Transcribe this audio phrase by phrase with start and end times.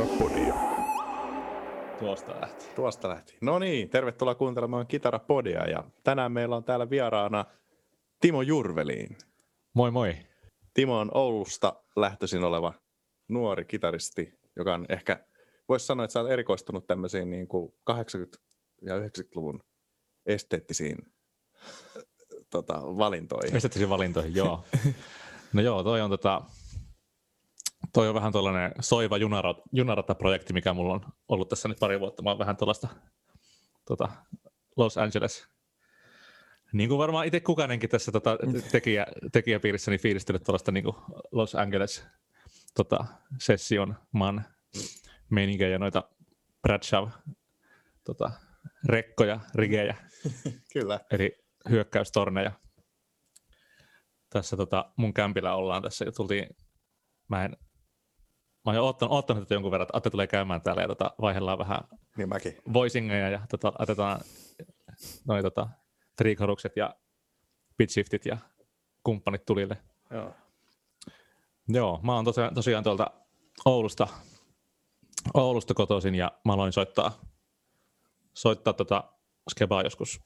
[0.00, 0.54] Kitarapodia.
[1.98, 2.64] Tuosta lähti.
[2.74, 3.36] Tuosta lähti.
[3.40, 7.44] No niin, tervetuloa kuuntelemaan Kitarapodia ja tänään meillä on täällä vieraana
[8.20, 9.16] Timo Jurveliin.
[9.74, 10.16] Moi moi.
[10.74, 12.74] Timo on Oulusta lähtöisin oleva
[13.28, 15.24] nuori kitaristi, joka on ehkä,
[15.68, 17.94] voisi sanoa, että sä oot erikoistunut tämmöisiin niin kuin 80-
[18.82, 19.62] ja 90-luvun
[20.26, 20.96] esteettisiin
[22.50, 23.56] tota, valintoihin.
[23.56, 24.64] Esteettisiin valintoihin, joo.
[25.52, 26.42] no joo, toi on tota,
[27.92, 32.22] toi on vähän tuollainen soiva junarat, junarata-projekti, mikä mulla on ollut tässä nyt pari vuotta.
[32.22, 32.88] Mä oon vähän tuollaista
[33.86, 34.08] tota,
[34.76, 35.48] Los Angeles
[36.72, 38.38] niin kuin varmaan itse kukainenkin tässä tota,
[38.72, 40.84] tekijä, tekijäpiirissä niin fiilistellyt tuollaista niin
[41.32, 42.06] Los Angeles
[42.74, 43.04] tota,
[43.38, 44.44] session man
[45.30, 46.08] meininkiä ja noita
[46.62, 47.08] Bradshaw
[48.04, 48.30] tota,
[48.88, 49.96] rekkoja, rigejä.
[50.72, 51.00] Kyllä.
[51.10, 52.52] Eli hyökkäystorneja.
[54.30, 56.56] Tässä tota, mun kämpillä ollaan tässä ja tultiin,
[57.28, 57.56] mä en
[58.64, 61.14] Mä oon jo ottanut, ottanut että jonkun verran, että Atte tulee käymään täällä ja tota,
[61.20, 61.80] vaihdellaan vähän
[62.16, 62.56] niin mäkin.
[62.72, 64.20] voisingeja ja tota, otetaan
[65.28, 65.68] noin tota,
[66.16, 66.94] triikorukset ja
[67.76, 68.36] pitchshiftit ja
[69.04, 69.76] kumppanit tulille.
[70.10, 70.34] Joo.
[71.68, 73.10] Joo, mä oon tosiaan, tosiaan tuolta
[73.64, 74.08] Oulusta,
[75.34, 77.20] Oulusta kotoisin ja mä aloin soittaa,
[78.34, 79.04] soittaa tota
[79.50, 80.20] skebaa joskus,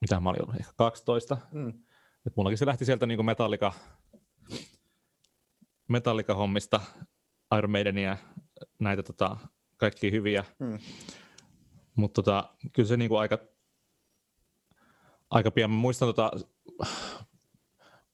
[0.00, 1.36] mitä mä olin ollut, ehkä 12.
[1.52, 1.68] Mm.
[2.26, 3.72] Et mullakin se lähti sieltä niin Metallica,
[5.88, 6.80] Metallica-hommista,
[7.58, 8.16] Iron Maidenia,
[8.78, 9.36] näitä tota,
[9.76, 10.44] kaikki hyviä.
[10.58, 10.78] Mm.
[11.94, 13.38] Mutta tota, kyllä se niinku aika,
[15.30, 16.30] aika pian, mä muistan tota,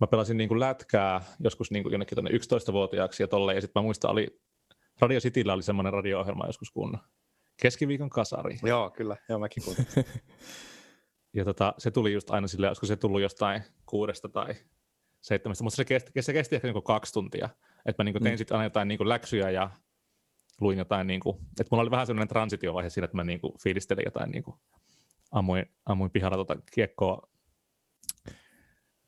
[0.01, 4.11] mä pelasin niinku lätkää joskus niinku jonnekin tuonne 11-vuotiaaksi ja tolleen, ja sitten mä muistan,
[4.11, 4.41] oli
[5.01, 6.99] Radio Cityllä oli semmoinen radio-ohjelma joskus kun
[7.63, 8.59] Keskiviikon kasari.
[8.63, 9.17] Joo, kyllä.
[9.29, 9.87] Joo, mäkin kuulin.
[11.37, 14.55] ja tota, se tuli just aina silleen, olisiko se tullut jostain kuudesta tai
[15.21, 17.49] seitsemästä, mutta se kesti, se kesti ehkä niinku kaksi tuntia.
[17.89, 18.39] Että mä niinku tein mm.
[18.39, 19.71] sitten aina jotain niinku läksyjä ja
[20.61, 24.31] luin jotain, niinku, että mulla oli vähän sellainen transitiovaihe siinä, että mä niinku fiilistelin jotain,
[24.31, 24.59] niinku,
[25.31, 27.29] ammuin, ammuin pihalla tota kiekkoa,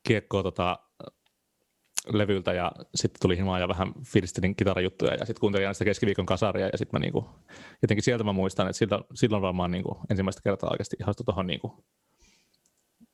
[0.03, 0.78] kiekkoa tota,
[2.12, 6.27] levyltä ja sitten tuli himaa ja vähän fiilistelin kitarajuttuja ja sitten kuuntelin aina sitä keskiviikon
[6.27, 7.31] kasaria ja sitten mä niinku,
[7.83, 11.84] jotenkin sieltä mä muistan, että silloin, silloin varmaan niinku ensimmäistä kertaa oikeasti ihastui tuohon niinku,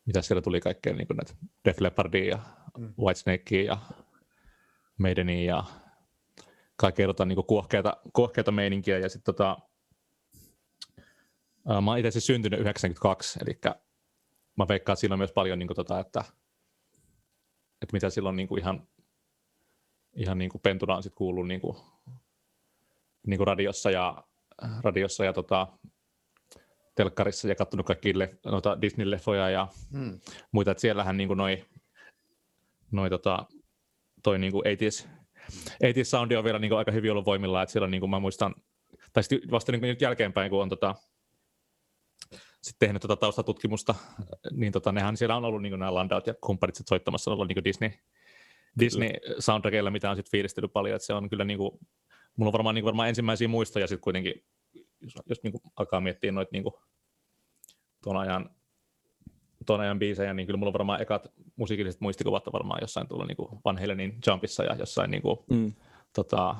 [0.07, 2.39] mitä siellä tuli kaikkea niin näitä Def Leppardia ja
[2.79, 2.95] mm.
[2.99, 3.79] Whitesnakea ja
[4.99, 5.65] Maidenia ja
[6.77, 8.99] kaikkea tota, niin kuohkeita, kuohkeita meininkiä.
[8.99, 9.59] Ja sitten tota,
[11.83, 13.59] mä oon itse siis syntynyt 92, eli
[14.57, 16.25] mä veikkaan, on myös paljon, niin kuin, tota, että,
[17.83, 18.89] että mitä silloin niin kuin ihan,
[20.15, 21.77] ihan niin kuin pentuna on sit kuullut niin kuin,
[23.27, 24.25] niin kuin radiossa ja,
[24.83, 25.67] radiossa ja tota,
[26.95, 30.21] telkkarissa ja katsonut kaikki leff- noita Disney-leffoja ja hmm.
[30.53, 31.65] muita, että siellähän niin noi,
[32.91, 33.47] noi tota,
[34.27, 35.09] toi niin 80s,
[35.85, 38.21] 80s soundi on vielä niin aika hyvin ollut voimilla, että siellä on, niin kuin mä
[38.21, 38.55] muistan,
[39.13, 40.95] tai sitten vasta niin nyt jälkeenpäin, kun on tota,
[42.63, 43.95] sitten tehnyt tota taustatutkimusta,
[44.51, 47.65] niin tota, nehän siellä on ollut niin nämä Landaut ja kumppanit soittamassa, on ollut niin
[47.65, 47.91] Disney,
[48.79, 51.71] Disney soundtrackilla, mitä on sitten fiilistellyt paljon, että se on kyllä niin kuin,
[52.37, 54.45] mulla on varmaan, niin kuin, varmaan ensimmäisiä muistoja sitten kuitenkin
[55.01, 56.65] jos, jos niin kuin alkaa miettiä noita niin
[58.03, 58.51] tuon ajan,
[59.67, 63.27] tuon ajan biisejä, niin kyllä mulla on varmaan ekat musiikilliset muistikuvat on varmaan jossain tullut
[63.27, 65.73] niin Van Halenin Jumpissa ja jossain niin kuin, mm.
[66.15, 66.57] tota,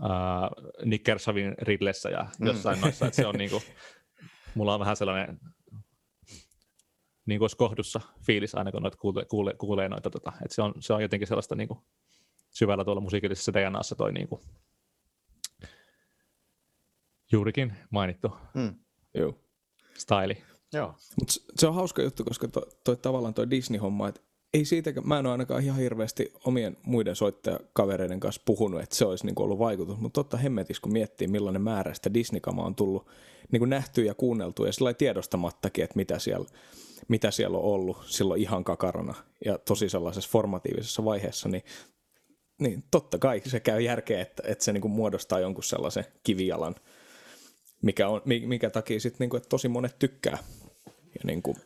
[0.00, 2.46] uh, Nick Kershawin Ridlessä ja mm.
[2.46, 2.82] jossain mm.
[2.82, 3.62] noissa, että se on niin kuin,
[4.54, 5.40] mulla on vähän sellainen
[7.26, 10.62] niin kuin olisi kohdussa fiilis aina, kun noita kuulee, kuulee, kuulee noita, tota, että se
[10.62, 11.80] on, se on jotenkin sellaista niin kuin,
[12.50, 14.40] syvällä tuolla musiikillisessa DNAssa toi niin kuin,
[17.32, 18.74] juurikin mainittu mm.
[19.14, 19.38] Joo.
[19.98, 20.53] Staili.
[20.74, 20.94] Joo.
[21.20, 24.20] Mut se on hauska juttu, koska toi, toi tavallaan toi Disney-homma, että
[24.54, 29.04] ei siitä, mä en ole ainakaan ihan hirveästi omien muiden soittajakavereiden kanssa puhunut, että se
[29.04, 33.06] olisi niin ollut vaikutus, mutta totta hemmetis, kun miettii millainen määrä sitä Disney-kama on tullut
[33.52, 36.48] niin nähty ja kuunneltu ja sillä tiedostamattakin, että mitä siellä,
[37.08, 39.14] mitä siellä on ollut silloin ihan kakarana
[39.44, 41.62] ja tosi sellaisessa formatiivisessa vaiheessa, niin,
[42.60, 46.74] niin totta kai se käy järkeä, että, että se niin muodostaa jonkun sellaisen kivijalan–
[47.84, 50.38] mikä, on, mikä takia sitten niinku, että tosi monet tykkää
[51.14, 51.56] ja niinku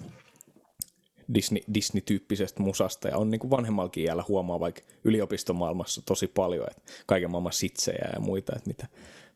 [1.34, 7.30] Disney, Disney-tyyppisestä musasta ja on niinku vanhemmallakin iällä huomaa vaikka yliopistomaailmassa tosi paljon, että kaiken
[7.30, 8.86] maailman sitsejä ja muita, että mitä,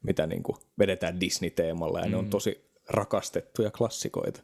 [0.02, 2.10] mitä niinku vedetään Disney-teemalla ja mm.
[2.10, 2.30] ne on mm.
[2.30, 4.42] tosi rakastettuja klassikoita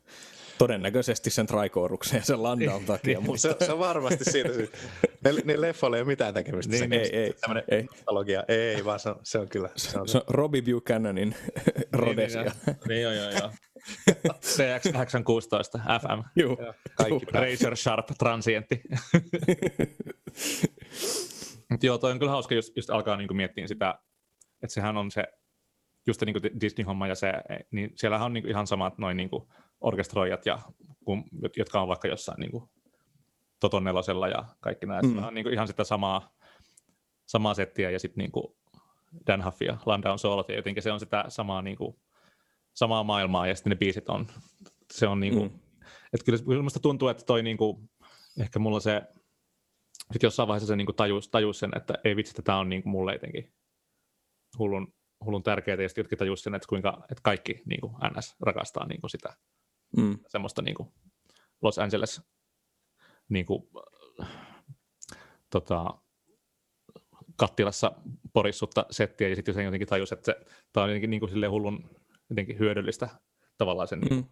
[0.59, 3.21] todennäköisesti sen traikooruksen ja sen landan takia.
[3.37, 4.49] se, se, on varmasti siitä.
[5.25, 6.73] Ne, ne leffoilla ei ole mitään tekemistä.
[6.73, 7.35] Niin, ei, ei,
[7.69, 7.83] ei.
[7.83, 8.45] Nostalgia.
[8.49, 9.69] Ei, vaan se on, se on kyllä.
[9.77, 11.35] Se on, se on Robbie Buchananin.
[12.05, 12.53] Niin, niin,
[12.89, 13.51] niin, joo, joo, joo.
[14.29, 16.23] CX816 FM.
[16.37, 16.57] Joo.
[16.95, 18.83] Kaikki Razer Sharp transientti.
[21.83, 23.99] joo, toi on kyllä hauska, jos just alkaa niinku miettiä sitä
[24.63, 25.25] että sehän on se,
[26.07, 27.33] just niin kuin Disney-homma ja se,
[27.71, 29.49] niin siellähän on niin kuin ihan samat noin niin kuin
[29.81, 30.59] orkestroijat, ja,
[31.05, 31.25] kun,
[31.57, 32.71] jotka on vaikka jossain niin kuin
[33.61, 35.01] Toton nelosella ja kaikki nämä.
[35.03, 35.23] Mm.
[35.25, 36.35] on niin kuin ihan sitä samaa,
[37.27, 38.57] samaa settiä ja sitten niin kuin
[39.27, 41.97] Dan Huff ja Landau Soulot, ja jotenkin se on sitä samaa, niin kuin,
[42.75, 44.27] samaa maailmaa, ja sitten ne biisit on,
[44.93, 45.59] se on niin kuin, mm.
[46.13, 47.91] että kyllä minusta tuntuu, että toi niin kuin,
[48.41, 49.03] ehkä mulla se,
[50.13, 52.69] sitten jossain vaiheessa se niin kuin tajus, tajus sen, että ei vitsi, että tämä on
[52.69, 53.53] niin kuin mulle jotenkin
[54.59, 54.95] hullun,
[55.25, 58.87] hullun tärkeää, ja sitten jotkut tajus sen, että, kuinka, että kaikki niin kuin NS rakastaa
[58.87, 59.37] niin kuin sitä
[59.97, 60.19] mm.
[60.27, 60.89] semmoista niin kuin
[61.63, 62.23] Los Angeles
[63.29, 63.63] niin kuin,
[65.51, 65.95] tota,
[67.37, 67.93] kattilassa
[68.33, 70.35] porissutta settiä, ja sitten sen jotenkin tajus, että
[70.73, 71.91] tämä on jotenkin niin kuin hullun
[72.31, 73.09] jotenkin hyödyllistä
[73.59, 74.25] tavallaan sen, mm.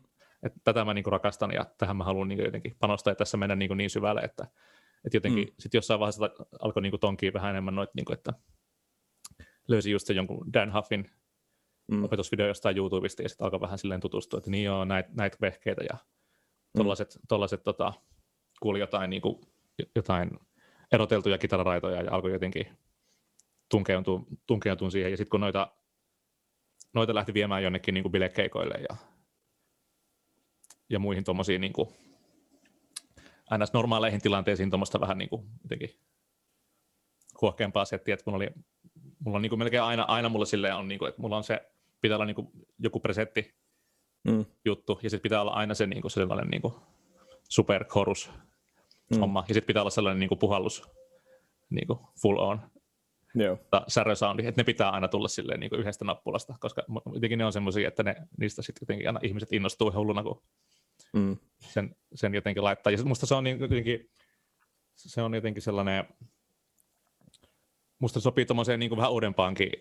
[0.43, 3.37] että tätä mä niin kuin rakastan, ja tähän mä haluan niin jotenkin panostaa, ja tässä
[3.37, 4.47] mennä niin, kuin niin syvälle, että,
[5.05, 5.55] että jotenkin mm.
[5.59, 6.31] sitten jossain vaiheessa
[6.61, 8.33] alkoi niin kuin tonkia vähän enemmän noita, niin kuin, että
[9.69, 11.11] löysi just se jonkun Dan Huffin
[11.89, 12.05] mm.
[12.05, 15.85] opetusvideo jostain YouTubesta, ja sitten alkoi vähän silleen tutustua, että niin joo, näitä näit vehkeitä,
[15.91, 15.99] ja
[16.77, 17.21] tuollaiset, mm.
[17.29, 17.93] tollaset, tota,
[18.61, 19.41] kuuli jotain, niin kuin,
[19.95, 20.31] jotain
[20.93, 22.67] eroteltuja kitararaitoja ja alkoi jotenkin
[23.69, 25.11] tunkeutua, tunkeutua siihen.
[25.11, 25.73] Ja sitten kun noita,
[26.95, 28.97] noita lähti viemään jonnekin niin kuin bilekeikoille ja,
[30.89, 31.89] ja muihin tuommoisiin niin kuin,
[33.59, 33.73] ns.
[33.73, 35.91] normaaleihin tilanteisiin tuommoista vähän niin kuin, jotenkin
[37.41, 38.51] huokeampaa settiä, että mulla oli,
[39.19, 41.45] mulla on niin kuin melkein aina, aina mulla silleen on, niin kuin, että mulla on
[41.45, 41.71] se,
[42.01, 42.49] pitää olla niin kuin
[42.79, 43.55] joku presetti
[44.25, 44.45] mm.
[44.65, 46.75] juttu, ja sitten pitää olla aina se niin kuin sellainen niin kuin
[47.49, 48.31] superchorus
[49.11, 49.21] mm.
[49.21, 50.83] homma, ja sitten pitää olla sellainen niin kuin puhallus
[51.71, 52.61] niin kuin full on
[53.35, 53.59] Joo.
[53.89, 56.83] särösoundi, että ne pitää aina tulla silleen niin kuin yhdestä nappulasta, koska
[57.15, 60.43] jotenkin ne on semmoisia, että ne, niistä sitten jotenkin aina ihmiset innostuu hulluna, kun
[61.13, 61.37] mm.
[61.59, 62.91] sen, sen jotenkin laittaa.
[62.91, 64.11] Ja musta se on niin jotenkin,
[64.95, 66.05] se on jotenkin sellainen,
[67.99, 69.73] musta sopii tuommoiseen niin kuin vähän uudempaankin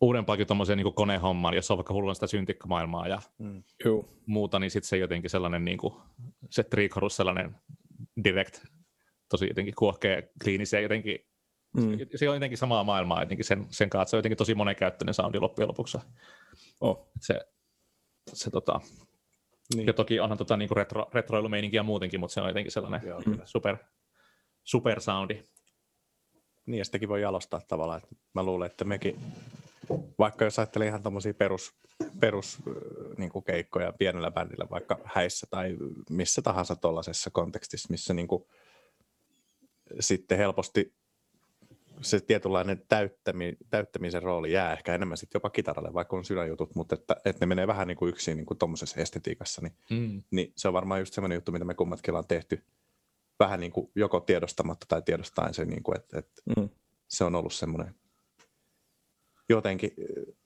[0.00, 3.62] uudempaakin tuommoiseen niin konehommaan, jos on vaikka hullun sitä syntikkamaailmaa ja mm.
[4.26, 5.94] muuta, niin sitten se jotenkin sellainen, niin kuin,
[6.50, 7.56] se triikorus sellainen
[8.24, 8.64] direct,
[9.28, 11.18] tosi jotenkin kuohkea, kliinisiä jotenkin,
[11.76, 11.98] mm.
[12.16, 15.38] se on jotenkin samaa maailmaa jotenkin sen, sen kanssa, se on jotenkin tosi monenkäyttöinen soundi
[15.38, 15.98] loppujen lopuksi.
[16.80, 17.12] Oh.
[17.20, 17.40] Se,
[18.32, 18.80] se tota,
[19.74, 19.86] niin.
[19.86, 23.76] ja toki onhan tota, niin retro, retroilumeininkiä muutenkin, mutta se on jotenkin sellainen Joo, super,
[24.64, 25.42] super soundi.
[26.66, 28.02] Niin, ja sitäkin voi jalostaa tavallaan.
[28.02, 29.16] Että mä luulen, että mekin
[30.18, 31.74] vaikka jos ajattelee ihan tämmöisiä perus,
[32.20, 32.58] perus
[33.18, 35.76] niin kuin keikkoja pienellä bändillä, vaikka häissä tai
[36.10, 38.44] missä tahansa tuollaisessa kontekstissa, missä niin kuin,
[40.00, 40.94] sitten helposti
[42.00, 46.94] se tietynlainen täyttämi, täyttämisen rooli jää ehkä enemmän sitten jopa kitaralle, vaikka on sydänjutut, mutta
[46.94, 50.22] että, että ne menee vähän niin kuin yksin niin kuin tuommoisessa estetiikassa, niin, mm.
[50.30, 52.64] niin se on varmaan just semmoinen juttu, mitä me kummatkin ollaan tehty
[53.38, 56.68] vähän niin kuin joko tiedostamatta tai tiedostaen se, niin kuin, että, että mm.
[57.08, 57.94] se on ollut semmoinen
[59.50, 59.90] jotenkin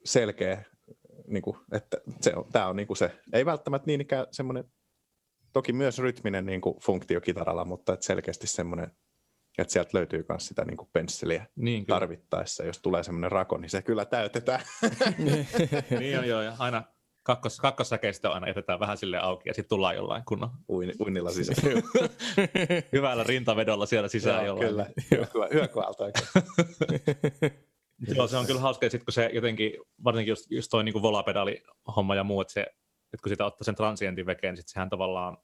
[0.04, 0.64] selkeä,
[1.26, 4.64] niin kuin, että se on, tämä on niin kuin se, ei välttämättä niin ikään semmoinen,
[5.52, 8.90] toki myös rytminen niin kuin funktio kitaralla, mutta että selkeästi semmoinen,
[9.58, 12.64] että sieltä löytyy myös sitä niin kuin pensseliä niin, tarvittaessa.
[12.64, 14.60] Jos tulee semmoinen rako, niin se kyllä täytetään.
[15.98, 16.82] niin on joo, ja aina
[17.22, 21.82] kakkos, kakkossäkeistä aina jätetään vähän sille auki ja sitten tullaan jollain kunnon Uin, uinnilla sisään.
[22.92, 24.94] Hyvällä rintavedolla siellä sisään joo, jollain.
[25.10, 26.04] Kyllä, hyökyältä
[28.16, 29.72] Joo, se on kyllä hauska, että kun se jotenkin,
[30.04, 31.62] varsinkin just, just toi niin volapedali
[31.96, 34.90] homma ja muu, että, se, että kun sitä ottaa sen transientin vekeen, niin sitten sehän
[34.90, 35.38] tavallaan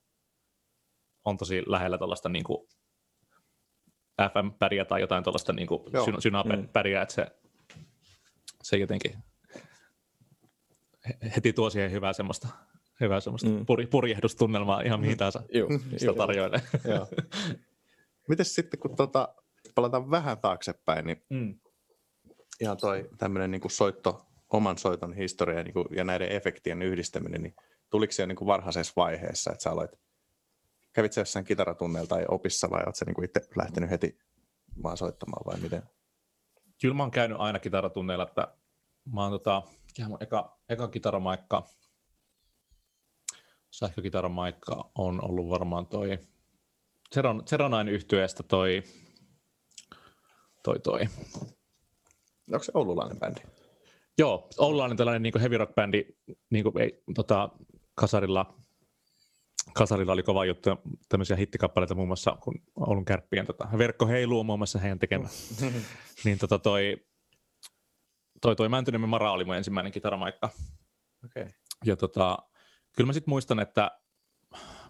[1.25, 2.45] on tosi lähellä tuollaista niin
[4.33, 5.69] FM-päriä tai jotain tuollaista niin
[6.19, 7.02] synapäriä, mm.
[7.02, 7.26] että se,
[8.62, 9.14] se jotenkin
[11.37, 12.49] heti tuo siihen hyvää semmoista,
[13.00, 13.66] hyvää semmoista mm.
[13.66, 15.80] pur, purjehdustunnelmaa ihan mihin tahansa mm.
[15.99, 16.61] sitä tarjoilee.
[18.28, 19.35] Miten sitten, kun tuota,
[19.75, 21.61] palataan vähän taaksepäin, niin mm
[22.60, 27.54] ihan toi tämmöinen niin soitto, oman soiton historia niin kuin, ja näiden efektien yhdistäminen, niin
[27.90, 29.90] tuliko se niin kuin varhaisessa vaiheessa, että sä aloit,
[30.92, 34.18] kävit sä jossain kitaratunneilla tai opissa vai oletko niin itse lähtenyt heti
[34.82, 35.82] vaan soittamaan vai miten?
[36.80, 38.54] Kyllä mä oon käynyt aina kitaratunneilla, että
[39.12, 39.62] mä oon tota,
[40.08, 41.66] mun eka, eka kitaramaikka,
[43.70, 46.18] sähkökitaramaikka on ollut varmaan toi
[47.14, 48.82] Zeron, Zeronain yhtyeestä toi,
[50.62, 51.00] toi, toi
[52.52, 53.40] Onko se oululainen bändi?
[54.19, 56.04] Joo, oululainen tällainen niin heavy rock bändi,
[56.50, 57.49] niin kuin, ei, tota,
[57.95, 58.54] kasarilla,
[59.75, 60.71] kasarilla oli kova juttu,
[61.09, 65.28] tämmöisiä hittikappaleita muun muassa, kun Oulun kärppien tota, verkko heiluu muun muassa heidän tekemä.
[66.25, 66.97] niin tota, toi,
[68.40, 70.50] toi, toi Mäntyniemen Mara oli mun ensimmäinen kitaramaikka.
[71.25, 71.47] Okay.
[71.85, 72.38] Ja tota,
[72.97, 74.00] kyllä mä sitten muistan, että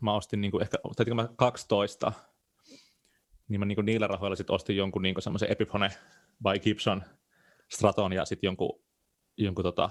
[0.01, 2.13] mä ostin niinku ehkä, tai mä 12,
[3.49, 5.91] niin mä niinku niillä rahoilla sitten ostin jonkun niinku semmoisen Epiphone
[6.43, 7.03] by Gibson
[7.73, 8.83] Straton ja sitten jonkun,
[9.37, 9.91] jonkun tota,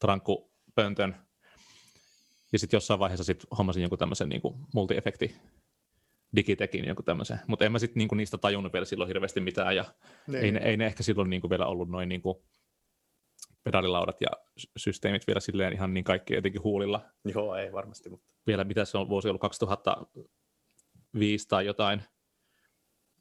[0.00, 1.16] trankkupöntön.
[2.52, 4.42] Ja sitten jossain vaiheessa sit hommasin jonkun tämmöisen niin
[4.74, 5.36] multi-efekti
[6.36, 7.40] digitekin jonkun tämmöisen.
[7.46, 9.76] Mutta en mä sitten niinku niistä tajunnut vielä silloin hirveästi mitään.
[9.76, 9.84] Ja
[10.26, 10.44] Niin.
[10.44, 12.44] ei, ne, ei ne ehkä silloin niinku vielä ollut noin niinku
[13.62, 14.28] pedaalilaudat ja
[14.76, 17.00] systeemit vielä silleen ihan niin kaikki jotenkin huulilla.
[17.34, 22.02] Joo, ei varmasti, mutta Vielä mitä se on vuosi ollut 2005 tai jotain.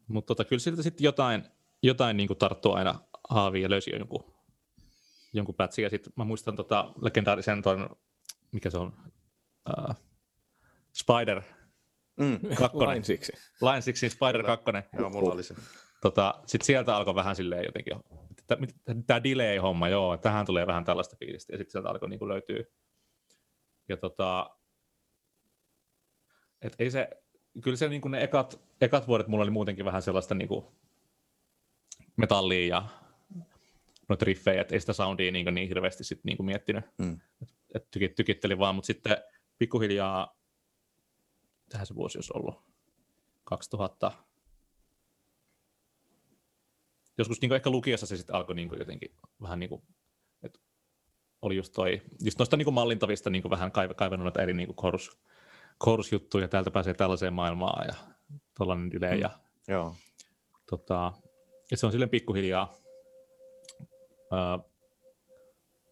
[0.07, 1.43] Mutta tota, kyllä siltä sitten jotain,
[1.83, 4.33] jotain niinku tarttuu aina haaviin ja löysi jo jonkun,
[5.33, 5.83] jonkun pätsin.
[5.83, 7.89] Ja sitten mä muistan tota legendaarisen ton,
[8.51, 8.93] mikä se on,
[9.69, 9.95] uh,
[10.93, 11.41] Spider
[12.19, 12.39] mm.
[12.55, 12.87] kakkonen.
[12.87, 13.31] Lain siksi.
[13.61, 14.65] Line 6 Spider 2.
[14.97, 15.55] joo, mulla oli se.
[16.01, 17.93] Tota, sitten sieltä alkoi vähän silleen jotenkin,
[19.07, 22.63] tämä delay-homma, joo, tähän tulee vähän tällaista fiilistä, ja sitten sieltä alkoi niin löytyä.
[23.89, 24.49] Ja tota,
[26.61, 27.09] et ei se,
[27.63, 30.49] kyllä se niin ne ekat, ekat vuodet mulla oli muutenkin vähän sellaista niin
[32.17, 32.85] metallia ja
[34.09, 37.19] noita riffejä, että ei sitä soundia niin, niin hirveästi sit niin miettinyt, Mm.
[37.75, 39.17] että tykit, tykittelin vaan, mutta sitten
[39.57, 40.39] pikkuhiljaa,
[41.69, 42.55] tähän se vuosi olisi ollut,
[43.43, 44.11] 2000,
[47.17, 49.81] joskus niin ehkä lukiossa se sitten alkoi niin jotenkin vähän niin kuin,
[50.43, 50.59] että
[51.41, 55.19] oli just toi, just noista niin mallintavista niin vähän kaiv- kaivannut noita eri niin chorus,
[55.83, 57.93] chorus-juttuja, täältä pääsee tällaiseen maailmaan ja
[58.57, 59.21] tollainen delay mm.
[59.21, 59.29] ja
[59.67, 59.95] Joo.
[60.69, 61.13] tota,
[61.71, 62.73] ja se on silleen pikkuhiljaa,
[64.31, 64.59] ää,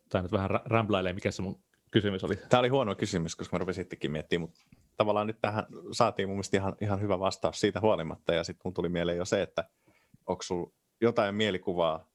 [0.09, 2.35] tai nyt vähän rämplailee, mikä se mun kysymys oli.
[2.35, 4.59] Tämä oli huono kysymys, koska mä rupesin sittenkin miettimään, mutta
[4.97, 8.33] tavallaan nyt tähän saatiin mun mielestä ihan, ihan hyvä vastaus siitä huolimatta.
[8.33, 9.69] Ja sitten mun tuli mieleen jo se, että
[10.25, 12.09] onko sulla jotain mielikuvaa,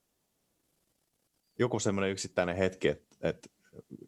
[1.59, 3.53] joku semmoinen yksittäinen hetki, että et,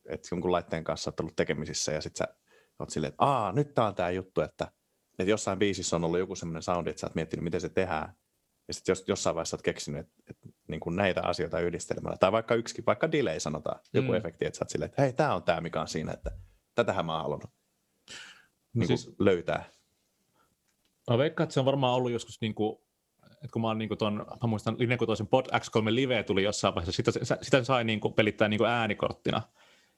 [0.07, 2.35] et jonkun laitteen kanssa olet ollut tekemisissä ja sitten sä
[2.79, 4.73] oot silleen, että aa, nyt tää on tämä juttu, että,
[5.19, 8.15] että jossain biisissä on ollut joku semmoinen soundi, että sä oot miettinyt, miten se tehdään.
[8.69, 12.33] Ja sitten jos, jossain vaiheessa oot keksinyt, että, että niin kuin näitä asioita yhdistelemällä, tai
[12.33, 14.15] vaikka yksi, vaikka delay sanotaan, joku Mm.
[14.15, 16.31] efekti, että sä oot silleen, että hei, tämä on tämä, mikä on siinä, että
[16.75, 17.51] tätähän mä oon halunnut
[18.75, 19.65] No niin siis, kuin löytää.
[21.11, 22.79] Mä veikkaan, että se on varmaan ollut joskus niin kuin,
[23.25, 26.43] että kun mä oon niin kuin ton, mä muistan Linja toisen Pod X3 Live tuli
[26.43, 29.43] jossain vaiheessa, sitä, sitä sai niin kuin pelittää niin kuin äänikorttina.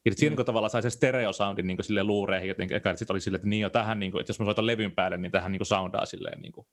[0.05, 0.37] Ja siinä mm.
[0.37, 3.61] kun tavallaan sai sen stereosoundin niin silleen luureihin jotenkin, että sitten oli silleen, että niin
[3.61, 6.07] jo tähän, niin kuin, että jos mä soitan levyn päälle, niin tähän niin kuin soundaa
[6.07, 6.67] silleen niin kuin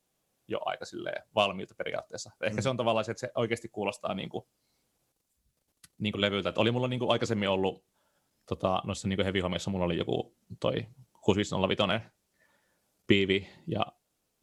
[0.47, 2.31] jo aika silleen valmiita periaatteessa.
[2.41, 2.63] Ehkä Mm.
[2.63, 4.45] se on tavallaan se, että se oikeasti kuulostaa niin kuin,
[5.97, 6.49] niin kuin levyltä.
[6.49, 7.85] Että oli mulla niin kuin aikaisemmin ollut
[8.47, 10.85] tota, noissa niin heavy hommissa, mulla oli joku toi
[11.21, 12.09] 6505
[13.07, 13.85] piivi ja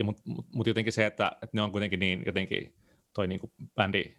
[0.00, 2.75] ja mut, mut, mut jotenkin se, että, että ne on kuitenkin niin jotenkin
[3.14, 4.16] toi niinku bändi,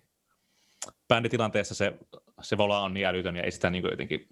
[1.08, 1.98] bänditilanteessa se,
[2.42, 4.28] se vola on niin älytön ja ei sitä niinku jotenkin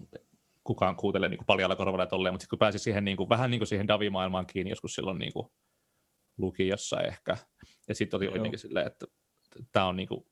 [0.64, 3.88] kukaan kuuntele niinku paljalla korvalla tolleen, mutta sitten kun pääsi siihen niinku, vähän niinku siihen
[3.88, 5.52] Davi-maailmaan kiinni joskus silloin niinku
[6.40, 7.36] lukiossa ehkä,
[7.88, 9.06] ja sitten oli jotenkin silleen, että
[9.72, 10.26] tämä on niinku,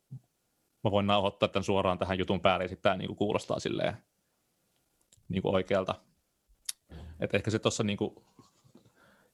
[0.84, 3.96] mä voin nauhoittaa tämän suoraan tähän jutun päälle ja sitten tämä niinku kuulostaa silleen
[5.28, 5.94] niinku oikealta.
[7.20, 8.24] Et ehkä se tuossa niinku,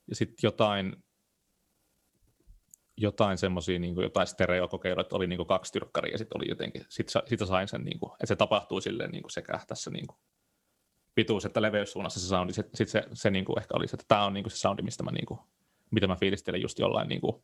[0.07, 1.03] ja sitten jotain,
[2.97, 6.85] jotain semmoisia niin jotain stereokokeiluja, että oli niin kuin kaksi tyrkkaria ja sitten oli jotenkin,
[6.89, 10.07] sit, siitä sain sen, niin kuin, että se tapahtuu silleen niin kuin sekä tässä niin
[10.07, 10.17] kuin
[11.15, 12.53] pituus- että leveyssuunnassa se soundi.
[12.53, 14.57] Sitten sit se, se niin kuin ehkä oli se, että tämä on niin kuin se
[14.57, 15.39] soundi, mistä mä, niin kuin,
[15.91, 17.43] mitä mä fiilistelen just jollain niin kuin,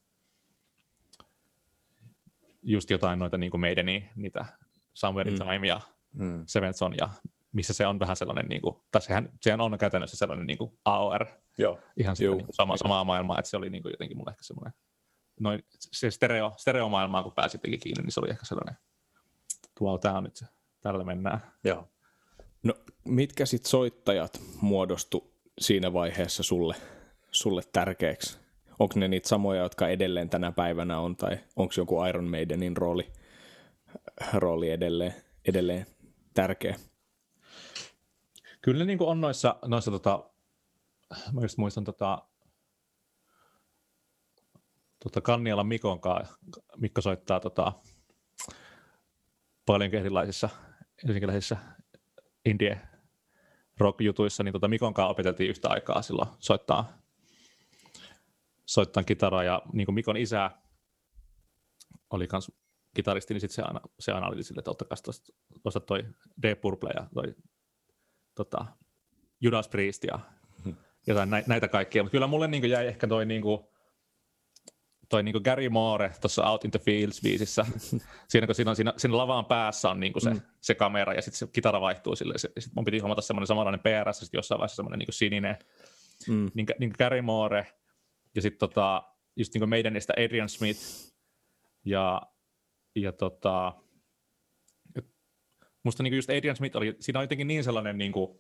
[2.64, 4.46] just jotain noita niin kuin meidäni, niitä
[4.94, 5.46] Somewhere in Mm.
[5.46, 5.82] Time ja
[6.14, 6.44] Mm.
[6.48, 7.10] Sevenson ja
[7.52, 10.78] missä se on vähän sellainen, niin kuin, tai sehän, sehän on käytännössä sellainen niin kuin
[10.86, 11.26] AOR,
[11.58, 11.80] Joo.
[11.98, 14.74] ihan sitä niin sama, samaa maailmaa, että se oli niin kuin jotenkin mulle ehkä semmoinen,
[15.40, 18.76] noin, se stereo, stereomaailmaan kun pääsi jotenkin kiinni, niin se oli ehkä sellainen,
[19.82, 20.46] wow, tämä on nyt se,
[20.82, 21.40] tällä mennään.
[21.64, 21.88] Joo.
[22.64, 22.74] No,
[23.06, 26.76] mitkä sit soittajat muodostu siinä vaiheessa sulle,
[27.32, 28.38] sulle tärkeäksi?
[28.80, 33.12] Onko ne niitä samoja, jotka edelleen tänä päivänä on, tai onko joku Iron Maidenin rooli,
[34.34, 35.14] rooli edelleen,
[35.48, 35.86] edelleen
[36.34, 36.76] tärkeä?
[38.62, 40.30] Kyllä niin kuin on noissa, noissa tota,
[41.32, 42.28] mä just muistan tota,
[45.04, 46.38] tota Kannialan Mikon kanssa,
[46.78, 47.74] Mikko soittaa tota,
[49.66, 50.50] paljon erilaisissa
[51.04, 51.58] helsinkiläisissä
[52.46, 52.82] indie
[53.78, 57.01] rock-jutuissa, niin tota Mikon kanssa opeteltiin yhtä aikaa silloin soittaa,
[58.72, 60.52] soittaa kitaraa, ja niin kuin Mikon isä
[62.10, 62.52] oli kans
[62.96, 64.98] kitaristi, niin sitten se aina, se aina oli sille, että ottakaa
[65.64, 66.06] tuosta, toi
[66.44, 67.36] D Purple ja toi
[68.36, 68.66] tota,
[69.42, 70.20] Judas Priest ja
[71.08, 72.04] jotain nä- näitä kaikkia.
[72.04, 73.62] Mutta kyllä mulle niin jäi ehkä toi, niin kuin,
[75.10, 77.66] toi niin Gary Moore tuossa Out in the Fields-biisissä.
[78.30, 80.42] siinä kun siinä, on, siinä, siinä lavaan päässä on niin se, mm.
[80.62, 82.38] se kamera ja sitten se kitara vaihtuu sille.
[82.38, 85.58] Sitten mun piti hommata semmoinen samanlainen PRS, sitten jossain vaiheessa semmoinen niin sininen.
[86.28, 86.52] Mm.
[86.54, 87.81] Niin, niin Gary Moore
[88.36, 89.04] ja sitten tota,
[89.36, 90.80] just niin meidän niistä Adrian Smith
[91.86, 92.22] ja,
[92.96, 93.74] ja tota,
[95.84, 98.40] musta niin just Adrian Smith oli, siinä on jotenkin niin sellainen, niin kuin,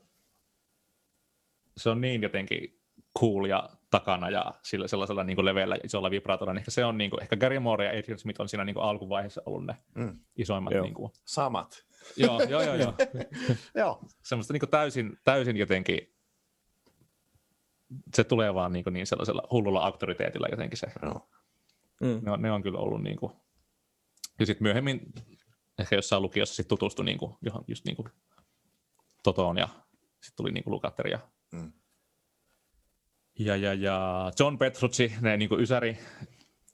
[1.77, 2.81] se on niin jotenkin
[3.19, 6.97] cool ja takana ja sillä sellaisella niin kuin leveällä isolla vibraatolla, niin ehkä se on
[6.97, 9.75] niin kuin, ehkä Gary Moore ja Adrian Smith on siinä niin kuin alkuvaiheessa ollut ne
[9.95, 10.19] mm.
[10.35, 10.73] isoimmat.
[10.73, 11.11] Niin kuin.
[11.25, 11.85] Samat.
[12.17, 12.75] Joo, joo, joo.
[12.75, 12.93] joo.
[13.75, 14.01] joo.
[14.23, 16.15] Semmoista niin kuin täysin, täysin jotenkin,
[18.15, 20.87] se tulee vaan niin, kuin niin sellaisella hullulla auktoriteetilla jotenkin se.
[21.03, 21.29] Joo.
[22.01, 22.19] Mm.
[22.21, 23.33] Ne, on, ne on kyllä ollut niin kuin,
[24.39, 25.01] ja sitten myöhemmin
[25.79, 28.09] ehkä jossain lukiossa sit tutustui niin kuin, johon just niin kuin
[29.23, 29.67] Totoon ja
[30.21, 31.19] sitten tuli niin kuin Lukatteri ja,
[31.51, 31.71] mm.
[33.39, 35.97] ja, ja, ja John Petrucci, ne niin kuin ysäri,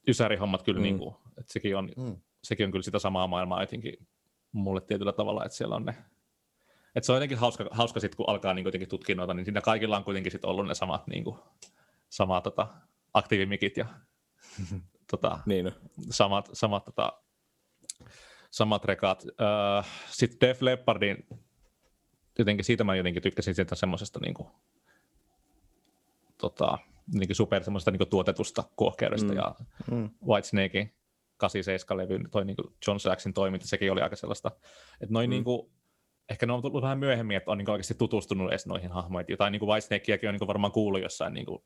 [0.08, 0.84] ysärihommat kyllä, mm.
[0.84, 2.22] niin kuin, että sekin on, mm.
[2.44, 4.08] sekin on kyllä sitä samaa maailmaa jotenkin
[4.52, 5.96] mulle tietyllä tavalla, että siellä on ne
[6.98, 9.62] et se on jotenkin hauska, hauska sit, kun alkaa niin jotenkin tutkia noita, niin siinä
[9.62, 11.39] kaikilla on kuitenkin sit ollut ne samat, niin kuin,
[12.10, 12.68] samat tota,
[13.13, 13.86] aktiivimikit ja
[15.12, 15.72] tota, niin.
[16.10, 17.13] samat, samat tota,
[18.51, 19.24] samat rekat.
[19.24, 21.27] Uh, Sitten Def Leppardin,
[22.39, 24.48] jotenkin siitä mä jotenkin tykkäsin siitä semmoisesta niin kuin,
[26.38, 26.77] tota,
[27.13, 29.38] niin super semmoisesta niin tuotetusta kuohkeudesta mm.
[29.38, 29.56] ja
[29.92, 30.10] mm.
[30.27, 30.94] Whitesnakein
[31.44, 34.51] 87-levyn, toi niin kuin John Saxin toiminta, sekin oli aika sellaista,
[35.01, 35.32] että noin mm.
[35.32, 35.72] niin kuin,
[36.29, 39.25] ehkä ne on tullut vähän myöhemmin, että on niin oikeasti tutustunut edes noihin hahmoihin.
[39.29, 41.63] Jotain niin kuin Whitesnakeakin on niin varmaan kuullut jossain niin kuin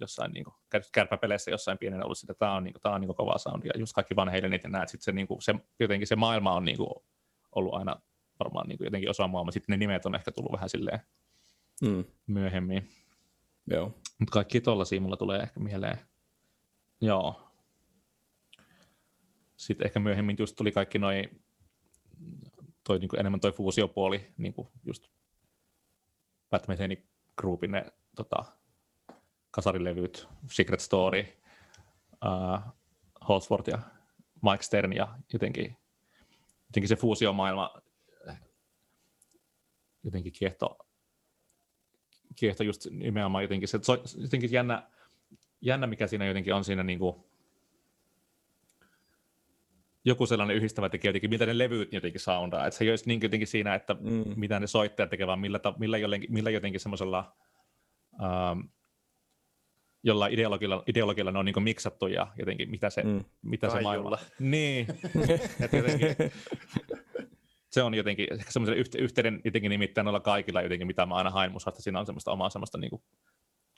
[0.00, 0.54] jossain niin kuin,
[0.92, 3.72] kärpäpeleissä jossain pienen ollut sitä, tämä on, niin kuin, tämä on niin kova sound, ja
[3.78, 6.64] just kaikki Van Halenit ja näet, sitten se, niin kuin, se, jotenkin se maailma on
[6.64, 6.90] niin kuin,
[7.54, 8.00] ollut aina
[8.38, 11.00] varmaan niin kuin, jotenkin osa mutta sitten ne nimet on ehkä tullut vähän silleen
[11.82, 12.04] mm.
[12.26, 12.88] myöhemmin.
[13.70, 13.94] Joo.
[14.18, 15.98] Mutta kaikki tollaisia mulla tulee ehkä mieleen.
[17.00, 17.50] Joo.
[19.56, 21.42] Sitten ehkä myöhemmin just tuli kaikki noin,
[22.88, 25.08] toi niin kuin enemmän toi fuusiopuoli, niin kuin just
[26.50, 26.78] Batman
[27.36, 28.44] Groupin ne tota,
[29.50, 31.24] kasarilevyt, Secret Story,
[32.12, 32.74] uh,
[33.28, 33.78] Holsworth ja
[34.42, 35.76] Mike Stern ja jotenkin,
[36.66, 37.74] jotenkin se fuusiomaailma
[40.04, 40.78] jotenkin kiehto,
[42.36, 43.78] kiehto just nimenomaan jotenkin, se,
[44.22, 44.90] jotenkin jännä,
[45.60, 47.24] jännä, mikä siinä jotenkin on siinä niin kuin,
[50.08, 53.20] joku sellainen yhdistävä tekijä jotenkin, miltä ne levyt jotenkin soundaa, että se ei olisi niin
[53.22, 54.24] jotenkin siinä, että mm.
[54.36, 57.36] mitä ne soittajat tekevät, vaan millä, millä, jotenkin, millä jotenkin semmoisella
[58.12, 58.68] um,
[60.02, 63.24] jollain ideologilla, ideologilla ne on niin miksattu ja jotenkin mitä se, mm.
[63.42, 64.18] mitä se maailma...
[64.38, 64.86] Niin,
[65.76, 66.16] jotenkin,
[67.70, 71.52] se on jotenkin ehkä semmoisen yhteyden jotenkin nimittäin noilla kaikilla jotenkin, mitä mä aina hain
[71.52, 71.82] musasta.
[71.82, 73.02] Siinä on semmoista omaa semmoista niin kuin,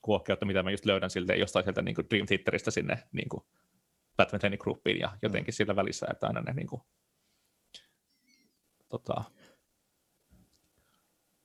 [0.03, 3.45] kuokkeutta, mitä mä just löydän siltä jostain sieltä niin kuin Dream Theaterista sinne niin kuin
[4.21, 5.57] Batman Tenny Groupiin ja jotenkin mm.
[5.57, 6.83] sillä välissä, että aina ne niin kuin,
[8.89, 9.25] tota,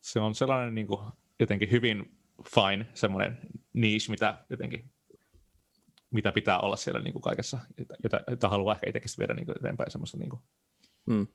[0.02, 1.00] se on sellainen niin kuin,
[1.40, 2.18] jotenkin hyvin
[2.56, 3.38] fine semmoinen
[3.74, 4.92] niche, mitä jotenkin
[6.12, 7.60] mitä pitää olla siellä niin kuin kaikessa,
[8.04, 10.18] jota, jota haluaa ehkä itsekin viedä niin kuin eteenpäin semmoista.
[10.18, 10.42] Niin kuin.
[11.06, 11.28] Mm.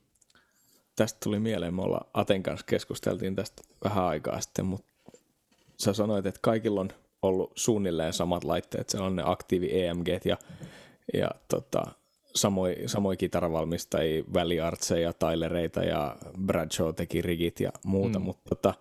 [0.96, 4.92] Tästä tuli mieleen, me ollaan Aten kanssa keskusteltiin tästä vähän aikaa sitten, mutta
[5.78, 6.90] sä sanoit, että kaikilla on
[7.22, 10.36] ollut suunnilleen samat laitteet, se on ne aktiivi EMG ja,
[11.14, 11.82] ja tota,
[12.34, 18.24] samoin, samoin kitaravalmistajia, Valley Artseja, Tylereita ja Bradshaw teki rigit ja muuta, mm.
[18.24, 18.74] mutta tota,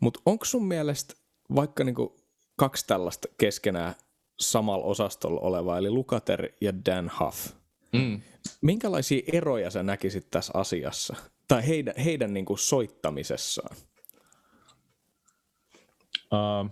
[0.00, 1.14] mut onko sun mielestä
[1.54, 2.10] vaikka niin kuin
[2.56, 3.94] kaksi tällaista keskenään
[4.40, 7.48] samalla osastolla olevaa, eli Lukater ja Dan Huff.
[7.92, 8.20] Mm.
[8.60, 11.16] Minkälaisia eroja sä näkisit tässä asiassa?
[11.48, 13.76] Tai heidän, heidän niin kuin soittamisessaan?
[16.32, 16.70] Uh,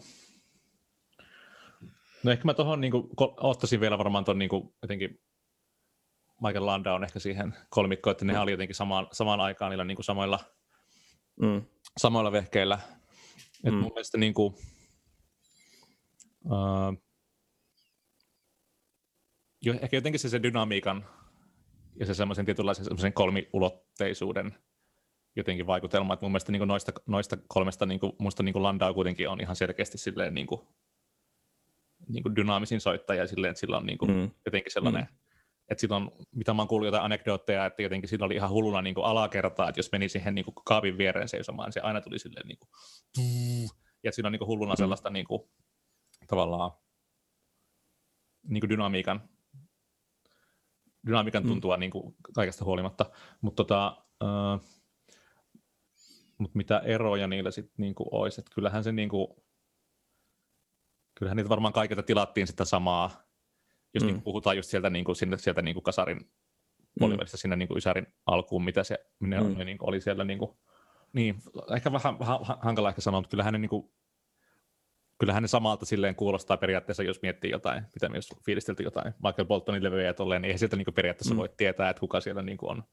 [2.24, 2.92] no ehkä mä tuohon niin
[3.36, 4.50] ottaisin vielä varmaan tuon niin
[4.82, 5.20] jotenkin
[6.42, 8.40] Michael Landa on ehkä siihen kolmikkoon, että ne mm.
[8.40, 10.38] oli jotenkin samaan, samaan aikaan niillä niin kuin samoilla,
[11.40, 11.62] mm.
[11.98, 12.78] samoilla vehkeillä
[13.64, 13.78] et mm.
[13.78, 14.54] mun mielestä niin kuin,
[16.44, 17.02] uh,
[19.62, 21.06] jo, ehkä jotenkin se, se dynamiikan
[22.00, 24.54] ja se semmoisen tietynlaisen semmoisen kolmiulotteisuuden
[25.36, 28.94] jotenkin vaikutelma, että mun mielestä niin noista, noista kolmesta niin kuin, musta niin kuin Landau
[28.94, 30.60] kuitenkin on ihan selkeästi silleen niin kuin,
[32.12, 34.30] niin kuin dynaamisin soittaja silleen, että sillä on niin kuin, mm.
[34.46, 35.20] jotenkin sellainen mm
[35.70, 38.94] että silloin, mitä mä oon kuullut jotain anekdootteja, että jotenkin siinä oli ihan hulluna niin
[38.94, 42.18] kuin alakertaa, että jos meni siihen niin kuin kaapin viereen seisomaan, niin se aina tuli
[42.18, 42.70] silleen niin kuin,
[44.02, 44.76] ja siinä on niin kuin hulluna mm.
[44.76, 45.42] sellaista niin kuin,
[46.26, 46.70] tavallaan
[48.48, 49.28] niin kuin dynamiikan,
[51.06, 51.48] dynamiikan mm.
[51.48, 51.80] tuntua mm.
[51.80, 54.80] niin kuin kaikesta huolimatta, mutta tota, uh,
[56.38, 59.26] mut mitä eroja niillä sitten niin kuin olisi, että kyllähän se niin kuin,
[61.20, 63.10] kyllähän niitä varmaan kaikilta tilattiin sitä samaa,
[63.94, 64.16] jos niin mm.
[64.16, 66.30] niin puhutaan just sieltä, niin kuin, sieltä, sieltä niin kuin kasarin
[66.98, 67.38] puolivälistä mm.
[67.38, 69.58] sinne niin kuin Ysärin alkuun, mitä se minne mm.
[69.58, 70.24] niin kuin, oli siellä.
[70.24, 70.58] Niin, kuin,
[71.12, 71.42] niin,
[71.74, 73.92] ehkä vähän, vähän hankala ehkä sanoa, mutta kyllähän ne, niin kuin,
[75.18, 79.46] kyllähän ne samalta silleen kuulostaa periaatteessa, jos miettii jotain, mitä me jos fiilisteltiin jotain Michael
[79.46, 81.38] Boltonin levyjä ja tolleen, niin eihän sieltä niin kuin periaatteessa mm.
[81.38, 82.84] voi tietää, että kuka siellä niin kuin on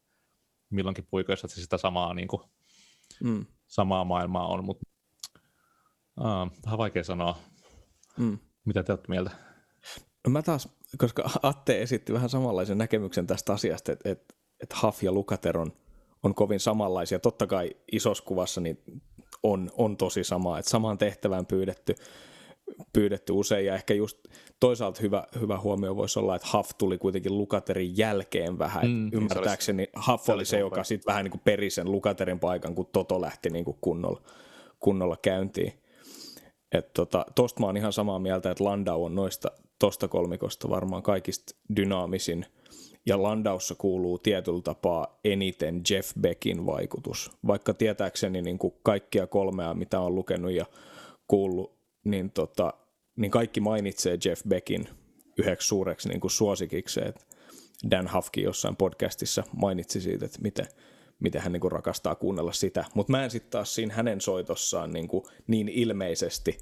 [0.69, 2.41] milloinkin puikoissa, että se sitä samaa, niin kuin,
[3.23, 3.45] Mm.
[3.67, 4.85] samaa maailmaa on, mutta
[6.19, 6.25] uh,
[6.65, 7.37] vähän vaikea sanoa.
[8.17, 8.37] Mm.
[8.65, 9.31] Mitä te olette mieltä?
[10.27, 15.03] No mä taas, koska Atte esitti vähän samanlaisen näkemyksen tästä asiasta, että, että, että Huff
[15.03, 15.71] ja Lukater on,
[16.23, 17.19] on kovin samanlaisia.
[17.19, 18.83] Totta kai isossa kuvassa niin
[19.43, 21.95] on, on tosi sama, että samaan tehtävään pyydetty,
[22.93, 24.17] pyydetty usein ja ehkä just
[24.59, 28.85] toisaalta hyvä, hyvä huomio voisi olla, että Huff tuli kuitenkin Lukaterin jälkeen vähän.
[28.85, 32.39] Mm, Mm, ymmärtääkseni Huff se oli se, joka sitten vähän niin kuin peri sen Lukaterin
[32.39, 34.21] paikan, kun Toto lähti niin kuin kunnolla,
[34.79, 35.73] kunnolla käyntiin.
[36.71, 41.03] Et tota, tosta mä oon ihan samaa mieltä, että Landau on noista tosta kolmikosta varmaan
[41.03, 42.45] kaikista dynaamisin.
[43.05, 47.31] Ja Landaussa kuuluu tietyllä tapaa eniten Jeff Beckin vaikutus.
[47.47, 50.65] Vaikka tietääkseni niin kuin kaikkia kolmea, mitä on lukenut ja
[51.27, 52.73] kuullut, niin, tota,
[53.15, 54.89] niin kaikki mainitsee Jeff Beckin
[55.37, 57.13] yhdeksi suureksi niin kuin suosikikseen.
[57.91, 60.67] Dan Hafkin jossain podcastissa mainitsi siitä, että miten,
[61.19, 62.85] miten hän niin kuin rakastaa kuunnella sitä.
[62.93, 66.57] Mutta mä en sitten taas siinä hänen soitossaan niin, kuin niin ilmeisesti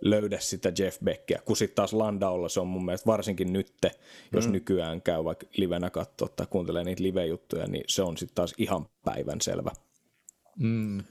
[0.00, 3.90] löydä sitä Jeff Beckia, kun sitten taas Landaulla se on mun mielestä varsinkin nytte,
[4.32, 4.52] jos mm.
[4.52, 8.86] nykyään käy vaikka livenä katsoa tai kuuntelee niitä live-juttuja, niin se on sitten taas ihan
[9.04, 9.70] päivän selvä.
[10.58, 11.02] Mm.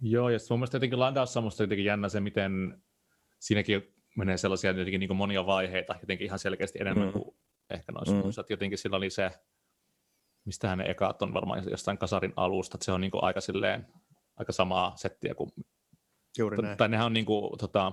[0.00, 2.82] Joo, ja mun mielestä jotenkin Landaussa on musta jotenkin jännä se, miten
[3.38, 3.82] siinäkin
[4.16, 7.12] menee sellaisia jotenkin niin monia vaiheita, jotenkin ihan selkeästi enemmän mm.
[7.12, 7.36] kuin
[7.70, 8.20] ehkä noissa Mm.
[8.20, 8.44] muissa.
[8.50, 9.30] Jotenkin sillä oli se,
[10.46, 13.86] mistä ne ekaat on varmaan jostain kasarin alusta, että se on niin kuin aika silleen,
[14.36, 15.50] aika samaa settiä kuin,
[16.38, 16.76] Juuri näin.
[16.76, 17.92] tai nehän on niin kuin, tota,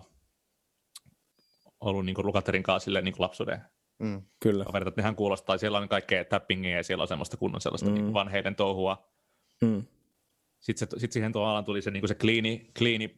[1.80, 3.62] ollut niin kuin Lukaterin kanssa silleen niin kuin lapsuuden
[4.00, 4.22] Mm.
[4.40, 4.66] Kyllä.
[4.66, 7.94] kaverit, että nehän kuulostaa, siellä on kaikkea tappingia ja siellä on semmoista kunnon sellaista mm.
[7.94, 9.10] niin kuin vanheiden touhua,
[9.62, 9.84] Mm.
[10.60, 13.18] sitten se, sit siihen tavallaan tuli se, niin se kliini, kliini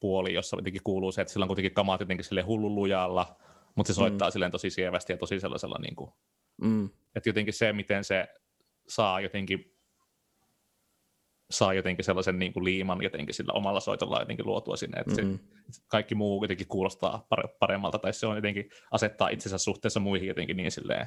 [0.00, 3.36] puoli, jossa jotenkin kuuluu se, että sillä on kuitenkin kamat jotenkin sille hullun lujalla,
[3.74, 4.32] mutta se soittaa mm.
[4.32, 6.10] silleen tosi sievästi ja tosi sellaisella, niin kuin,
[6.62, 6.90] Mm.
[7.14, 8.28] että jotenkin se, miten se
[8.88, 9.70] saa jotenkin
[11.50, 15.38] saa jotenkin sellaisen niin kuin liiman jotenkin sillä omalla soitolla jotenkin luotua sinne, että Mm.
[15.70, 20.28] se, kaikki muu jotenkin kuulostaa pare- paremmalta, tai se on jotenkin asettaa itsensä suhteessa muihin
[20.28, 21.06] jotenkin niin silleen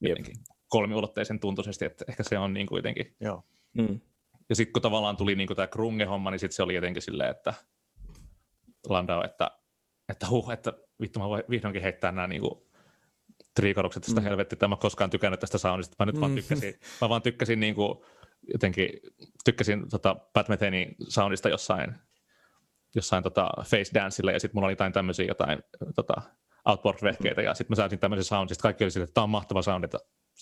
[0.00, 0.34] jotenkin
[0.68, 3.42] kolmiulotteisen tuntuisesti, että ehkä se on niin kuin jotenkin Joo.
[3.72, 4.00] Mm.
[4.48, 7.54] ja sitten kun tavallaan tuli niinku tämä Krunge-homma, niin sitten se oli jotenkin silleen, että
[8.88, 9.50] Landau, että,
[10.08, 12.69] että huh, että vittu mä voin vihdoinkin heittää nämä niinku
[13.60, 14.24] triikorukset tästä mm.
[14.24, 16.20] helvetti, että mä oon koskaan tykännyt tästä soundista, mä nyt mm.
[16.20, 18.04] vaan tykkäsin, mä vaan tykkäsin niinku,
[18.52, 18.88] jotenkin,
[19.44, 21.94] tykkäsin tota Pat Methenin soundista jossain,
[22.94, 25.58] jossain tota Face Dancella, ja sitten mulla oli jotain tämmöisiä jotain
[25.94, 26.14] tota,
[26.64, 29.62] outboard-vehkeitä, ja sitten mä saisin tämmöisen soundin, sitten kaikki oli silleen, että tämä on mahtava
[29.62, 29.98] sound, että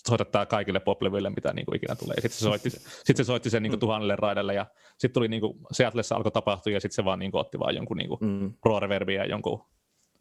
[0.07, 2.15] soita tää kaikille poplevyille, mitä niinku ikinä tulee.
[2.15, 2.69] Sitten se soitti,
[3.05, 6.79] sit se soitti sen niinku tuhannelle raidelle, ja sitten tuli niinku, Seattleissa alkoi tapahtua, ja
[6.79, 8.53] sitten se vaan niinku otti vaan jonkun niinku Mm.
[8.61, 8.79] pro
[9.15, 9.65] ja jonkun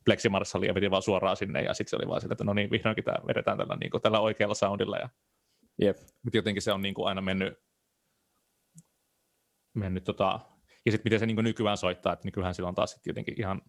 [0.09, 2.71] pleximarssalin ja veti vaan suoraan sinne, ja sitten se oli vaan sillä, että no niin,
[2.71, 5.09] vihdoinkin tämä vedetään tällä, niinku, tällä oikealla soundilla, ja
[5.79, 5.97] Jep.
[6.25, 7.55] mutta jotenkin se on niinku aina mennyt,
[9.75, 10.41] mennyt tota,
[10.87, 13.63] ja sitten miten se niinku nykyään soittaa, että nykyään sillä on taas sit jotenkin ihan,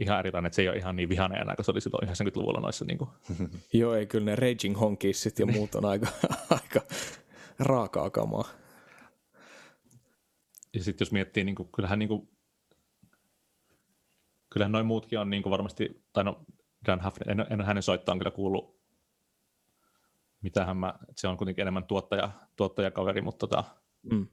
[0.00, 2.60] ihan erilainen, että se ei ole ihan niin vihainen enää, kun se oli silloin 90-luvulla
[2.60, 3.08] noissa niinku,
[3.72, 6.06] Joo, ei kyllä ne Raging Honkissit ja muut on aika,
[6.50, 6.80] aika
[7.58, 8.48] raakaa kamaa.
[10.74, 12.31] ja sitten jos miettii, niin kuin, kyllähän, niin kuin,
[14.52, 16.44] kyllähän noin muutkin on niin kuin varmasti, tai no
[16.86, 18.82] Dan Huff, en, en hänen soittaan kyllä kuullut,
[20.42, 23.64] mitähän mä, se on kuitenkin enemmän tuottaja, tuottajakaveri, mutta tota,
[24.12, 24.26] Mm.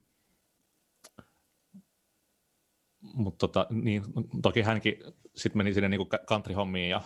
[3.01, 4.03] mutta tota, niin,
[4.41, 4.95] toki hänkin
[5.35, 7.01] sitten meni sinne niin country-hommiin ja,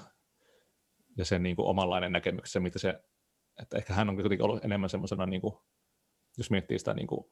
[1.17, 3.04] ja sen niin kuin omanlainen näkemyksensä, mitä se,
[3.62, 5.54] että ehkä hän on kuitenkin ollut enemmän semmoisena, niin kuin,
[6.38, 7.26] jos miettii sitä, niin kuin,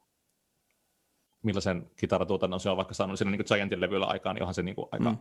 [1.43, 4.75] millaisen kitaratuotannon se on vaikka saanut siinä niin Giantin levyllä aikaan, niin onhan se niin
[4.75, 5.17] kuin aika, Mm.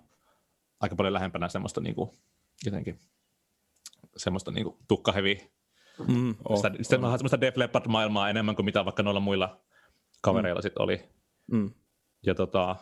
[0.81, 2.11] Aika paljon lähempänä semmoista niin kuin,
[2.65, 2.99] jotenkin
[4.17, 5.51] semmoista niin kuin tukkahevi,
[6.09, 7.17] Mm, oh, oh, sitä, oh.
[7.17, 9.61] semmoista Def Leppard-maailmaa enemmän kuin mitä vaikka noilla muilla
[10.23, 10.63] kavereilla mm.
[10.63, 11.09] sitten oli.
[11.53, 11.71] Mm.
[12.27, 12.77] Ja tota,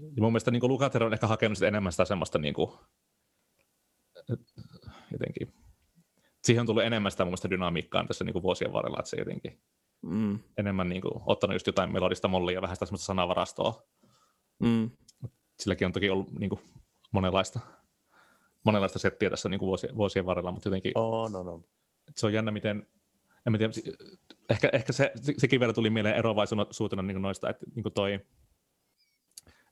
[0.00, 2.70] ja mun mielestä niin Lukater on ehkä hakenut sit enemmän sitä semmoista niin kuin,
[5.12, 5.54] jotenkin,
[6.44, 9.16] siihen on tullut enemmän sitä mun mielestä dynamiikkaa tässä niin kuin vuosien varrella, että se
[9.16, 9.60] jotenkin
[10.02, 10.38] Mm.
[10.56, 13.82] enemmän niin kuin, ottanut just jotain melodista mollia ja vähän sitä semmoista sanavarastoa.
[14.58, 14.90] Mm.
[15.60, 16.60] Silläkin on toki ollut niin kuin,
[17.12, 17.60] monenlaista,
[18.64, 21.62] monenlaista settiä tässä niin kuin vuosien, vuosien varrella, mutta jotenkin Oh, no, no.
[22.16, 22.86] se on jännä, miten,
[23.46, 23.72] en mä tiedä,
[24.50, 28.14] ehkä, ehkä se, se- sekin vielä tuli mieleen eroavaisuutena niin noista, että niin toi,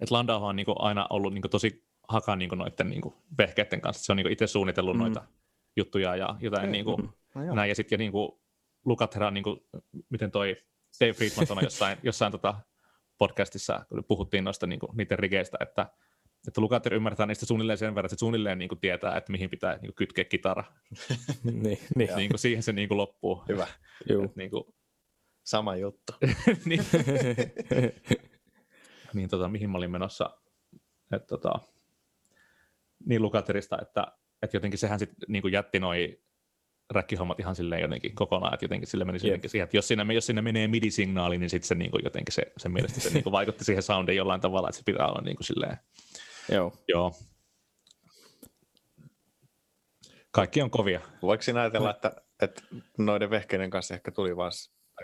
[0.01, 3.03] että Landau on niin aina ollut niin tosi haka niin noiden niin
[3.39, 4.05] vehkeiden kanssa.
[4.05, 4.99] Se on niin itse suunnitellut Mm.
[4.99, 5.05] mm.
[5.05, 5.23] noita
[5.77, 7.69] juttuja ja jotain niin kuin, No, näin.
[7.69, 8.33] Ja sitten ja niin kuin
[8.85, 9.61] Lukathera, niin kuin,
[10.11, 10.57] miten toi
[11.01, 12.55] Dave Friedman sanoi jossain, jossain tota
[13.19, 15.87] podcastissa, kun puhuttiin noista niin kuin, niiden rigeistä, että,
[16.49, 19.51] että Lukater ymmärtää niistä suunnilleen sen verran, että se suunnilleen niin kuin tietää, että mihin
[19.51, 20.65] pitää niin kuin kytkeä kitara.
[21.45, 22.17] niin, niin.
[22.17, 23.45] niin kuin siihen se niin kuin loppuu.
[23.49, 23.67] Hyvä.
[24.09, 24.25] Juu.
[24.25, 24.65] Et niin kuin,
[25.47, 26.13] Sama juttu.
[26.65, 26.85] niin,
[29.15, 30.31] niin tota, mihin mä olin menossa,
[31.13, 31.53] että tota,
[33.05, 34.07] niin Lukaterista, että,
[34.43, 36.21] että jotenkin sehän sitten niin jätti noi
[36.91, 40.27] räkkihommat ihan silleen jotenkin kokonaan, että jotenkin sille meni jotenkin siihen, että jos sinne, jos
[40.27, 43.33] sinne menee midi-signaali, niin sitten se niin kuin jotenkin se, se mielestä se niin kuin
[43.33, 45.77] vaikutti siihen soundiin jollain tavalla, että se pitää olla niin kuin silleen,
[46.53, 46.73] Joo.
[46.89, 47.13] joo.
[50.31, 51.01] Kaikki on kovia.
[51.23, 52.63] Voiko siinä ajatella, että, että
[52.99, 54.53] noiden vehkeiden kanssa ehkä tuli vaan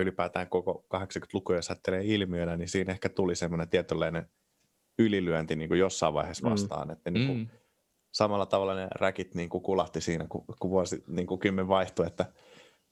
[0.00, 4.26] ylipäätään koko 80-luku, jos ajattelee ilmiönä, niin siinä ehkä tuli semmoinen tietynlainen
[4.98, 6.50] ylilyönti niin kuin jossain vaiheessa Mm.
[6.50, 6.90] vastaan.
[6.90, 7.48] Että niin kuin, Mm.
[8.12, 12.06] Samalla tavalla ne räkit niin kuin kulahti siinä, kun, kun vuosi niin kuin kymmen vaihtui,
[12.06, 12.26] että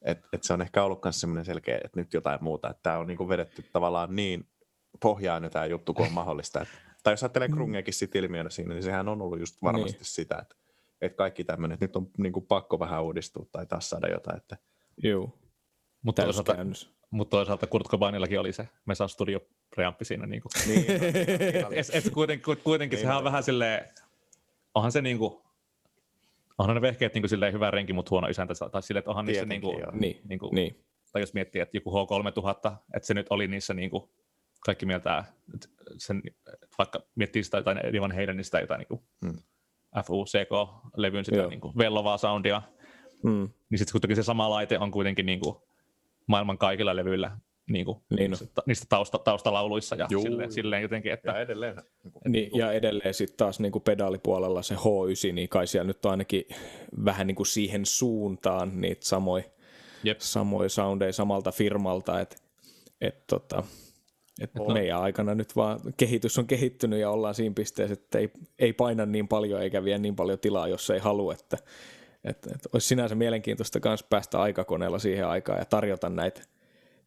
[0.01, 2.69] et, et se on ehkä ollut myös semmoinen selkeä, että nyt jotain muuta.
[2.69, 4.47] Että tämä on niin kuin vedetty tavallaan niin
[5.01, 6.61] pohjaan jo tämä juttu, kun on mahdollista.
[6.61, 10.05] Että, tai jos ajattelee Krungiakin sit ilmiönä siinä, niin sehän on ollut just varmasti Niin.
[10.05, 10.55] sitä, että,
[11.01, 14.37] että kaikki tämmöinen, että nyt on niin kuin pakko vähän uudistua tai taas saada jotain.
[14.37, 14.57] Että,
[15.03, 15.39] Juu.
[16.03, 16.93] Mutta toisaalta, Täyskäännös.
[17.11, 19.39] mut toisaalta Kurt Cobainillakin oli se Mesa Studio
[19.75, 20.25] preamppi siinä.
[20.27, 20.51] Niin kuin.
[20.67, 20.85] niin,
[21.79, 23.85] Et, et kuitenkin, kuitenkin Niin sehän on vähän silleen,
[24.75, 25.41] onhan se niinku,
[26.57, 29.45] onhan ne vehkeet niinku silleen hyvä renki, mutta huono isäntä, tai silleen, että onhan niissä
[29.45, 29.73] niinku.
[29.91, 30.85] Niin, niinku, niin.
[31.11, 34.09] tai jos miettii, että joku H3000, että se nyt oli niissä niinku,
[34.65, 36.21] kaikki mieltää, että sen,
[36.77, 39.37] vaikka miettii sitä jotain Eddie Van Halenista jotain niinku, Hmm.
[40.05, 41.49] FUCK-levyn sitä Joo.
[41.49, 42.61] niinku, vellovaa soundia,
[43.23, 43.49] Mm.
[43.69, 45.67] niin sitten kuitenkin se sama laite on kuitenkin niinku,
[46.27, 47.37] maailman kaikilla levyillä
[47.71, 50.21] niinku, Niin niissä, niistä tausta, taustalauluissa ja Juu.
[50.21, 51.75] silleen, silleen jotenkin, että ja edelleen.
[51.75, 55.87] Niin kuin, Niin, ja edelleen sitten taas niin kuin pedaalipuolella se H9, niin kai siellä
[55.87, 56.45] nyt on ainakin
[57.05, 59.43] vähän niin kuin siihen suuntaan niitä samoja
[60.03, 60.19] Jep.
[60.19, 62.35] samoi soundeja samalta firmalta, että
[63.01, 63.63] et tota,
[64.41, 68.29] et meidän aikana nyt vaan kehitys on kehittynyt ja ollaan siinä pisteessä, että ei,
[68.59, 71.57] ei paina niin paljon eikä vie niin paljon tilaa, jos ei halua, että
[72.23, 76.41] et, et olisi sinänsä mielenkiintoista myös päästä aikakoneella siihen aikaan ja tarjota näitä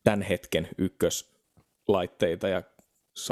[0.04, 2.62] tämän hetken ykköslaitteita ja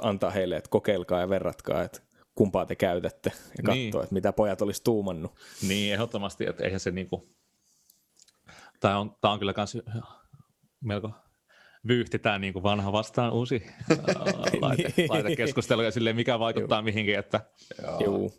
[0.02, 2.00] antaa heille, että kokeilkaa ja verratkaa, että
[2.34, 4.02] kumpaa te käytätte ja katsoa, Niin.
[4.02, 5.32] että mitä pojat olisi tuumannut.
[5.68, 7.28] Niin, ehdottomasti, että eihän se niinku,
[8.80, 9.78] tämä on, tää on kyllä kans
[10.84, 11.10] melko
[11.88, 13.96] vyyhti tämä niinku vanha vastaan uusi ää,
[14.60, 15.10] laite, Niin.
[15.10, 17.40] laitekeskustelu ja silleen mikä vaikuttaa mihinkin, että
[18.00, 18.30] Joo.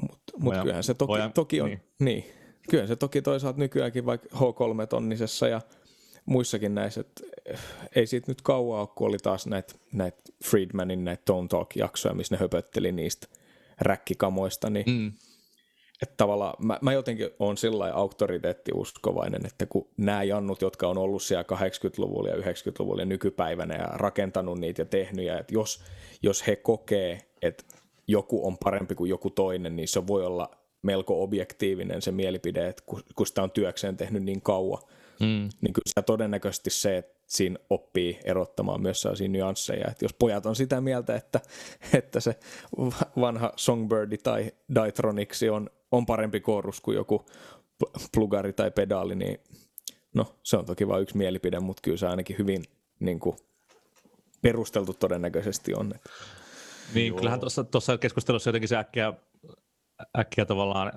[0.00, 1.80] Mutta mut kyllähän se toki, voidaan- toki on, niin.
[1.98, 2.24] niin.
[2.24, 2.34] niin.
[2.70, 5.60] Kyllähän se toki toisaalta nykyäänkin vaikka H3-tonnisessa ja
[6.30, 7.60] muissakin näissä, että eh,
[7.96, 10.14] ei siitä nyt kauaa ole, kun oli taas näitä näit
[10.44, 13.26] Friedmanin näitä Tone Talk-jaksoja, missä ne höpötteli niistä
[13.80, 15.12] räkkikamoista, niin mm,
[16.02, 21.22] että tavallaan mä, mä jotenkin on sillä auktoriteettiuskovainen, että kun nämä jannut, jotka on ollut
[21.22, 25.82] siellä 80-luvulla ja 90-luvulla ja nykypäivänä ja rakentanut niitä ja tehnyt, ja että jos,
[26.22, 27.64] jos he kokee, että
[28.06, 30.50] joku on parempi kuin joku toinen, niin se voi olla
[30.82, 34.82] melko objektiivinen se mielipide, että kun, kun sitä on työkseen tehnyt niin kauan,
[35.20, 39.90] mm, niin kyllä sitä todennäköisesti se, että siinä oppii erottamaan myös sellaisia nyansseja.
[39.90, 41.40] Että jos pojat on sitä mieltä, että,
[41.98, 42.38] että se
[43.20, 47.26] vanha Songbirdi tai Ditroniksi on, on parempi korus kuin joku
[47.84, 49.38] pl- plugari tai pedaali, niin
[50.14, 52.64] no se on toki vain yksi mielipide, mutta kyllä se ainakin hyvin
[53.00, 53.36] niin kuin,
[54.42, 55.92] perusteltu todennäköisesti on.
[55.94, 56.10] Että,
[56.94, 57.16] niin Joo.
[57.16, 59.12] kyllähän tuossa, tuossa keskustelussa jotenkin se äkkiä,
[60.18, 60.88] äkkiä tavallaan,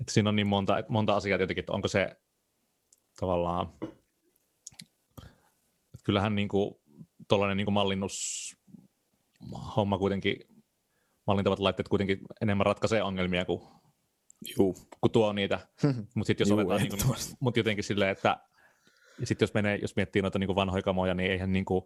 [0.00, 2.16] että siinä on niin monta, monta asiaa jotenkin, että onko se
[3.20, 3.72] tavallaan,
[5.94, 6.74] että kyllähän niin kuin,
[7.28, 8.56] tuollainen niin mallinnus
[9.76, 10.36] homma kuitenkin,
[11.26, 13.62] mallintavat laitteet kuitenkin enemmän ratkaisee ongelmia kuin,
[14.58, 15.68] juu, kuin tuo niitä,
[16.14, 18.38] mutta sitten jos otetaan niin kuin, mut jotenkin silleen, että
[19.20, 21.84] ja sitten jos, menee, jos miettii noita niin kuin vanhoja kamoja, niin eihän niin kuin,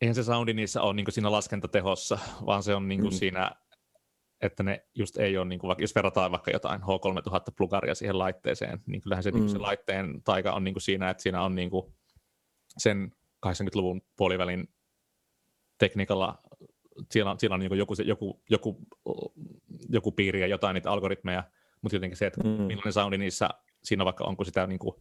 [0.00, 3.18] eihän se soundi niissä ole niin kuin siinä laskentatehossa, vaan se on niin kuin Mm.
[3.18, 3.50] siinä,
[4.40, 8.18] että ne just ei ole, niin kuin, vaikka jos verrataan vaikka jotain H3000 plugaria siihen
[8.18, 9.38] laitteeseen, niin kyllähän se, mm.
[9.38, 11.94] niin se laitteen taika on niin kuin siinä, että siinä on niin kuin
[12.78, 13.12] sen
[13.46, 14.68] 80-luvun puolivälin
[15.78, 16.38] tekniikalla,
[17.10, 18.86] siellä on, siellä on niin kuin joku, joku, joku,
[19.88, 21.44] joku piiri ja jotain niitä algoritmeja,
[21.82, 22.48] mutta jotenkin se, että Mm.
[22.48, 23.48] millainen soundi niissä
[23.84, 24.96] siinä vaikka on, kun sitä, niin kuin,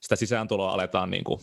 [0.00, 1.40] sitä sisääntuloa aletaan, niin kuin,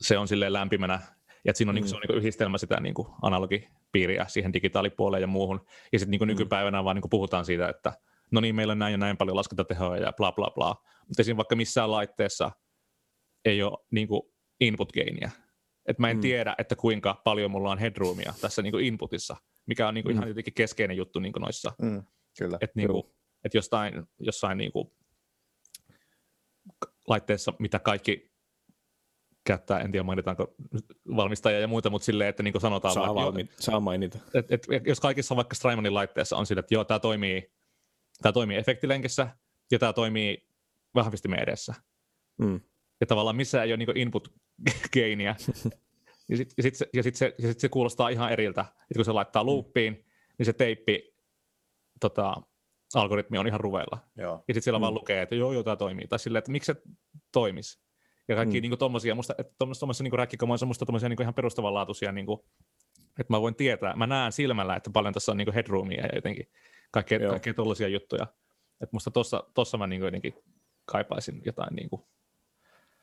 [0.00, 1.00] se on silleen lämpimänä,
[1.44, 1.76] ja siinä on, mm.
[1.76, 5.66] niin kuin, se on niin kuin yhdistelmä sitä niin kuin analogipiiriä siihen digitaalipuoleen ja muuhun,
[5.92, 7.92] ja sitten niin kuin nykypäivänä vaan niin kuin puhutaan siitä, että
[8.30, 10.76] no niin, meillä on näin ja näin paljon laskentatehoa ja bla bla bla,
[11.08, 12.50] mutta siinä vaikka missään laitteessa
[13.44, 14.22] ei ole niin kuin
[14.60, 15.30] input gainia.
[15.86, 16.18] Et mä en Mm.
[16.18, 16.22] mm.
[16.22, 20.14] tiedä, että kuinka paljon mulla on headroomia tässä niin kuin inputissa, mikä on niin kuin
[20.14, 20.18] Mm.
[20.18, 22.02] ihan jotenkin keskeinen juttu niin kuin noissa Mm,
[22.38, 22.58] kyllä.
[22.60, 23.14] että niinku, Joo.
[23.44, 24.96] et jostain, jossain niinku
[27.08, 28.31] laitteessa, mitä kaikki
[29.44, 30.54] käyttää, en tiedä mainitaanko
[31.16, 34.18] valmistajia ja muita, mutta silleen, että niin kuin sanotaan Saa, vaan, valmi- saa mainita.
[34.34, 37.52] et, et, jos kaikissa vaikka Strymmanin laitteessa on sille, että joo, tämä toimii,
[38.22, 39.28] tämä toimii efektilenkissä
[39.70, 40.48] ja tämä toimii
[40.94, 41.74] vahvistimen edessä.
[42.38, 42.60] Mm.
[43.00, 45.36] Ja tavallaan missä ei ole niin input-gainiä.
[46.30, 48.60] ja sitten ja sit se, ja sit se, ja sit se kuulostaa ihan eriltä.
[48.60, 50.04] että kun se laittaa loopiin,
[50.38, 51.14] niin se teippi
[52.00, 52.34] tota,
[52.94, 53.98] algoritmi on ihan ruveilla.
[54.16, 54.32] Joo.
[54.48, 54.82] Ja sitten siellä Mm.
[54.82, 56.08] vaan lukee, että joo, joo, tämä toimii.
[56.08, 56.82] Tai silleen, että miksi se
[57.32, 57.80] toimisi.
[58.28, 58.62] Ja kaikki Mm.
[58.62, 62.40] niin tommosia, musta, että tuommoisia niin räkkikamoissa musta tommosia niin ihan perustavanlaatuisia, niin kuin,
[63.18, 66.50] että mä voin tietää, mä näen silmällä, että paljon tässä on niin headroomia ja jotenkin
[66.90, 67.30] kaikkea, Joo.
[67.30, 68.26] kaikkea tollaisia juttuja.
[68.80, 70.34] Että musta tossa, tossa mä niin kuin jotenkin
[70.84, 72.02] kaipaisin jotain niin kuin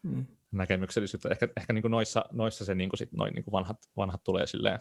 [0.03, 0.25] Mm.
[0.51, 1.29] näkemyksellisyyttä.
[1.29, 4.23] Ehkä, ehkä niin kuin noissa, noissa se niin kuin sit noin niin kuin vanhat, vanhat
[4.23, 4.79] tulee silleen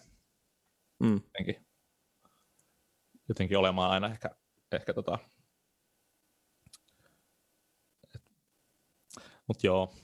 [0.99, 1.15] Mm.
[1.15, 1.67] jotenkin,
[3.29, 4.31] jotenkin olemaan aina ehkä,
[4.73, 5.19] ehkä tota.
[9.47, 9.95] Mutta joo,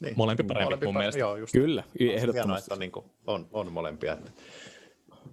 [0.00, 0.14] Niin.
[0.16, 1.18] molempi parempi Molempi mun pa- mielestä.
[1.18, 2.64] Joo, just Kyllä, hienoa, ehdottomasti.
[2.64, 4.16] että on, niin kuin, on, on molempia.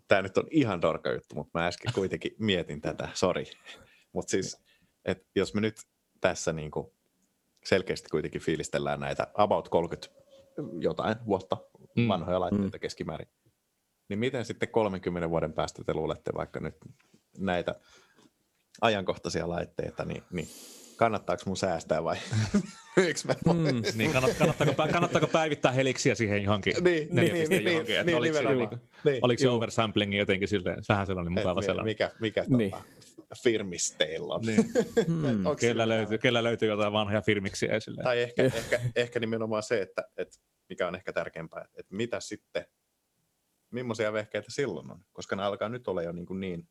[0.08, 3.46] Tämä nyt on ihan dorka juttu, mutta mä äsken kuitenkin mietin tätä, sori.
[4.14, 4.58] Mutta siis,
[5.06, 5.76] että jos me nyt
[6.22, 6.88] tässä niin kuin
[7.66, 10.08] selkeästi kuitenkin fiilistellään näitä about 30
[10.80, 11.58] jotain vuotta
[11.98, 12.08] Mm.
[12.08, 13.28] vanhoja laitteita keskimäärin,
[14.10, 16.76] niin miten sitten 30 vuoden päästä te luulette vaikka nyt
[17.38, 17.76] näitä
[18.82, 20.48] ajankohtaisia laitteita, niin, niin
[20.96, 22.18] kannattaako mun säästää vai
[23.28, 23.82] mä Mm.
[23.96, 26.74] Niin, kannat, kannattaako, kannattaako päivittää heliksiä siihen johonkin?
[26.84, 29.20] Niin, niin, piste niin, johonkin, että niin, oliko se niinku- Niin.
[29.22, 31.92] Oliko se oversamplingi jotenkin silleen, vähän sellainen mukava Et mi- sellainen.
[31.92, 32.72] Mikä, mikä Niin.
[32.72, 32.84] tota,
[33.44, 34.42] firmis teilla on.
[34.42, 34.66] Niin.
[35.08, 35.44] Mm.
[35.60, 38.04] Kellä, löytyy, kellä löytyy jotain vanhoja firmiksiä silleen.
[38.04, 42.20] Tai ehkä, ehkä, ehkä nimenomaan se, että, että mikä on ehkä tärkeämpää, että, että mitä
[42.20, 42.66] sitten,
[43.72, 46.68] millaisia vehkeitä silloin on, koska ne alkaa nyt olla jo niin, kuin niin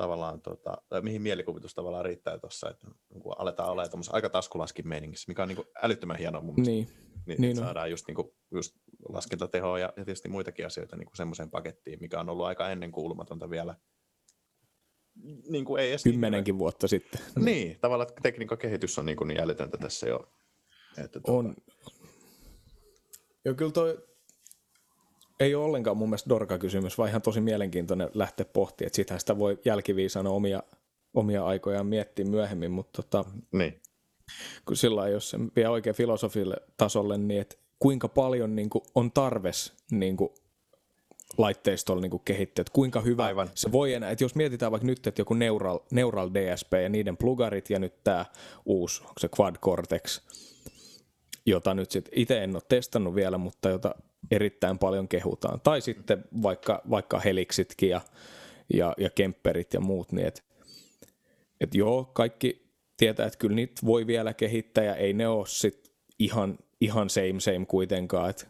[0.00, 4.28] tavallaan, tota, tai mihin mielikuvitus tavallaan riittää tuossa, että niin kuin aletaan olla tuommoisessa aika
[4.28, 6.70] taskulaskin meiningissä, mikä on niin kuin älyttömän hienoa mun mielestä.
[6.70, 7.64] Niin, niin, niin niin on.
[7.64, 8.76] saadaan just, niin kuin, just
[9.08, 13.50] laskentatehoa ja, ja tietysti muitakin asioita niin kuin semmoiseen pakettiin, mikä on ollut aika ennenkuulumatonta
[13.50, 13.74] vielä.
[15.48, 17.20] Niin kuin ei edes kymmenenkin vuotta sitten.
[17.44, 20.32] Niin, tavallaan että tekniikan kehitys on niin, kuin niin älytöntä tässä jo.
[20.98, 21.54] Että tuota, On.
[23.44, 24.09] Joo, kyllä toi
[25.40, 29.38] ei ole ollenkaan mun mielestä dorka-kysymys, vaan ihan tosi mielenkiintoinen lähteä pohtimaan, että sitähän sitä
[29.38, 30.62] voi jälkiviisana omia,
[31.14, 33.80] omia aikojaan miettiä myöhemmin, mutta tota, Niin,
[34.64, 39.12] kun sillä jos se vie oikein filosofille tasolle, niin että kuinka paljon niin kuin, on
[39.12, 40.30] tarves niin kuin,
[41.38, 43.50] laitteistolla niin kuin kehittää, että kuinka hyvä Aivan.
[43.54, 47.16] se voi enää, että jos mietitään vaikka nyt, että joku Neural, Neural DSP ja niiden
[47.16, 48.26] plugarit ja nyt tämä
[48.64, 50.20] uusi, onko se Quad Cortex,
[51.46, 53.94] jota nyt sitten itse en ole testannut vielä, mutta jota
[54.30, 55.60] erittäin paljon kehutaan.
[55.60, 58.00] Tai sitten vaikka, vaikka Helixitkin ja,
[58.74, 60.42] ja, ja Kemperit ja muut, niin että
[61.60, 65.92] et joo, kaikki tietää, että kyllä niitä voi vielä kehittää ja ei ne ole sit
[66.18, 68.46] ihan, ihan same same kuitenkaan, että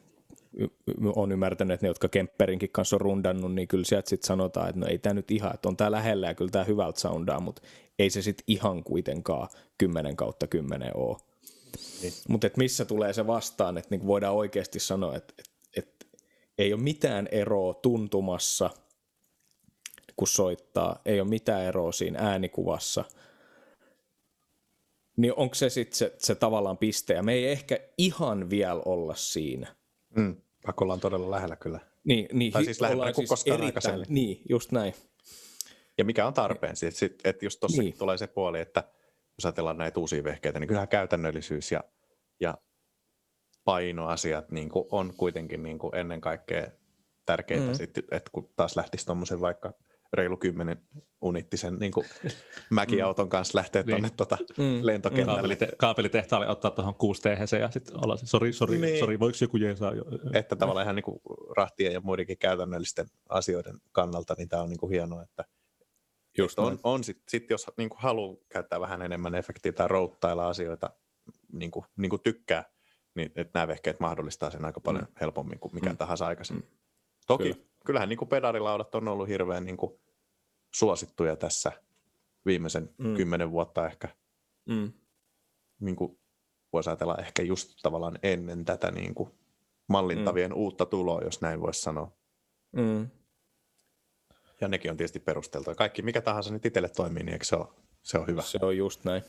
[1.16, 4.80] on ymmärtänyt, että ne, jotka Kemperinkin kanssa on rundannut, niin kyllä sieltä sitten sanotaan, että
[4.80, 7.62] no ei tämä nyt ihan, että on tämä lähellä ja kyllä tämä hyvältä soundaa, mutta
[7.98, 11.16] ei se sitten ihan kuitenkaan 10 kautta 10 ole.
[12.02, 12.12] Niin.
[12.28, 15.49] Mutta missä tulee se vastaan, että niin voidaan oikeasti sanoa, että, että
[16.62, 18.70] ei ole mitään eroa tuntumassa,
[20.16, 23.04] kun soittaa, ei ole mitään eroa siinä äänikuvassa,
[25.16, 29.14] niin onko se sitten se, se tavallaan piste, ja me ei ehkä ihan vielä olla
[29.14, 29.74] siinä.
[30.16, 31.80] mm, vaikka ollaan todella lähellä kyllä.
[32.04, 34.06] Niin, niin Tai siis lähempänä kuin koskaan aikaisemmin.
[34.08, 34.94] Niin, just näin.
[35.98, 37.90] Ja mikä on tarpeen, siis, sit, että jos tuossa Niin.
[37.90, 37.98] niin.
[37.98, 38.84] tulee se puoli, että
[39.38, 41.84] jos ajatellaan näitä uusia vehkeitä, niin kyllähän käytännöllisyys ja,
[42.40, 42.58] ja
[43.64, 46.66] painoasiat niin kuin on kuitenkin niin kuin ennen kaikkea
[47.26, 47.68] tärkeitä, Mm.
[47.68, 47.74] mm.
[47.74, 49.72] sit, että kun taas lähtisi tuommoisen vaikka
[50.12, 50.82] reilu kymmenen
[51.20, 52.06] unittisen niin kuin
[52.70, 53.90] mäkiauton kanssa lähteä Niin.
[53.90, 54.78] tuonne tota Mm.
[54.82, 55.40] lentokentälle.
[55.54, 58.98] Kaapelite- kaapelitehtaalle ottaa tuohon 6 THC ja sitten olla se, sori, sori, Niin.
[58.98, 60.04] sori, voiko joku jeesaa jo?
[60.34, 61.20] Että tavallaan ihan niin kuin
[61.56, 65.44] rahtien ja muidenkin käytännöllisten asioiden kannalta, niin tämä on niin kuin hienoa, että
[66.38, 70.48] Just on, on sitten sit jos niin kuin haluaa käyttää vähän enemmän efektiä tai routtailla
[70.48, 70.90] asioita
[71.52, 72.64] niin kuin, niin kuin tykkää,
[73.14, 75.96] niin että nämä vehkeet mahdollistaa sen aika paljon helpommin kuin mikä Mm.
[75.96, 76.68] tahansa aikaisemmin.
[77.26, 77.54] Toki Kyllä.
[77.54, 77.66] Kyllä.
[77.86, 80.00] kyllähän niin kuin pedarilaudat on ollut hirveän niin kuin
[80.74, 81.72] suosittuja tässä
[82.46, 83.06] viimeisen Mm.
[83.06, 83.16] mm.
[83.16, 84.08] kymmenen vuotta ehkä.
[84.68, 84.92] Mm.
[85.80, 86.18] Niin kuin
[86.72, 89.30] voisi ajatella ehkä just tavallaan ennen tätä niin kuin
[89.88, 90.56] mallintavien mm.
[90.56, 92.12] uutta tuloa, jos näin voisi sanoa.
[92.72, 93.08] Mm.
[94.60, 95.74] Ja nekin on tietysti perusteltua.
[95.74, 97.66] Kaikki mikä tahansa nyt itselle toimii, niin eikö se ole,
[98.02, 98.42] se on hyvä?
[98.42, 99.22] Se on just näin.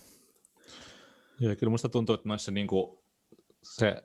[1.40, 3.01] Joo, kyllä musta tuntuu, että noissa niinku
[3.64, 4.04] se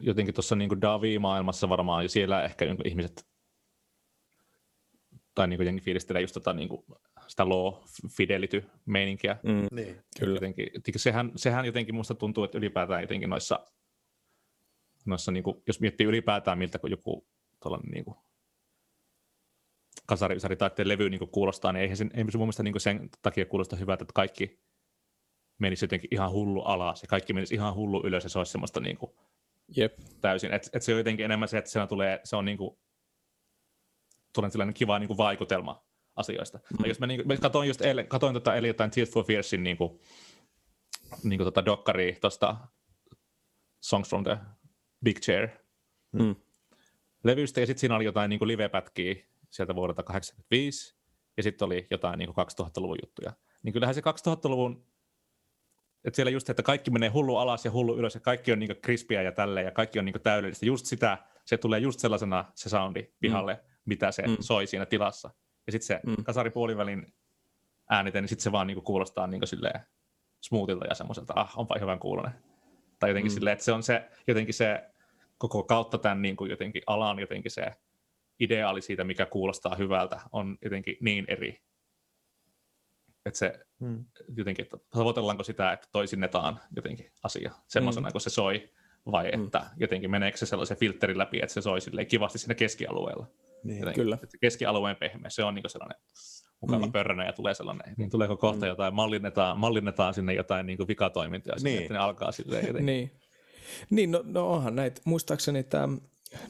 [0.00, 3.26] jotenkin tuossa niinku Davi-maailmassa varmaan, ja siellä ehkä niinku ihmiset
[5.34, 6.84] tai niin jengi fiilistelee just tota, niin kuin
[7.28, 7.74] sitä low
[8.16, 9.36] fidelity meininkiä.
[9.42, 10.04] Mm, Niin.
[10.18, 10.34] kyllä.
[10.34, 13.66] Jotenkin, sehän, sehän jotenkin musta tuntuu, että ylipäätään jotenkin noissa,
[15.06, 17.26] noissa niin kuin, jos miettii ylipäätään miltä kun joku
[17.62, 18.16] tuollainen niin kuin,
[20.06, 23.10] kasarivisaritaitteen levy niin kuin kuulostaa, niin eihän sen, ei se mun mielestä niin kuin sen
[23.22, 24.60] takia kuulosta hyvältä, että kaikki
[25.60, 28.80] menisi jotenkin ihan hullu alas ja kaikki menisi ihan hullu ylös ja se olisi semmoista
[28.80, 29.12] niin kuin,
[29.76, 29.98] Jep.
[30.20, 30.52] täysin.
[30.52, 32.78] Et, et se on jotenkin enemmän se, että tulee, se on niin kuin,
[34.34, 35.84] tulee sellainen kiva niin kuin vaikutelma
[36.16, 36.58] asioista.
[36.78, 36.88] Mm.
[36.88, 39.62] Jos mä, niin kuin, mä katoin just eilen, katoin tota, eli jotain Tears for Fearsin
[39.62, 40.00] niin kuin,
[41.24, 42.56] niin kuin tota dokkari tuosta
[43.80, 44.38] Songs from the
[45.04, 45.48] Big Chair
[46.12, 46.36] Mm.
[47.24, 49.14] levystä, ja sitten siinä oli jotain niin kuin live-pätkiä
[49.50, 50.96] sieltä vuodelta 85,
[51.36, 53.32] ja sitten oli jotain niin kuin 2000-luvun juttuja.
[53.62, 54.86] Niin kyllähän se 2000-luvun,
[56.04, 58.80] että siellä just, että kaikki menee hullu alas ja hullu ylös, ja kaikki on niin
[58.82, 60.66] krispiä ja tälleen, ja kaikki on niin täydellistä.
[60.66, 63.60] Just sitä, se tulee just sellaisena se soundi pihalle, mm.
[63.84, 64.36] mitä se Mm.
[64.40, 65.30] soi siinä tilassa.
[65.66, 66.10] Ja sitten se Mm.
[66.10, 66.24] mm.
[66.24, 67.14] kasaripuolivälin
[67.90, 69.80] äänite, niin sitten se vaan niin kuulostaa niin silleen
[70.40, 72.32] smoothilta ja semmoiselta, ah, onpa hyvän kuulonen.
[72.98, 73.34] Tai jotenkin mm.
[73.34, 74.90] silleen, että se on se, jotenkin se
[75.38, 77.66] koko kautta tämän niin kuin jotenkin alan jotenkin se
[78.40, 81.62] ideaali siitä, mikä kuulostaa hyvältä, on jotenkin niin eri.
[83.26, 84.04] Että se Mm.
[84.36, 88.12] jotenkin, että tavoitellaanko sitä, että toisinnetaan jotenkin asia semmoisena, mm.
[88.12, 88.70] kun se soi,
[89.12, 89.44] vai Mm.
[89.44, 93.26] että jotenkin meneekö se sellaisen filterin läpi, että se soi silleen kivasti siinä keskialueella.
[93.64, 93.78] Niin.
[93.78, 94.18] Jotenkin, Kyllä.
[94.22, 95.98] Että keskialueen pehmeä, se on niin sellainen
[96.60, 96.92] mukava Niin.
[96.92, 98.68] pörrönä ja tulee sellainen, niin tuleeko kohta Mm.
[98.68, 101.64] jotain, mallinnetaan, mallinnetaan sinne jotain niin vikatoimintoja, niin.
[101.64, 101.82] Niin.
[101.82, 102.86] että ne alkaa silleen jotenkin.
[102.86, 103.10] Niin,
[103.90, 105.00] niin no, no onhan näitä.
[105.04, 105.88] Muistaakseni tämä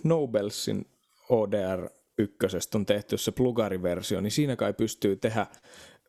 [0.05, 0.87] Nobelsin
[1.29, 5.47] ODR ykkösestä on tehty se plugariversio, niin siinä kai pystyy tehdä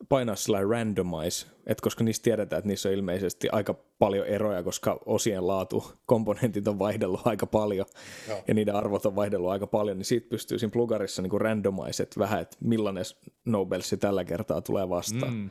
[0.10, 5.00] painaa sillä randomize, että koska niistä tiedetään, että niissä on ilmeisesti aika paljon eroja, koska
[5.06, 7.86] osien laatu, komponentit on vaihdellut aika paljon
[8.28, 8.44] Joo.
[8.48, 12.20] ja niiden arvot on vaihdellut aika paljon, niin siitä pystyy siinä plugarissa niin randomize, että
[12.20, 13.06] vähän, että millainen
[13.46, 15.34] Nobelsi tällä kertaa tulee vastaan.
[15.34, 15.50] Mm.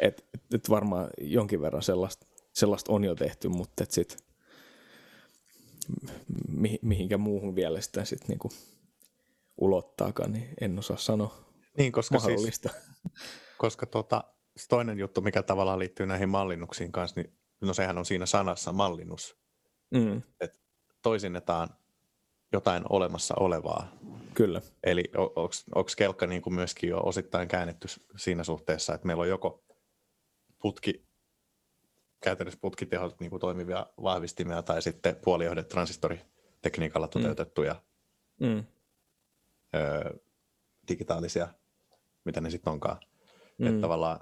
[0.00, 4.16] Et, et, et varmaan jonkin verran sellaista, sellaista on jo tehty, mutta et sit,
[6.48, 8.48] mi, mihinkä muuhun vielä sitä sit niinku
[9.56, 11.44] ulottaakaan, niin en osaa sanoa.
[11.78, 12.70] Niin, koska siis, Mahdollista.
[13.58, 14.24] Koska tota,
[14.68, 19.36] toinen juttu, mikä tavallaan liittyy näihin mallinnuksiin kanssa, niin no sehän on siinä sanassa mallinnus.
[19.90, 20.22] Mm,
[21.02, 21.68] Toisinnetaan
[22.52, 23.92] jotain olemassa olevaa.
[24.34, 24.60] kyllä.
[24.82, 25.04] Eli
[25.74, 29.64] onko kelkka niin kuin myöskin jo osittain käännetty siinä suhteessa, että meillä on joko
[30.62, 31.06] putki,
[32.20, 37.82] käytännössä putkitehot niin kuin toimivia vahvistimia tai sitten puolijohde transistoritekniikalla toteutettuja
[38.40, 38.64] Mm,
[39.74, 40.16] öö,
[40.88, 41.48] digitaalisia,
[42.24, 42.98] mitä ne sitten onkaan.
[43.58, 43.66] Mm.
[43.66, 44.20] Että tavallaan,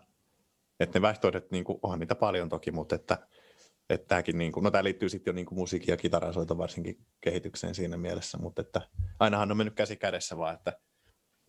[0.81, 3.19] että ne vaihtoehdot, niin kuin, onhan niitä paljon toki, mutta että,
[3.91, 7.07] että tämäkin, niin kuin, no tämä liittyy sitten jo niin kuin musiikki- ja kitarasoito varsinkin
[7.21, 8.81] kehitykseen siinä mielessä, mutta että
[9.19, 10.79] ainahan on mennyt käsi kädessä vaan, että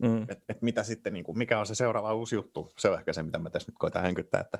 [0.02, 0.22] mm.
[0.22, 3.12] et, et mitä sitten, niin kuin, mikä on se seuraava uusi juttu, se on ehkä
[3.12, 4.58] se, mitä mä tässä nyt koitan hänkyttää, että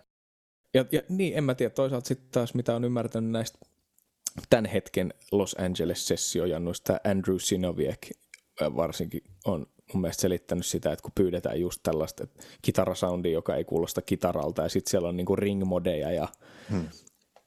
[0.74, 1.70] Ja, ja niin, en mä tiedä.
[1.70, 3.58] Toisaalta sitten taas, mitä on ymmärtänyt näistä
[4.50, 8.10] tämän hetken Los Angeles-sessiojannuista, Andrew Sinoviek
[8.62, 13.56] ö, varsinkin on mun mielestä selittänyt sitä, että kun pyydetään just tällaista että kitarasoundia, joka
[13.56, 16.28] ei kuulosta kitaralta, ja sitten siellä on niinku ring-modeja ja,
[16.70, 16.88] Hmm.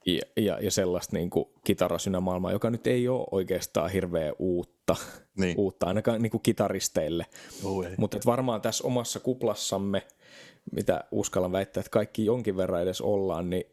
[0.05, 4.95] ja, ja, ja sellaista niinku kitarasynämaailmaa, joka nyt ei ole oikeastaan hirveän uutta,
[5.37, 5.57] niin.
[5.57, 7.25] uutta ainakaan niinku kitaristeille.
[7.87, 7.95] Ei.
[7.97, 10.07] Mutta varmaan tässä omassa kuplassamme,
[10.71, 13.63] mitä uskallan väittää, että kaikki jonkin verran edes ollaan, niin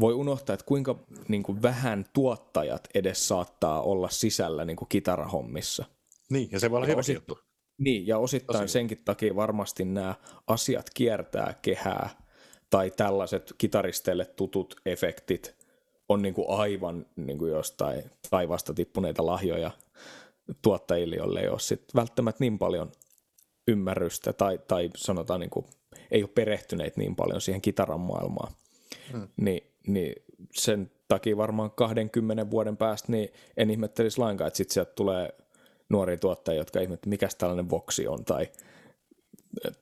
[0.00, 0.98] voi unohtaa, että kuinka
[1.28, 5.84] niin kuin vähän tuottajat edes saattaa olla sisällä niin kuin kitarahommissa.
[6.30, 7.38] niin, ja se voi olla hyvä juttu.
[7.78, 8.72] Niin, ja osittain Tosi.
[8.72, 10.14] senkin takia varmasti nämä
[10.46, 12.10] asiat kiertää kehää,
[12.70, 15.54] tai tällaiset kitaristeille tutut efektit
[16.08, 19.70] on niin kuin aivan niin kuin jostain taivaasta tippuneita lahjoja
[20.62, 22.92] tuottajille, joille ei ole sit välttämättä niin paljon
[23.68, 25.66] ymmärrystä, tai, tai sanotaan niin kuin,
[26.10, 28.52] ei ole perehtyneet niin paljon siihen kitaran maailmaan.
[29.12, 29.28] Mm.
[29.36, 30.14] Ni, niin
[30.54, 35.34] sen takia varmaan 20 vuoden päästä niin en ihmettelisi lainkaan, että sitten sieltä tulee
[35.92, 38.48] nuoria tuottajia, jotka ihmettelevät, mikä tällainen voksi on, tai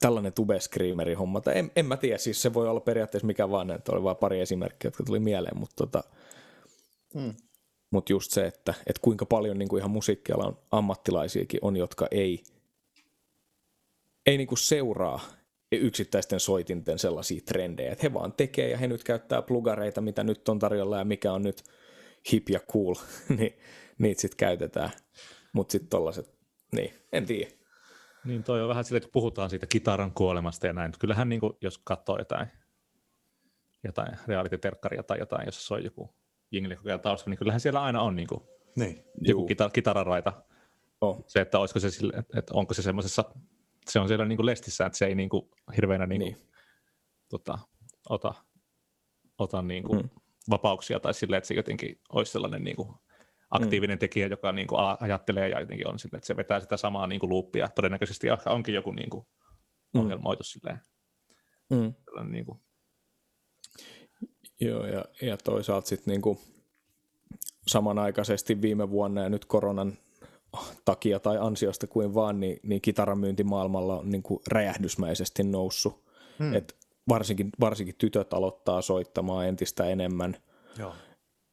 [0.01, 3.51] tällainen tube screameri homma, tai en, en mä tiedä, siis se voi olla periaatteessa mikä
[3.51, 6.03] vaan, että oli vain pari esimerkkiä, jotka tuli mieleen, mutta tota,
[7.15, 7.35] Mm.
[7.91, 12.43] mut just se, että, että kuinka paljon niin kuin ihan musiikkialan ammattilaisiakin on, jotka ei,
[14.27, 15.21] ei niin kuin seuraa
[15.73, 20.49] yksittäisten soitinten sellaisia trendejä, että he vaan tekee ja he nyt käyttää plugareita, mitä nyt
[20.49, 21.63] on tarjolla ja mikä on nyt
[22.33, 22.95] hip ja cool,
[23.39, 23.53] niin
[23.99, 24.91] niitä sitten käytetään.
[25.53, 26.35] Mutta sitten tollaset,
[26.73, 27.51] niin, en tiedä.
[28.25, 30.93] Niin toi on vähän silleen, että puhutaan siitä kitaran kuolemasta ja näin.
[30.99, 32.47] Kyllähän niin kuin, jos katsoo jotain,
[33.85, 36.15] jotain reality-terkkaria tai jotain, jossa soi joku
[36.85, 38.41] ajan taustalla, niin kyllähän siellä aina on niin kuin,
[38.77, 39.05] Niin.
[39.21, 40.33] joku kita- kitararaita.
[41.01, 41.25] Oh.
[41.27, 43.25] Se, että, olisiko se sille, että, että onko se semmoisessa
[43.89, 46.51] se on siellä niin kuin lestissä, että se ei niin kuin hirveänä niin kuin, Niin.
[47.29, 47.59] tota,
[48.09, 48.35] ota,
[49.39, 50.09] ota niin kuin Mm.
[50.51, 52.89] vapauksia tai silleen, että se jotenkin olisi sellainen niin kuin
[53.51, 57.07] aktiivinen tekijä, joka niin kuin ajattelee ja jotenkin on silleen, että se vetää sitä samaa
[57.07, 57.69] niin kuin loopia.
[57.75, 59.27] Todennäköisesti onkin joku niin kuin
[59.95, 60.01] Mm.
[60.01, 60.81] ongelmoitu silleen,
[61.71, 61.95] Mm.
[62.31, 62.61] niin kuin,
[64.61, 66.41] Joo, ja, ja toisaalta sitten niinku
[67.67, 69.93] samanaikaisesti viime vuonna ja nyt koronan
[70.85, 76.05] takia tai ansiosta kuin vaan, niin, niin kitaran myynti maailmalla on niinku räjähdysmäisesti noussut.
[76.39, 76.55] Hmm.
[76.55, 76.77] Et
[77.09, 80.37] varsinkin, varsinkin tytöt aloittaa soittamaan entistä enemmän
[80.79, 80.95] Joo.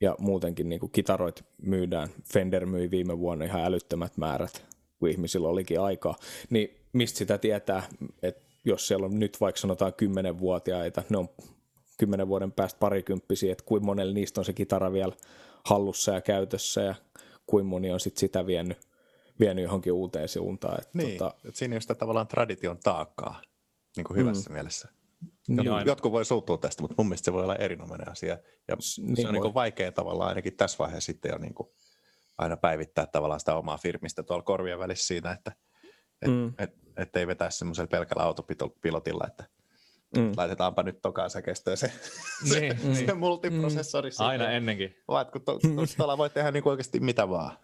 [0.01, 2.09] Ja muutenkin niinku kitaroit myydään.
[2.33, 4.65] Fender myi viime vuonna ihan älyttömät määrät,
[4.99, 6.15] kun ihmisillä olikin aikaa.
[6.49, 7.83] Niin mistä sitä tietää,
[8.23, 11.29] että jos siellä on nyt vaikka sanotaan 10-vuotiaita, ne on
[11.97, 15.13] kymmenen vuoden päästä parikymppisiä, että kuinka monella niistä on se kitara vielä
[15.65, 16.95] hallussa ja käytössä ja
[17.47, 18.77] kuinka moni on sit sitä vienyt,
[19.39, 20.81] vienyt johonkin uuteen suuntaan.
[20.81, 23.41] Että Niin, tota, että siinä ei ole sitä tavallaan tradition taakkaa
[23.97, 24.53] niin kuin hyvässä mm.
[24.53, 24.89] mielessä.
[25.47, 25.87] Niin, Jotkut, aina.
[25.91, 28.37] jotkut voi suuttua tästä, mutta mun mielestä se voi olla erinomainen asia.
[28.67, 31.37] Ja S- niin niin se on niin kuin vaikea tavallaan ainakin tässä vaiheessa sitten jo
[31.37, 31.69] niin kuin
[32.37, 35.51] aina päivittää tavallaan sitä omaa firmistä tuolla korvien välissä siinä, että
[36.21, 36.33] et, Mm.
[36.33, 36.53] mm.
[36.57, 39.43] et, et ei vetäisi semmoisella pelkällä autopilotilla, että
[40.17, 41.91] mm, laitetaanpa nyt tokaan se kestää se,
[42.49, 44.11] se, Niin, se multiprosessori.
[44.11, 44.27] siihen.
[44.29, 44.95] aina ennenkin.
[45.07, 45.67] Vaan, kun to, to,
[45.97, 47.57] tuolla voi tehdä niin kuin oikeasti mitä vaan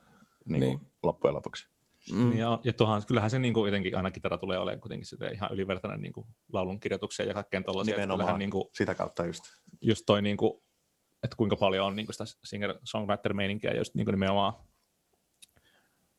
[0.45, 0.79] niin kuin Niin.
[1.03, 1.67] loppujen lopuksi.
[2.11, 5.29] Mm, Ja, ja tuohan, kyllähän se niin kuin jotenkin aina kitara tulee olemaan kuitenkin sitä
[5.29, 7.95] ihan ylivertainen niin kuin laulun kirjoituksia ja kaikkeen tuollaisia.
[7.95, 9.43] Nimenomaan niin kuin, sitä kautta just.
[9.81, 10.63] just toi, niin kuin,
[11.23, 14.53] että kuinka paljon on niin kuin sitä singer-songwriter-meininkiä, just niin kuin nimenomaan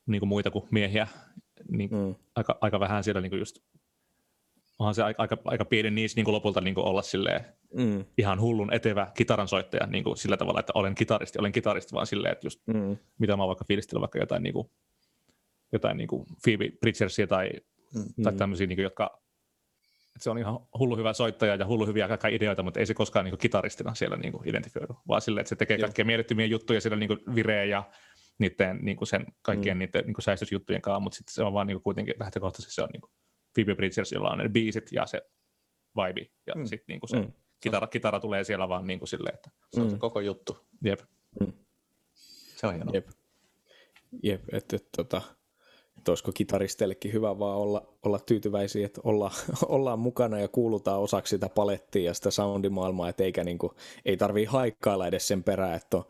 [0.07, 1.09] niin kuin muita kuin miehiä,
[1.69, 3.59] niin mm, aika, aika vähän siellä niin kuin just,
[4.79, 8.05] onhan se aika, aika, aika pieni niissä niin kuin lopulta niin kuin olla silleen, mm,
[8.19, 12.33] ihan hullun etevä kitaransoittaja niin kuin sillä tavalla, että olen kitaristi, olen kitaristi, vaan silleen,
[12.33, 14.71] että just mm, mitä mä oon vaikka fiilistellä vaikka jotain, niin kuin,
[15.75, 17.51] jotain niin kuin Phoebe Bridgersia tai,
[17.95, 18.25] Mm.
[18.25, 18.39] tai Mm.
[18.39, 19.21] tämmöisiä, niin kuin, jotka
[20.09, 22.95] että se on ihan hullu hyvä soittaja ja hullu hyviä kaikkia ideoita, mutta ei se
[22.95, 25.87] koskaan niin kuin kitaristina siellä niin kuin identifioidu, vaan silleen, että se tekee Joo.
[25.87, 27.91] kaikkia mielettömiä juttuja siellä niin kuin vireen ja
[28.39, 29.79] niiden, niin kuin sen kaikkien Mm.
[29.79, 29.79] mm.
[29.79, 32.83] niiden niin kuin säistysjuttujen kanssa, mutta sitten se on vaan niin kuin kuitenkin lähtökohtaisesti se
[32.83, 33.11] on niin kuin
[33.55, 35.23] Phoebe Bridgers, jolla on ne biisit ja se
[35.97, 36.61] vibe ja Mm.
[36.61, 36.67] mm.
[36.67, 37.23] sitten niin kuin se Mm.
[37.25, 37.33] mm.
[37.61, 39.91] kitara, kitara tulee siellä vaan niin kuin silleen, että Se on Mm.
[39.91, 40.67] se koko juttu.
[40.85, 41.01] jep.
[42.57, 42.95] Se on hienoa.
[42.95, 43.09] Jep.
[44.23, 45.23] Jep, että et, tota,
[46.05, 49.31] et olisiko kitaristeillekin hyvä vaan olla, olla tyytyväisiä, että olla,
[49.67, 53.75] ollaan mukana ja kuulutaan osaksi sitä palettia ja sitä soundimaailmaa, että eikä niinku,
[54.05, 56.05] ei tarvii haikkailla edes sen perään, että on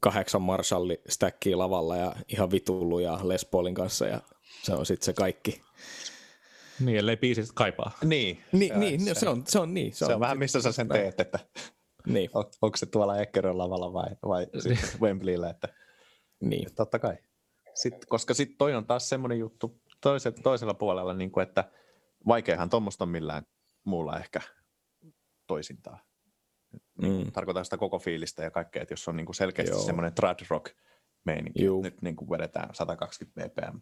[0.00, 4.20] kahdeksan marshalli stäkkiä lavalla ja ihan vitullu ja Les Paulin kanssa ja
[4.62, 5.60] se on sitten se kaikki.
[6.80, 7.98] Niin, ellei biisit kaipaa.
[8.04, 9.94] Niin, Niin, niin no, se, on, se on niin.
[9.94, 11.38] se on vähän missä sä sen teet, että
[12.06, 15.68] Niin, on, onko se tuolla Eckerön lavalla vai, vai sitten Wembleyllä, että
[16.40, 16.74] niin.
[16.74, 17.16] totta kai.
[17.82, 21.70] Sitten, koska sitten toi on taas semmoinen juttu toisella, toisella puolella, niin kuin, että
[22.26, 23.42] vaikeahan tuommoista on millään
[23.84, 24.40] muulla ehkä
[25.46, 25.98] toisintaan.
[27.02, 27.32] Mm.
[27.32, 29.82] Tarkoitan sitä koko fiilistä ja kaikkea, että jos on niin kuin selkeästi Joo.
[29.82, 30.66] semmoinen trad rock
[31.24, 31.82] meininki, Juu.
[31.82, 33.80] nyt niin kuin vedetään 120 bpm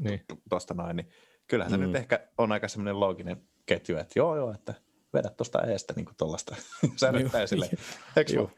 [0.00, 0.24] Niin.
[0.48, 1.08] tuosta noin, niin
[1.46, 1.82] kyllähän se Mm.
[1.86, 4.74] nyt ehkä on aika semmoinen looginen ketju, että joo joo, että
[5.14, 6.56] vedä tuosta eestä niin kuin tuollaista
[6.96, 7.46] säädöttää Juu.
[7.46, 7.70] sille.
[8.16, 8.52] Eikö vaan?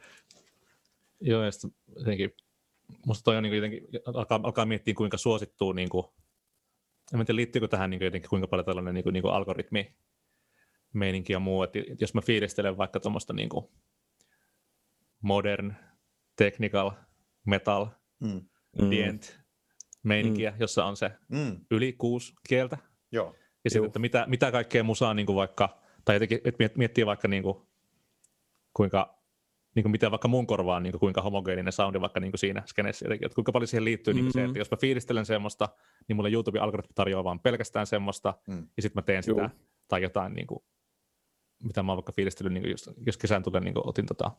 [1.20, 2.30] Joo, ja sitten jotenkin,
[3.06, 3.80] musta toi on niin jotenkin,
[4.14, 6.06] alkaa, alkaa miettiä kuinka suosittuu, niin kuin,
[7.14, 9.96] en tiedä liittyykö tähän niin jotenkin kuinka paljon tällainen niin kuin, niin kuin algoritmi
[10.92, 13.66] meininki ja muu, että jos mä fiilistelen vaikka tuommoista niin kuin
[15.22, 15.74] modern,
[16.36, 16.90] technical,
[17.46, 17.86] metal,
[18.20, 18.40] Mm.
[18.82, 18.90] Mm.
[18.90, 19.40] dient
[20.02, 21.60] meininkiä, jossa on se Mm.
[21.70, 22.78] yli kuusi kieltä,
[23.12, 23.34] Joo.
[23.64, 27.06] ja sitten, että mitä, mitä kaikkea musaa niin kuin vaikka, tai jotenkin, että miet- miettii
[27.06, 27.66] vaikka niin kuin,
[28.74, 29.17] kuinka,
[29.78, 32.62] niin kuin miten vaikka mun korvaan, niin kuin kuinka homogeeninen soundi vaikka niin kuin siinä
[32.66, 34.46] skenessä jotenkin, että kuinka paljon siihen liittyy niin kuin se, Mhm.
[34.48, 35.68] että jos mä fiilistelen semmoista,
[36.08, 38.66] niin mulle YouTube-algoritmi tarjoaa vaan pelkästään semmoista, Mm.
[38.76, 39.50] ja sitten mä teen sitä, Juu.
[39.88, 40.58] tai jotain, niin kuin,
[41.62, 44.30] mitä mä oon vaikka fiilistellyt, niin kuin just, jos kesän tulee, niin kuin otin tota,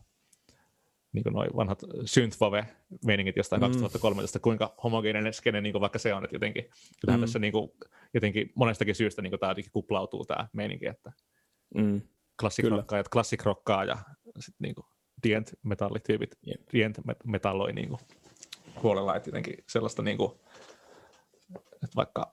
[1.12, 3.66] niin kuin noin vanhat synthwave-meiningit jostain Mm.
[3.66, 3.72] mm.
[3.72, 6.64] 2013, kuinka homogeeninen skene niin kuin vaikka se on, että jotenkin,
[7.00, 7.22] kyllähän Mm.
[7.22, 7.26] mm.
[7.26, 7.70] tässä niin kuin,
[8.14, 11.12] jotenkin monestakin syystä niin kuin tämä jotenkin kuplautuu tämä meininki, että
[11.74, 12.00] Mm.
[12.40, 13.96] klassikrockkaajat klassikrockkaa ja
[14.38, 14.86] sitten niin kuin
[15.22, 16.38] dient metallityypit
[16.72, 18.00] dient met- metalloi niin kuin
[18.82, 20.32] huolella, että jotenkin sellaista niin kuin,
[21.56, 22.32] että vaikka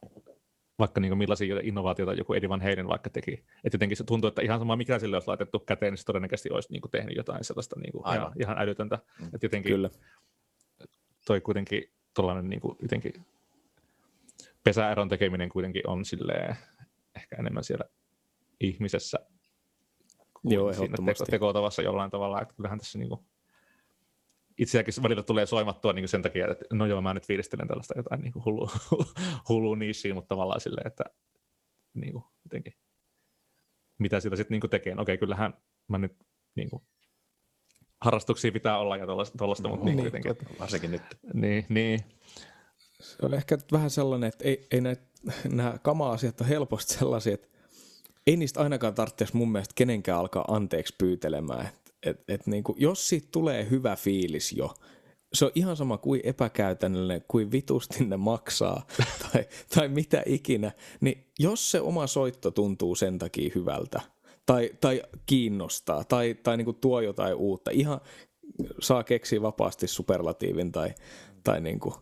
[0.79, 3.33] vaikka niin kuin millaisia innovaatioita joku Eddie Van Halen vaikka teki.
[3.63, 6.49] Että jotenkin se tuntuu, että ihan sama mikä sille olisi laitettu käteen, niin se todennäköisesti
[6.51, 8.21] olisi niin kuin tehnyt jotain sellaista niin kuin Aivan.
[8.21, 8.99] ihan, ihan älytöntä.
[9.19, 9.25] Mm.
[9.25, 9.89] Että jotenkin Kyllä.
[11.25, 11.83] toi kuitenkin
[12.13, 13.13] tuollainen niin kuin, jotenkin
[14.63, 16.55] pesäeron tekeminen kuitenkin on silleen
[17.15, 17.85] ehkä enemmän siellä
[18.59, 19.19] ihmisessä
[20.47, 23.21] kuin Joo, siinä teko, tekotavassa jollain tavalla, että kyllähän tässä niin kuin,
[24.57, 27.93] itseäkin välillä tulee soimattua niin kuin sen takia, että no joo, mä nyt fiilistelen tällaista
[27.97, 28.69] jotain niin kuin hullu,
[29.49, 31.03] hullua niissiä, mutta tavallaan silleen, että
[31.93, 32.73] niin kuin, jotenkin,
[33.97, 34.95] mitä sillä sitten niin tekee.
[34.95, 35.53] No okei, kyllähän
[35.87, 36.15] mä nyt
[36.55, 36.83] niin kuin,
[38.01, 39.05] harrastuksia pitää olla ja
[39.37, 40.59] tuollaista, mutta niin, niin kuitenkin.
[40.59, 41.01] Varsinkin nyt.
[41.33, 41.99] Niin, niin.
[42.99, 45.03] Se on ehkä vähän sellainen, että ei, ei näitä,
[45.49, 47.47] nämä kama-asiat ole helposti sellaisia, että
[48.27, 51.65] ei niistä ainakaan tarvitsisi mun mielestä kenenkään alkaa anteeksi pyytelemään.
[51.65, 54.73] Et, et, et niin kuin, jos siitä tulee hyvä fiilis jo,
[55.33, 58.87] se on ihan sama kuin epäkäytännöllinen, kuin vitusti ne maksaa
[59.23, 60.71] tai, tai mitä ikinä,
[61.01, 64.01] niin jos se oma soitto tuntuu sen takia hyvältä
[64.45, 68.01] tai, tai kiinnostaa tai, tai niin kuin tuo jotain uutta, ihan
[68.81, 70.93] saa keksiä vapaasti superlatiivin tai,
[71.43, 71.95] tai niin kuin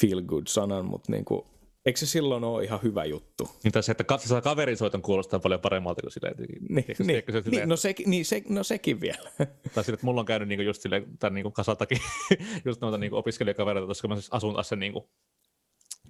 [0.00, 1.42] feel good sanan, mutta niin kuin,
[1.86, 3.50] eikö se silloin ole ihan hyvä juttu?
[3.64, 6.34] Niin se, että katso, saa kaverin soiton kuulostaa paljon paremmalta kuin silleen.
[6.38, 9.30] Niin, eikö, niin, eikö se niin, silleen, no, se, niin se, no sekin vielä.
[9.74, 11.98] Tai sille, että mulla on käynyt niinku just silleen, tämän niinku kasaltakin,
[12.64, 15.10] just noita niinku opiskelijakavereita, koska mä siis asun tässä niinku,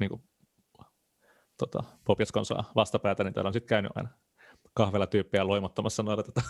[0.00, 0.22] niinku,
[1.58, 2.44] tota, Popjaskon
[2.76, 4.08] vastapäätä, niin täällä on sitten käynyt aina
[4.74, 6.42] kahvella tyyppiä loimottamassa noita tota,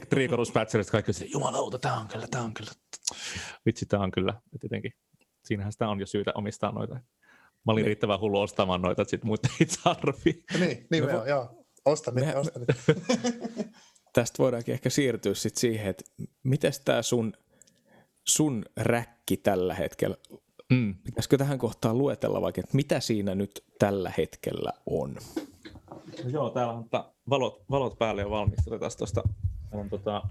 [0.10, 0.92] triikoruspätselistä.
[0.92, 2.70] Kaikki on jumalauta, tämä on kyllä, tämä on kyllä.
[3.66, 4.40] Vitsi, tämä on kyllä.
[4.54, 4.92] Et jotenkin,
[5.44, 7.00] siinähän sitä on jo syytä omistaa noita.
[7.66, 7.86] Mä olin Niin.
[7.86, 10.44] riittävän hullu ostamaan noita, että sitten muut ei tarvii.
[10.60, 11.64] Niin, niin Me me vo- joo.
[11.84, 12.68] Osta nyt, Mehän- osta nyt.
[14.12, 16.04] Tästä voidaankin ehkä siirtyä sit siihen, että
[16.42, 17.32] miten tämä sun,
[18.28, 20.16] sun räkki tällä hetkellä,
[20.72, 20.94] Mm.
[21.04, 25.16] pitäisikö tähän kohtaan luetella vaikka, että mitä siinä nyt tällä hetkellä on?
[26.24, 26.84] No joo, täällä on
[27.30, 28.58] valot, valot päälle jo valmis.
[28.68, 29.22] Otetaan tuosta,
[29.72, 30.22] on tota,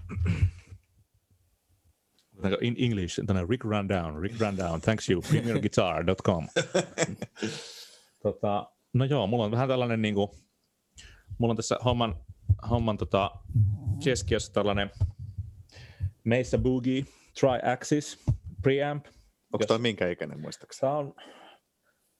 [2.60, 6.48] in English, tänne Rick Rundown, Rick Rundown, thanks you, premierguitar.com.
[8.22, 10.34] tota, no joo, mulla on vähän tällainen niinku,
[11.38, 12.24] mulla on tässä homman,
[12.70, 13.30] homman tota,
[14.04, 14.90] keskiössä tällainen
[16.24, 17.04] Mesa Boogie
[17.40, 18.24] Tri-Axis
[18.62, 19.06] preamp.
[19.06, 20.80] Onko Jos- toi minkä ikäinen muistaakseni?
[20.80, 21.14] Tää on,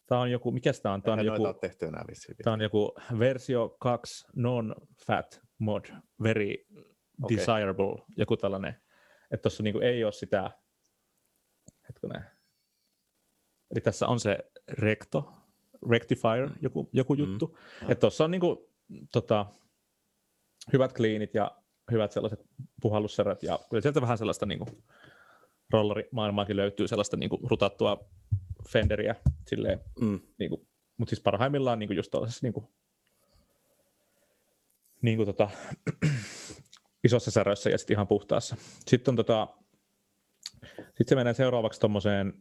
[0.06, 1.02] tää on joku, mikä tää on?
[1.02, 2.36] Tää on joku, tehty enää vissiin.
[2.44, 5.84] Tämä on joku versio 2 non-fat mod,
[6.22, 6.54] very
[7.22, 7.36] Okei.
[7.36, 8.85] desirable, joku tällainen.
[9.30, 10.50] Että tuossa niinku ei ole sitä,
[11.88, 12.24] hetkinen.
[13.70, 15.32] Eli tässä on se recto,
[15.90, 17.18] rectifier, joku, joku Mm.
[17.20, 17.58] juttu.
[17.82, 18.70] Että tuossa on niinku,
[19.12, 19.46] tota,
[20.72, 22.40] hyvät cleanit ja hyvät sellaiset
[22.82, 24.66] puhallusserät ja kyllä sieltä vähän sellaista niinku,
[25.70, 28.08] rollarimaailmaakin löytyy sellaista niinku, rutattua
[28.68, 29.14] Fenderiä
[29.46, 30.20] silleen Mm.
[30.38, 32.70] niinku, mutta siis parhaimmillaan niinku just tuollaisessa niinku,
[35.02, 35.50] niinku tota,
[37.04, 38.56] isossa särössä ja sitten ihan puhtaassa.
[38.86, 39.48] Sitten on tota,
[40.94, 42.32] sit se menee seuraavaksi tuommoiseen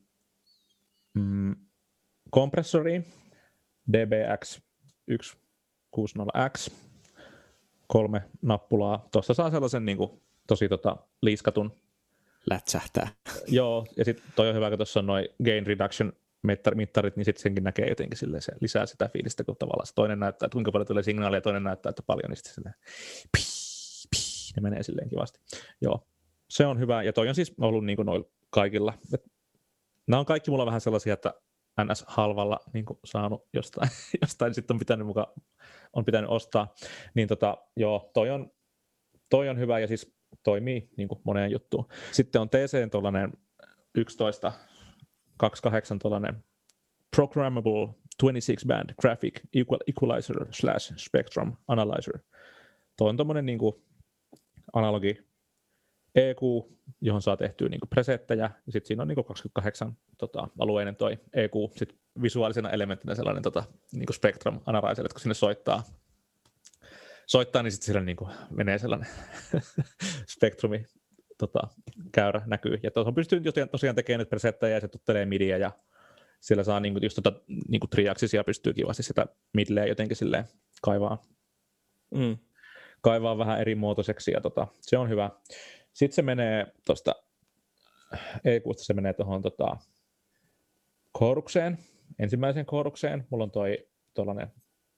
[1.13, 1.55] mm,
[2.29, 3.05] kompressoriin,
[3.91, 4.59] DBX
[5.11, 6.71] 160X,
[7.87, 9.07] kolme nappulaa.
[9.11, 11.71] Tuosta saa sellaisen niinku, tosi tota, liiskatun
[12.49, 13.07] Lätsähtää.
[13.47, 16.13] Joo, ja sitten toi on hyvä, kun tuossa on noin gain reduction
[16.47, 19.93] mittar- mittarit, niin sitten senkin näkee jotenkin silleen, se lisää sitä fiilistä, kun tavallaan se
[19.93, 22.73] toinen näyttää, että kuinka paljon tulee signaalia, ja toinen näyttää, että paljon, niin sitten
[24.55, 25.39] ne menee silleen kivasti.
[25.81, 26.07] Joo,
[26.49, 28.93] se on hyvä, ja toi on siis ollut niin kuin noilla kaikilla.
[29.13, 29.23] Et
[30.07, 31.33] nämä on kaikki mulla vähän sellaisia, että
[31.81, 33.89] NS-halvalla niin kuin saanut jostain,
[34.21, 35.33] jostain sitten on pitänyt, muka,
[35.93, 36.73] on pitänyt ostaa.
[37.13, 38.51] Niin tota, joo, toi on,
[39.29, 41.87] toi on hyvä ja siis toimii niin kuin moneen juttuun.
[42.11, 43.33] Sitten on TC tuollainen
[43.95, 44.51] 11
[45.37, 46.43] 28 tuollainen
[47.15, 47.87] programmable
[48.21, 52.19] 26 band graphic equal, equalizer slash spectrum analyzer.
[52.97, 53.59] Tuo on tuommoinen niin
[54.73, 55.17] analogi
[56.15, 56.41] EQ,
[57.01, 61.53] johon saa tehtyä niin presettejä, ja sitten siinä on niin 28 tota, alueinen toi EQ,
[61.75, 65.83] sitten visuaalisena elementtinä sellainen tota, niin spectrum analyzer, kun sinne soittaa,
[67.25, 68.17] soittaa niin sitten siellä niin
[68.49, 69.09] menee sellainen
[70.35, 70.85] spektrumi
[71.37, 71.59] tota,
[72.11, 72.79] käyrä näkyy.
[72.83, 75.71] Ja tuossa pystyy tosiaan, tosiaan tekemään nyt presettejä ja se tuttelee midiä ja
[76.39, 80.45] siellä saa niinku just tota, niinku triaksisia pystyy kivasti sitä midleä jotenkin silleen
[80.81, 81.21] kaivaa,
[82.11, 82.37] Mm.
[83.05, 85.29] Kaivaa vähän eri muotoiseksi ja tota, se on hyvä.
[85.93, 87.15] Sitten se menee tuosta
[88.43, 89.77] EQsta se menee tuohon tota,
[91.11, 91.77] koorukseen,
[92.19, 93.27] ensimmäiseen koorukseen.
[93.29, 94.47] Mulla on toi tuollainen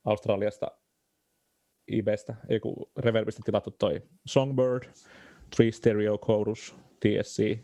[0.05, 0.71] Australiasta
[1.87, 4.83] eBaystä, ei kun Reverbistä tilattu toi Songbird,
[5.55, 7.57] Three Stereo Chorus TSC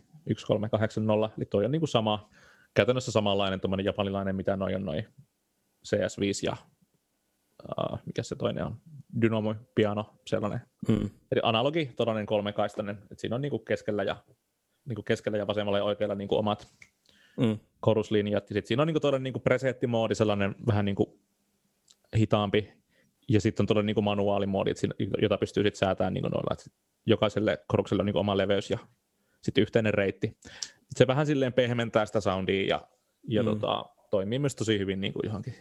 [0.48, 2.30] 1380, eli toi on niinku sama,
[2.74, 5.08] käytännössä samanlainen tuommoinen japanilainen, mitä noin on noin
[5.88, 6.58] CS5 ja
[7.78, 8.78] uh, mikä se toinen on,
[9.22, 10.60] Dynamo Piano, sellainen.
[10.88, 11.10] Mm.
[11.32, 14.16] Eli analogi, tuollainen kolmekaistainen, että siinä on niinku keskellä ja
[14.86, 16.68] niinku keskellä ja vasemmalla ja oikealla niinku omat
[17.38, 17.60] Mm.
[17.80, 18.50] koruslinjat.
[18.50, 21.20] Ja sitten siinä on niinku todella niinku presettimoodi, sellainen vähän niinku
[22.18, 22.74] hitaampi.
[23.30, 26.50] Ja sitten on todella niinku manuaalimoodi, että siinä, jota pystyy sitten säätämään niinku noilla.
[26.54, 26.66] Että
[27.06, 28.78] jokaiselle korukselle on niinku oma leveys ja
[29.42, 30.38] sitten yhteinen reitti.
[30.96, 32.88] Se vähän silleen pehmentää sitä soundia ja,
[33.28, 33.50] ja Mm.
[33.50, 33.60] mm.
[33.60, 35.54] tota, toimii myös tosi hyvin niinku johonkin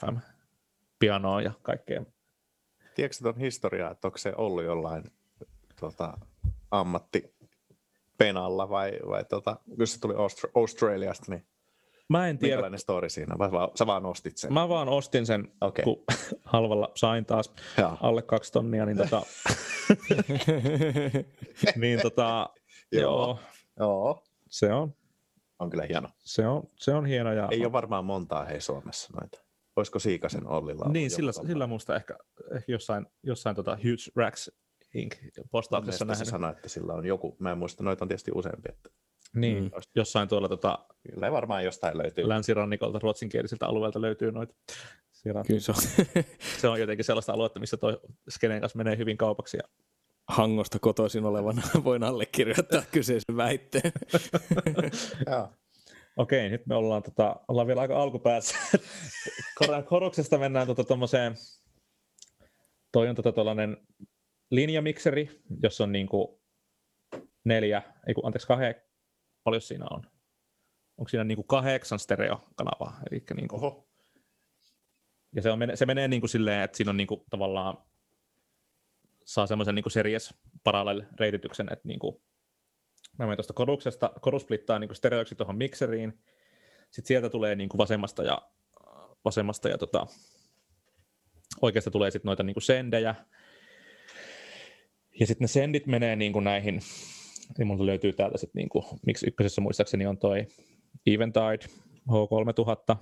[0.00, 0.16] FM
[0.98, 2.04] pianoa ja kaikkea.
[2.98, 5.04] Tiedätkö tuon historiaa, että onko se ollut jollain
[5.80, 6.18] tota,
[6.70, 7.34] ammatti
[8.16, 11.46] penalla vai, vai tota, jos se tuli Austra- Australiasta, niin
[12.08, 12.54] Mä en tiedä.
[12.54, 13.38] minkälainen story siinä?
[13.38, 14.52] Vai vaan, sä vaan ostit sen?
[14.52, 15.84] Mä vaan ostin sen, Okei.
[15.84, 16.04] kun
[16.44, 17.96] halvalla sain taas Joo.
[18.00, 19.22] alle kaksi tonnia, niin, tota,
[21.76, 22.50] niin tota,
[22.92, 23.02] Joo.
[23.02, 23.38] joo,
[23.80, 24.24] Joo.
[24.48, 24.94] se on,
[25.58, 26.08] On kyllä hieno.
[26.18, 27.32] se on, se on hieno.
[27.32, 29.38] Ja, Ei ole varmaan montaa hei Suomessa noita.
[29.78, 32.18] Olisiko Siikasen Ollilla niin, sillä, sillä musta ehkä,
[32.56, 34.50] ehkä jossain, jossain tota Huge Racks
[34.94, 35.14] Inc.
[35.50, 36.40] postauksessa Mielestäni se nähnyt.
[36.42, 37.36] sanoi, että sillä on joku.
[37.38, 38.68] Mä en muista, noita on tietysti useampi.
[38.68, 38.90] Että
[39.34, 39.70] Niin, Mm.
[39.94, 40.78] jossain tuolla tota,
[41.12, 42.28] kyllä varmaan jostain löytyy.
[42.28, 44.54] länsirannikolta ruotsinkielisiltä alueilta löytyy noita.
[45.12, 45.78] Siellä, Kyllä se on
[46.60, 49.56] se on jotenkin sellaista aluetta, missä toi skeneen kanssa menee hyvin kaupaksi.
[49.56, 49.62] Ja,
[50.28, 53.92] Hangosta kotoisin olevana voin allekirjoittaa kyseisen väitteen.
[55.26, 55.48] Joo.
[56.18, 58.56] Okei, nyt me ollaan, tota, ollaan vielä aika alkupäässä.
[59.58, 61.34] Kor- Koroksesta mennään tota, tommoseen,
[62.92, 63.76] toi on tota, tollanen
[64.50, 66.42] linjamikseri, jossa on niinku
[67.44, 68.74] neljä, ei kun, anteeksi, kahden,
[69.44, 70.02] paljon siinä on?
[70.98, 73.00] Onko siinä niinku kahdeksan stereokanavaa?
[73.10, 73.88] Eli niinku, Oho.
[75.36, 77.78] Ja se, on, se menee niin kuin silleen, että siinä on niin kuin tavallaan
[79.24, 82.22] saa semmoisen niin series parallel reitityksen, että niin kuin,
[83.18, 86.18] mä menen tuosta koruksesta, koru splittaa niin stereoiksi tuohon mikseriin,
[86.90, 88.42] sitten sieltä tulee niin kuin vasemmasta ja,
[89.24, 90.06] vasemmasta ja tota,
[91.62, 93.14] oikeasta tulee sitten noita niin kuin sendejä,
[95.20, 96.80] ja sitten ne sendit menee niin kuin näihin,
[97.58, 100.46] niin mulla löytyy täältä sitten niin kuin, miksi ykkösessä muistaakseni on toi
[101.06, 101.66] Eventide
[102.08, 102.96] H3000,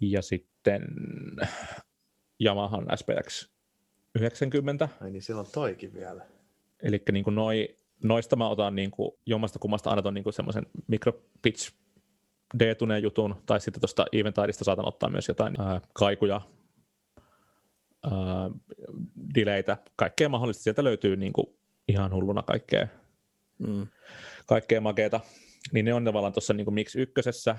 [0.00, 0.82] ja sitten
[2.44, 3.52] Yamahan SPX
[4.14, 6.26] 90, Ai niin, silloin toikin vielä.
[6.82, 10.34] eli niin kuin noi, noista mä otan niin kuin jommasta kummasta aina ton niin kuin
[10.34, 11.72] semmoisen micropitch
[12.58, 16.40] d jutun, tai sitten tuosta Eventidesta saatan ottaa myös jotain ää, kaikuja,
[18.02, 18.50] ää,
[19.34, 20.62] delaytä, kaikkea mahdollista.
[20.62, 21.46] Sieltä löytyy niin kuin
[21.88, 22.88] ihan hulluna kaikkea,
[23.58, 23.86] Mm.
[24.46, 25.20] kaikkea makeeta.
[25.72, 27.56] Niin ne on tavallaan tuossa niin Mix ykkösessä,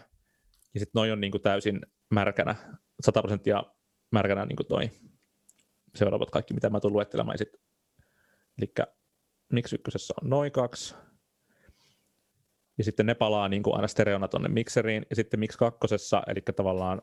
[0.74, 1.82] ja sitten noi on niin kuin täysin
[2.12, 2.56] märkänä,
[3.02, 3.64] 100 prosenttia
[4.12, 4.92] märkänä niin kuin toi
[5.96, 7.38] seuraavat kaikki, mitä mä tulen luettelemaan.
[7.38, 7.50] Sit,
[8.58, 8.74] eli
[9.52, 10.96] Mix ykkösessä on noin kaksi,
[12.78, 16.42] ja sitten ne palaa niin kuin aina stereona tuonne mikseriin, ja sitten Mix kakkosessa, eli
[16.42, 17.02] tavallaan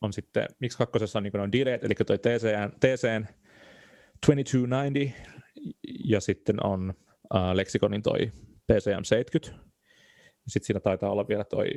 [0.00, 3.26] on sitten, Mix kakkosessa on niin kuin delayt, eli toi TCN, TCN
[4.26, 5.30] 2290,
[6.04, 6.94] ja sitten on
[7.34, 8.32] äh, Lexiconin toi
[8.66, 9.66] PCM 70,
[10.44, 11.68] ja sitten siinä taitaa olla vielä toi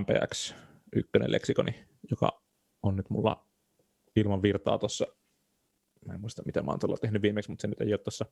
[0.00, 0.54] MPX
[0.92, 2.42] 1 leksikoni, joka
[2.82, 3.48] on nyt mulla
[4.16, 5.06] ilman virtaa tuossa.
[6.08, 8.26] Mä en muista, mitä mä oon tuolla tehnyt viimeksi, mutta se nyt ei ole tuossa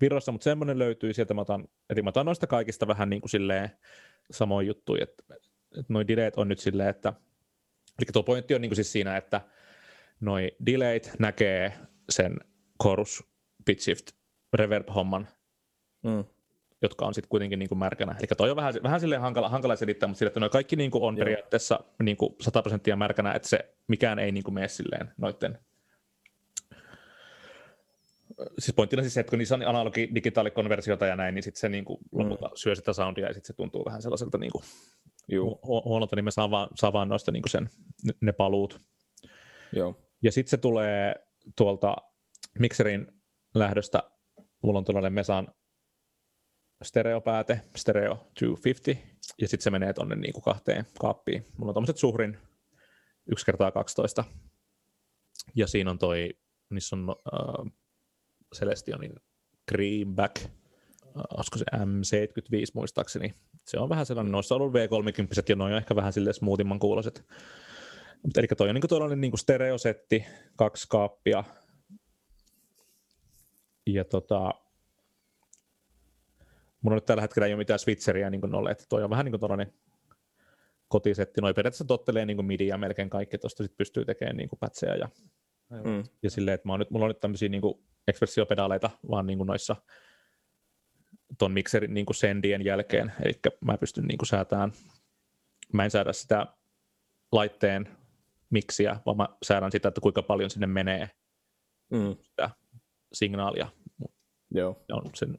[0.00, 1.34] virrassa, mutta semmoinen löytyy sieltä.
[1.34, 3.70] Mä otan, eli mä otan noista kaikista vähän niin kuin silleen
[4.30, 5.24] samoin juttuja, että,
[5.78, 7.12] että noi delayt on nyt silleen, että
[7.98, 9.40] eli tuo pointti on niin kuin siis siinä, että
[10.20, 11.72] noi delayt näkee
[12.10, 12.36] sen
[12.82, 13.24] chorus,
[13.64, 14.10] pitch shift,
[14.52, 15.28] reverb-homman
[16.04, 16.24] Mm.
[16.82, 18.16] jotka on sitten kuitenkin niin kuin märkänä.
[18.18, 20.90] Eli toi on vähän, vähän silleen hankala, hankala selittää, mutta sille, että noi kaikki niin
[20.90, 21.24] kuin on Joo.
[21.24, 25.58] periaatteessa niin kuin 100 prosenttia märkänä, että se mikään ei niin kuin mene silleen noitten.
[28.58, 31.68] Siis pointtina siis se, että kun niissä on analogi digitaalikonversiota ja näin, niin sitten se
[31.68, 34.64] niin kuin lopulta syö sitä soundia ja sitten se tuntuu vähän sellaiselta niin kuin
[35.28, 37.70] Juu, hu- huonolta, niin me saa vaan, saa vaan noista niin kuin sen,
[38.20, 38.80] ne- paluut.
[39.72, 40.00] joo.
[40.22, 41.14] Ja sitten se tulee
[41.56, 41.96] tuolta
[42.58, 43.06] mikserin
[43.54, 44.02] lähdöstä,
[44.62, 45.48] mulla on tuollainen Mesan
[46.82, 51.46] stereopääte, Stereo 250, ja sitten se menee tonne niinku kahteen kaappiin.
[51.58, 52.38] Mulla on tommoset suhrin
[53.26, 54.24] 1 kertaa 12
[55.54, 56.30] ja siinä on toi,
[56.70, 57.72] niissä on äh,
[58.54, 59.14] Celestionin
[59.68, 60.50] Greenback, äh,
[61.36, 63.34] olisiko se M75 muistaakseni.
[63.66, 66.78] Se on vähän sellainen, noissa on ollut V30 ja noin on ehkä vähän silleen smoothimman
[66.78, 67.24] kuuloiset.
[68.22, 70.24] Mutta eli toi on niinku tuollainen niinku stereosetti,
[70.56, 71.44] kaksi kaappia.
[73.86, 74.50] Ja tota,
[76.80, 79.32] mulla nyt tällä hetkellä ei ole mitään switcheria niin nolle, että toi on vähän niin
[79.32, 79.72] kuin tuollainen
[80.88, 81.40] kotisetti.
[81.40, 85.08] Noi periaatteessa tottelee niin midiä melkein kaikki, tuosta sit pystyy tekemään niin pätsejä ja,
[85.70, 86.04] Mm.
[86.22, 87.62] ja silleen, että mä oon nyt, mulla on nyt tämmöisiä niin
[88.08, 89.76] ekspressiopedaaleita vaan niin noissa
[91.38, 93.32] ton mikserin niin sendien jälkeen, eli
[93.64, 94.72] mä pystyn niin säätämään,
[95.72, 96.46] mä en säädä sitä
[97.32, 97.88] laitteen
[98.50, 101.10] miksiä, vaan mä säädän sitä, että kuinka paljon sinne menee
[101.90, 102.16] Mm.
[102.22, 102.50] sitä
[103.12, 103.68] signaalia.
[104.50, 104.84] Joo.
[104.88, 105.38] Ja on sen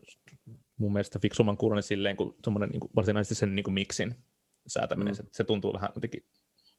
[0.77, 4.15] mun mielestä fiksumman kuulonen silleen, kun semmoinen niin varsinaisesti sen niin kuin miksin
[4.67, 5.15] säätäminen, Mm.
[5.15, 6.25] se, se, tuntuu vähän jotenkin,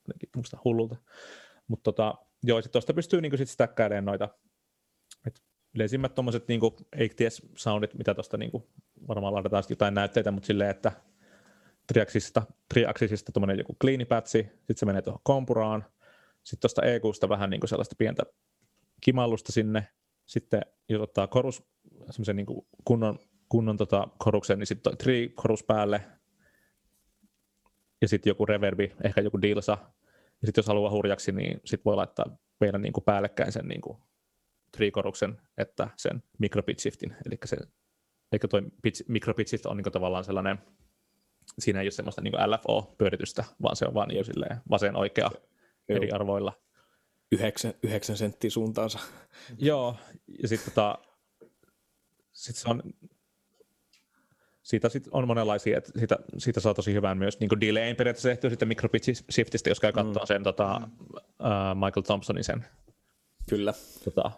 [0.09, 0.97] jotenkin musta hullulta.
[1.69, 4.29] Mutta tota, joo, sitten tuosta pystyy niin sit stäkkäilemään noita
[5.77, 6.61] yleisimmät tuommoiset niin
[6.95, 8.51] ATS-soundit, mitä tuosta niin
[9.09, 10.93] varmaan laitetaan jotain näytteitä, mutta silleen, että
[11.87, 13.77] triaksisista, triaksisista tuommoinen joku
[14.09, 15.85] patchi, sitten se menee tuohon kompuraan,
[16.43, 18.23] Sitten tuosta EQsta vähän niin sellaista pientä
[19.01, 19.89] kimallusta sinne.
[20.27, 21.63] Sitten jos ottaa korus,
[22.11, 22.47] semmoisen niin
[22.85, 23.19] kunnon,
[23.49, 26.03] kunnon tota koruksen, niin sitten tri korus päälle.
[28.03, 29.79] Ja sitten joku reverbi, ehkä joku dilsa.
[30.41, 33.81] Ja sitten jos haluaa hurjaksi, niin sitten voi laittaa meidän niin päällekkäin sen niin
[34.77, 37.17] trikoruksen, että sen micropitch shiftin.
[37.27, 37.57] Eli se,
[38.33, 40.59] eikä toi pitch, micropitch shift on niin tavallaan sellainen,
[41.59, 45.31] siinä ei ole semmoista niin LFO-pyöritystä, vaan se on vaan niin silleen vasen oikea
[45.89, 45.97] Joo.
[45.97, 46.53] eri arvoilla.
[47.33, 48.99] Yhdeksän, yhdeksän senttiä suuntaansa.
[49.59, 49.97] Joo,
[50.43, 50.99] ja sitten tota,
[52.33, 52.83] sit se on,
[54.63, 58.51] siitä sit on monenlaisia, että siitä, siitä saa tosi hyvän myös niin delayin periaatteessa tehtyä
[58.51, 60.27] sitten micropitch shiftistä, jos käy katsoa mm.
[60.27, 60.81] sen tota,
[61.17, 62.65] uh, Michael Thompsonin sen
[63.49, 63.75] Kyllä.
[64.05, 64.31] tota,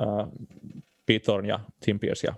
[0.00, 0.28] äh,
[1.06, 1.60] Python ja
[2.00, 2.34] Pierce ja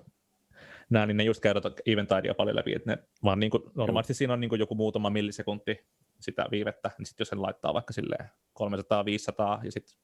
[0.90, 4.32] nämä, niin ne just käydät Eventidea paljon läpi, että ne vaan niin kuin, normaalisti siinä
[4.32, 5.86] on niin kuin joku muutama millisekunti
[6.20, 9.98] sitä viivettä, niin sitten jos sen laittaa vaikka silleen 300-500 ja sitten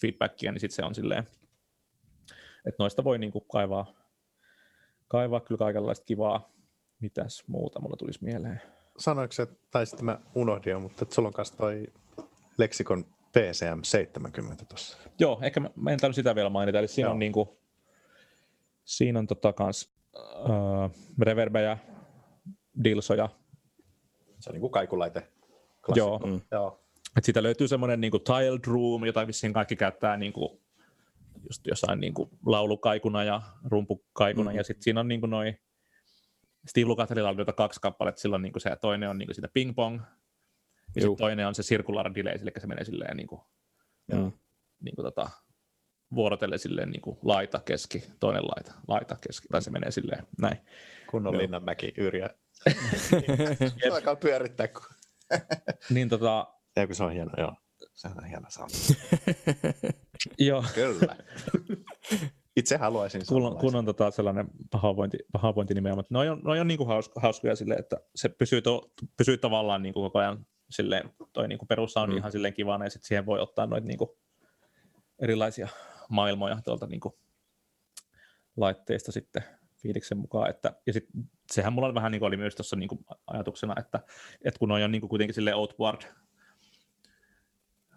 [0.00, 1.28] feedbackia, niin sitten se on silleen,
[2.66, 3.86] että noista voi niin kuin kaivaa,
[5.08, 6.52] kaivaa kyllä kaikenlaista kivaa.
[7.00, 8.60] Mitäs muuta mulla tulisi mieleen?
[8.98, 11.86] Sanoitko että tai sitten mä unohdin mutta että sulla on kanssa toi
[12.58, 13.04] leksikon
[13.38, 14.98] PCM70 tuossa.
[15.18, 17.12] Joo, ehkä mä, en tainnut sitä vielä mainita, eli siinä Joo.
[17.12, 17.58] on niinku,
[18.84, 20.90] siinä on tota kans äh,
[21.22, 21.78] reverbejä,
[22.84, 23.28] dilsoja.
[24.40, 25.20] Se on niinku kaikulaite
[25.86, 25.96] klassikko.
[25.96, 26.18] Joo.
[26.18, 26.40] Mm.
[26.50, 26.82] Joo.
[27.16, 30.62] Et siitä löytyy semmoinen niinku tiled room, jota vissiin kaikki käyttää niinku
[31.48, 34.56] just jossain niinku laulukaikuna ja rumpukaikuna, mm.
[34.56, 35.54] ja sitten siinä on niinku noi
[36.66, 40.00] Steve Lukatherilla on kaksi kappaletta, silloin niinku se toinen on niinku sitä ping pong
[40.94, 43.44] ja sitten toinen on se circular delay, eli se menee silleen niinku,
[44.12, 44.32] Mm.
[44.80, 45.30] niinku tota,
[46.14, 50.58] vuorotellen silleen niinku laita, keski, toinen laita, laita, keski, tai se menee silleen näin.
[51.10, 51.38] Kunnon.
[51.38, 52.30] Linnanmäki Yrjä.
[53.80, 54.68] Se alkaa pyörittää.
[54.68, 54.82] Kun...
[55.94, 57.54] Niin tota, Ja kun se on hieno, joo.
[57.94, 58.70] Sehän on hieno sound.
[60.38, 61.16] joo, Kyllä.
[62.56, 66.60] Itse haluaisin kun on, kun on tota sellainen pahoinvointi, pahoinvointi nimeä, mutta noi on, noi
[66.60, 71.10] on niinku haus, hauskoja silleen, että se pysyy, to, pysyy tavallaan niinku koko ajan silleen,
[71.32, 72.14] toi niinku perussoundi Mm.
[72.14, 72.18] mm.
[72.18, 74.18] ihan silleen kivana, ja sitten siihen voi ottaa noita niinku
[75.18, 75.68] erilaisia
[76.08, 77.18] maailmoja tuolta niinku
[78.56, 79.42] laitteista sitten
[79.76, 81.04] fiiliksen mukaan, että, ja sit,
[81.52, 84.00] sehän mulla vähän niinku oli myös tuossa niinku ajatuksena, että,
[84.44, 86.02] että kun noi on niinku kuitenkin silleen outboard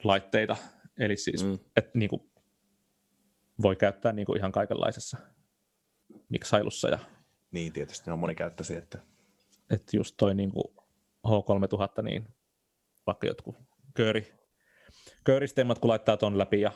[0.03, 0.55] laitteita,
[0.99, 1.59] eli siis, Mm.
[1.75, 2.29] että niinku
[3.61, 5.17] voi käyttää niinku ihan kaikenlaisessa
[6.29, 6.99] miksailussa ja
[7.51, 8.77] Niin, tietysti ne on monikäyttöisiä.
[8.77, 8.99] Että...
[9.69, 10.73] että just toi niinku
[11.27, 12.27] H3000, niin
[13.07, 13.55] vaikka jotkut
[13.93, 14.33] kööri,
[15.23, 16.71] kööristelmät, kun laittaa ton läpi ja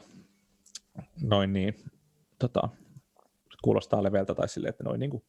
[1.21, 1.75] noin, niin
[2.39, 2.69] tota,
[3.63, 5.25] kuulostaa leveltä tai silleen, että noin niinku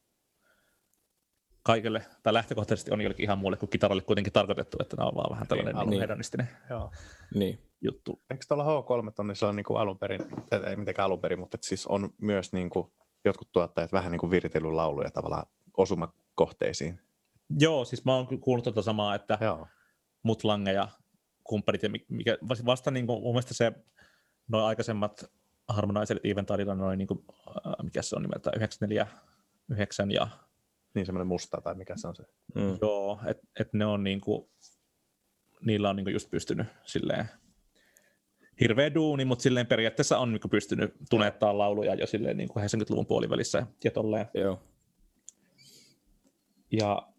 [1.63, 5.31] kaikille, tai lähtökohtaisesti on jollekin ihan muulle kuin kitaralle kuitenkin tarkoitettu, että nämä on vaan
[5.31, 6.01] vähän tällainen Niin, niin, niin.
[6.01, 6.91] hedonistinen Joo.
[7.33, 7.59] Niin.
[7.81, 8.21] juttu.
[8.31, 10.21] Eikö tuolla H3 tonnissa on niin kuin alun perin,
[10.69, 12.87] ei mitenkään alun perin, mutta siis on myös niin kuin
[13.25, 15.45] jotkut tuottajat vähän niin kuin viritellyt lauluja tavallaan
[15.77, 16.99] osumakohteisiin.
[17.59, 19.67] Joo, siis mä oon kuullut tota samaa, että Joo.
[20.23, 20.87] Mutlange ja
[21.43, 23.71] kumppanit, ja mi- mikä, vasta niin kuin, mun mielestä se
[24.47, 25.31] noin aikaisemmat
[25.67, 27.25] Harmonizer Eventadilla noin, niin kuin,
[27.67, 29.07] äh, mikä se on nimeltä, 94,
[29.69, 30.27] 9 ja
[30.93, 32.23] Niin semmoinen musta tai mikä se on se.
[32.55, 32.77] Mm.
[32.81, 34.49] joo, että et ne on niin kuin,
[35.65, 37.25] niillä on niin kuin just pystynyt silleen
[38.61, 42.65] hirveä duuni, mutta silleen periaatteessa on niin kuin pystynyt tunettaa lauluja jo silleen niin kuin
[42.65, 44.25] 80-luvun puolivälissä ja tolleen.
[44.33, 44.63] Joo.
[46.71, 47.10] Ja,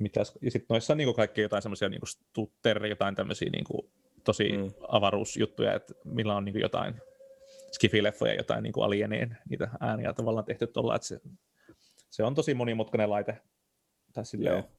[0.00, 3.90] mitäs, ja sitten noissa on niinku kaikki jotain semmoisia niinku stutter, jotain tämmöisiä niinku
[4.24, 4.70] tosi Mm.
[4.88, 6.94] avaruusjuttuja, että millä on niinku jotain
[7.72, 11.20] skifileffoja, jotain niinku alienien niitä ääniä tavallaan tehty tuolla, että se,
[12.10, 13.38] se, on tosi monimutkainen laite.
[14.12, 14.70] Tai silleen, Joo.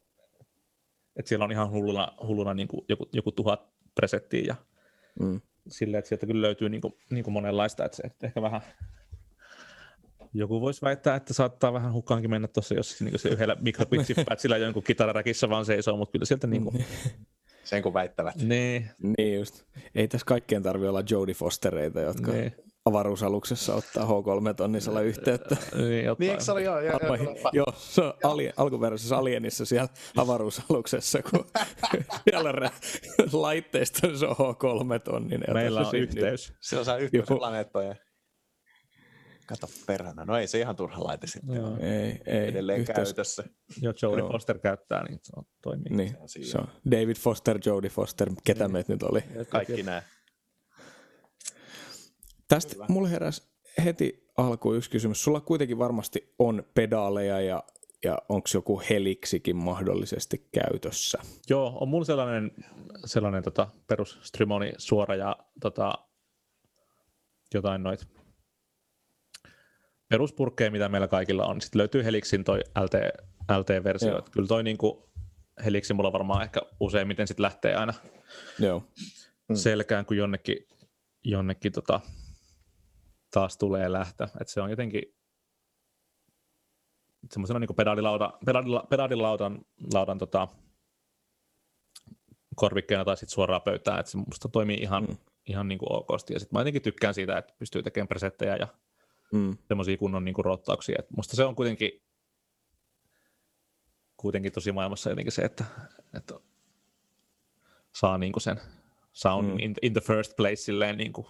[1.16, 4.56] että siellä on ihan hulluna, hulluna niinku joku, joku tuhat presettiä ja
[5.20, 5.42] Mm.
[5.68, 8.62] silleen, että sieltä kyllä löytyy niinku, niinku monenlaista, että se että ehkä vähän
[10.34, 14.84] joku voisi väittää, että saattaa vähän hukkaankin mennä tuossa, jos niinku se yhdellä mikropitchipatchilla jonkun
[14.84, 16.74] kitararäkissä vaan seisoo, mutta kyllä sieltä niinku,
[17.64, 18.36] Sen kun väittävät.
[18.36, 19.64] niin, Niin just.
[19.96, 22.56] Ei tässä kaikkien tarvi olla Jodie Fostereita, jotka niin,
[22.86, 25.58] avaruusaluksessa ottaa H3-tonnisella yhteyttä.
[25.78, 26.16] niin, jotain.
[26.20, 29.88] Niin, eikö se oli joo, joo, joo, Joo, joo, se on ali, alkuperäisessä alienissa siellä
[30.18, 31.46] avaruusaluksessa, kun
[32.30, 32.72] siellä rä-
[33.32, 35.42] laitteista se on H3-tonninen.
[35.42, 36.54] jota Meillä se on yhteys.
[36.60, 37.38] Se osaa yhtyä Joo.
[37.38, 37.96] planeettoja.
[39.52, 40.26] Kato perhana.
[40.26, 41.64] No ei se ihan turha laite sitten.
[41.66, 41.78] Ole.
[41.80, 42.48] Ei, ei.
[42.48, 43.44] Edelleen yhteys- käytössä.
[43.82, 44.24] Joo, Jodie.
[44.32, 45.90] Foster käyttää, niin se on, toimii.
[45.90, 48.72] Niin, se on David Foster, Jodie Foster, ketä Niin.
[48.72, 49.20] meitä nyt oli.
[49.50, 50.04] Kaikki nämä.
[52.48, 52.86] Tästä Kyllä.
[52.90, 53.44] mulle heräsi
[53.86, 55.24] heti alkuun yksi kysymys.
[55.24, 57.64] Sulla kuitenkin varmasti on pedaaleja ja
[58.04, 61.18] ja onko joku heliksikin mahdollisesti käytössä?
[61.50, 62.52] Joo, on mulla sellainen,
[63.06, 65.94] sellainen tota, perus Strimoni suora ja tota,
[67.54, 68.08] jotain noit
[70.12, 71.62] peruspurkkeja, mitä meillä kaikilla on.
[71.62, 72.94] Sitten löytyy Helixin toi LT,
[73.60, 74.10] LT-versio.
[74.12, 74.22] Joo.
[74.32, 75.10] Kyllä toi niinku,
[75.66, 77.94] Helixin mulla varmaan ehkä useimmiten sit lähtee aina
[78.60, 78.84] Joo.
[79.50, 79.56] Mm.
[79.56, 80.68] selkään, kun jonnekin,
[81.24, 82.00] jonnekin tota,
[83.32, 84.28] taas tulee lähtö.
[84.42, 85.04] Et se on jotenkin
[87.32, 89.60] semmoisena niin pedaalilauta, pedaalila, pedaalilaudan
[89.94, 90.48] laudan, tota,
[92.56, 95.10] korvikkeena tai sitten suoraan pöytään, että se musta toimii ihan, Mm.
[95.10, 95.18] mm.
[95.46, 96.34] ihan niin kuin okosti.
[96.34, 98.68] Ja sitten mä jotenkin tykkään siitä, että pystyy tekemään presettejä ja
[99.32, 99.58] Mm.
[99.68, 100.96] semmoisia kunnon niin kuin rottauksia.
[101.00, 101.92] Et musta se on kuitenkin,
[104.18, 105.64] kuitenkin tosi maailmassa jotenkin se, että,
[106.18, 106.34] että
[107.96, 108.60] saa niin kuin sen
[109.14, 109.60] soundin Mm.
[109.60, 111.28] in, in, the first place silleen, niin kuin,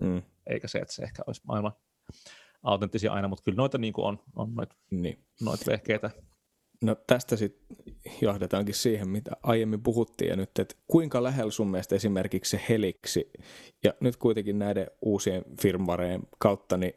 [0.00, 0.22] Mm.
[0.46, 1.72] eikä se, että se ehkä olisi maailman
[2.62, 5.24] autenttisia aina, mutta kyllä noita niin kuin on, on noita Niin.
[5.42, 6.10] noit vehkeitä.
[6.82, 7.76] No tästä sitten
[8.22, 13.30] jahdetaankin siihen, mitä aiemmin puhuttiin ja nyt, että kuinka lähellä sun mielestä esimerkiksi se heliksi
[13.84, 16.94] ja nyt kuitenkin näiden uusien firmwareen kautta niin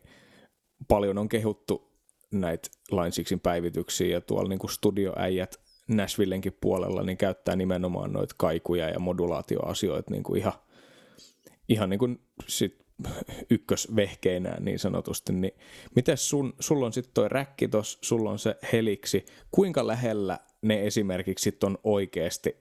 [0.88, 1.92] paljon on kehuttu
[2.32, 9.00] näitä 6 päivityksiä ja tuolla niin studioäijät Nashvillenkin puolella niin käyttää nimenomaan noita kaikuja ja
[9.00, 10.54] modulaatioasioita niin kuin ihan,
[11.70, 12.86] ihan niin kuin sit
[13.50, 15.54] ykkösvehkeinään niin sanotusti, niin
[15.96, 20.88] miten sun, sulla on sitten toi räkki tos, sulla on se heliksi, kuinka lähellä ne
[20.88, 22.56] esimerkiksi sit on oikeasti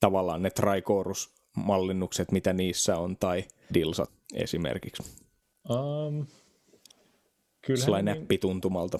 [0.00, 3.44] tavallaan ne trichorus-mallinnukset, mitä niissä on, tai
[3.74, 5.02] dilsat esimerkiksi,
[5.70, 6.26] Um,
[7.66, 8.98] kyllä, sellainen ne, näppituntumalta.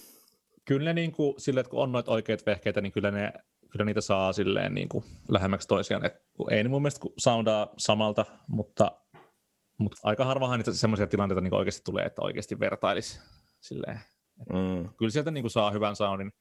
[0.64, 3.32] kyllä niin kuin, sille, että kun on noita oikeita vehkeitä, niin kyllä, ne,
[3.70, 6.04] kyllä niitä saa silleen niin kuin lähemmäksi toisiaan.
[6.06, 6.14] Et
[6.50, 8.92] ei ne mun mielestä soundaa samalta, mutta,
[9.78, 13.20] mutta aika harvahan niitä semmoisia tilanteita niin oikeasti tulee, että oikeasti vertailisi
[13.60, 14.00] silleen.
[14.52, 14.88] Mm.
[14.96, 16.32] Kyllä sieltä niin kuin saa hyvän soundin.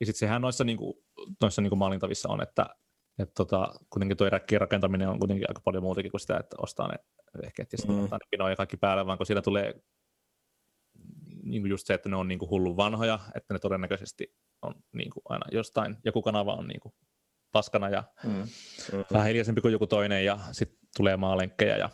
[0.00, 0.94] Ja sitten sehän noissa, niin kuin,
[1.40, 2.66] noissa niin kuin mallintavissa on, että
[3.18, 6.88] että tota, kuitenkin tuo räkkien rakentaminen on kuitenkin aika paljon muutakin kuin sitä, että ostaa
[6.88, 6.94] ne
[7.42, 8.02] vehkeet ja sitten Mm.
[8.02, 9.74] ne pinoja kaikki päälle, vaan kun siellä tulee
[11.42, 14.74] niin kuin just se, että ne on niin kuin hullun vanhoja, että ne todennäköisesti on
[14.92, 16.94] niin kuin aina jostain, joku kanava on niin kuin
[17.52, 18.44] paskana ja Mm.
[19.12, 21.90] vähän hiljaisempi kuin joku toinen ja sitten tulee maalenkkejä ja,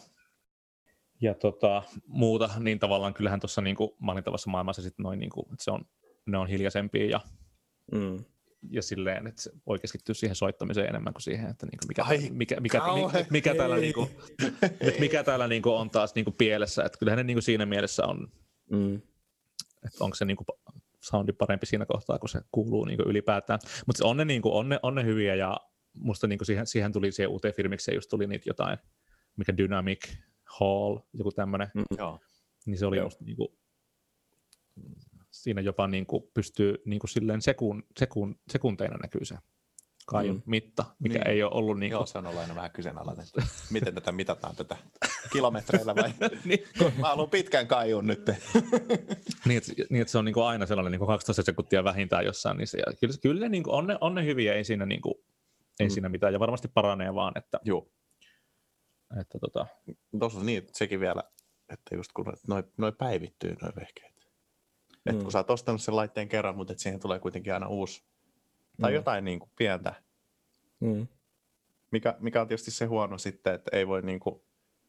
[1.20, 5.64] ja tota, muuta, niin tavallaan kyllähän tuossa niin mallintavassa maailmassa sit noin, niin kuin, että
[5.64, 5.84] se on,
[6.26, 7.20] ne on hiljaisempia ja,
[7.92, 8.24] Mm.
[8.70, 12.04] ja silleen, että se voi keskittyä siihen soittamiseen enemmän kuin siihen, että niin kuin mikä,
[12.04, 14.10] Ai, mikä, mikä, mikä, mikä, täällä, niin kuin,
[14.80, 17.42] että mikä täällä niin kuin on taas niin kuin pielessä, että kyllähän ne niin kuin
[17.42, 18.28] siinä mielessä on,
[18.70, 19.00] Mm.
[19.86, 20.46] Että onko se niin kuin
[21.00, 23.60] soundi parempi siinä kohtaa, kun se kuuluu niin kuin ylipäätään.
[23.86, 25.56] Mutta on ne, niin kuin, on, ne, on ne hyviä ja
[25.94, 28.78] musta niin kuin siihen, siihen tuli siihen uuteen firmikseen just tuli niitä jotain,
[29.36, 32.20] mikä Dynamic Hall, joku tämmöinen, Joo.
[32.66, 33.06] niin se oli Joo.
[33.06, 33.48] musta niin kuin,
[35.30, 39.34] siinä jopa niin kuin pystyy niin kuin silleen sekun, sekun, sekunteina näkyy se
[40.08, 40.42] kaiun Mm.
[40.46, 41.24] mitta, mikä Niin.
[41.24, 41.30] niin.
[41.36, 43.26] ei ole ollut niin Joo, se on ollut aina vähän kyseenalainen.
[43.70, 44.76] Miten tätä mitataan tätä
[45.32, 46.12] kilometreillä vai?
[46.44, 46.58] niin,
[47.00, 48.26] Mä haluan pitkän kaiun nyt.
[49.46, 52.24] niin, että, niin, että se on niin kuin aina sellainen niin kuin 12 sekuntia vähintään
[52.24, 52.78] jossain niissä.
[52.78, 55.14] Ja kyllä, kyllä niin kuin, on, ne, on ne hyviä, ei siinä, niin kuin,
[55.80, 55.90] ei Mm.
[55.90, 57.88] siinä mitään, ja varmasti paranee vaan, että, Joo.
[59.20, 59.66] että tota,
[60.18, 61.22] Tuossa niin, sekin vielä,
[61.72, 64.14] että just kun noi, noi päivittyy noi vehkeet.
[64.16, 65.12] Mm.
[65.12, 65.16] Mm.
[65.16, 68.02] Et kun sä oot ostanut sen laitteen kerran, mutta siihen tulee kuitenkin aina uusi
[68.80, 68.94] tai Mm.
[68.94, 69.94] jotain niin kuin pientä,
[70.80, 71.06] Mm.
[71.90, 74.42] mikä, mikä on tietysti se huono sitten, että ei voi niin kuin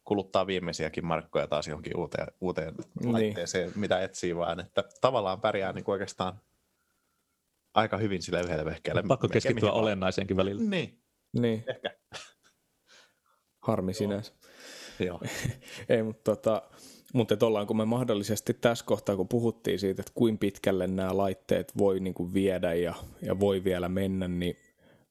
[0.04, 3.14] kuluttaa viimeisiäkin markkoja taas johonkin uuteen, uuteen Niin.
[3.14, 6.42] laitteeseen, mitä etsii, vaan että tavallaan pärjää niin kuin oikeastaan
[7.74, 9.04] aika hyvin sille yhdelle vehkeelle.
[9.08, 10.62] pakko keskittyä olennaiseenkin välillä.
[10.70, 11.02] Niin,
[11.34, 11.98] Niin, ehkä.
[13.62, 14.34] harmi sinänsä.
[15.00, 15.22] Joo.
[15.90, 16.62] Ei, mutta tota,
[17.14, 21.18] mutta et ollaan, kun me mahdollisesti tässä kohtaa, kun puhuttiin siitä, että kuinka pitkälle nämä
[21.18, 24.56] laitteet voi niin kuin viedä ja, ja voi vielä mennä, niin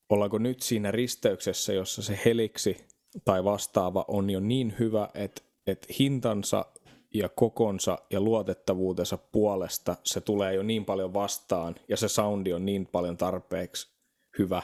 [0.09, 2.77] ollaanko nyt siinä risteyksessä, jossa se heliksi
[3.25, 6.67] tai vastaava on jo niin hyvä, että, että hintansa
[7.15, 12.65] ja kokonsa ja luotettavuutensa puolesta se tulee jo niin paljon vastaan ja se soundi on
[12.65, 13.91] niin paljon tarpeeksi
[14.39, 14.63] hyvä,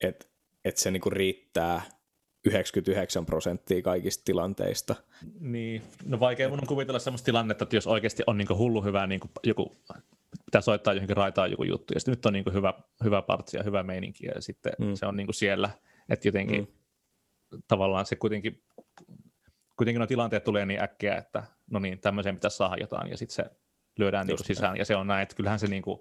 [0.00, 0.26] että,
[0.64, 1.82] että se niinku riittää
[2.44, 4.94] 99 prosenttia kaikista tilanteista.
[5.40, 9.06] Niin, no vaikea mun on kuvitella sellaista tilannetta, että jos oikeasti on niin hullu hyvä,
[9.06, 9.76] niin joku,
[10.44, 12.74] pitää soittaa johonkin raitaan joku juttu, ja sitten nyt on niin hyvä,
[13.04, 14.94] hyvä partsi ja hyvä meininki, ja sitten Mm.
[14.94, 15.70] se on niin siellä,
[16.08, 16.60] että jotenkin
[17.52, 17.62] Mm.
[17.68, 18.62] tavallaan se kuitenkin,
[19.76, 23.34] kuitenkin nuo tilanteet tulee niin äkkiä, että no niin, tämmöiseen pitäisi saada jotain, ja sitten
[23.34, 23.50] se
[23.98, 26.00] lyödään niin sisään, ja se on näin, että kyllähän se niin kuin,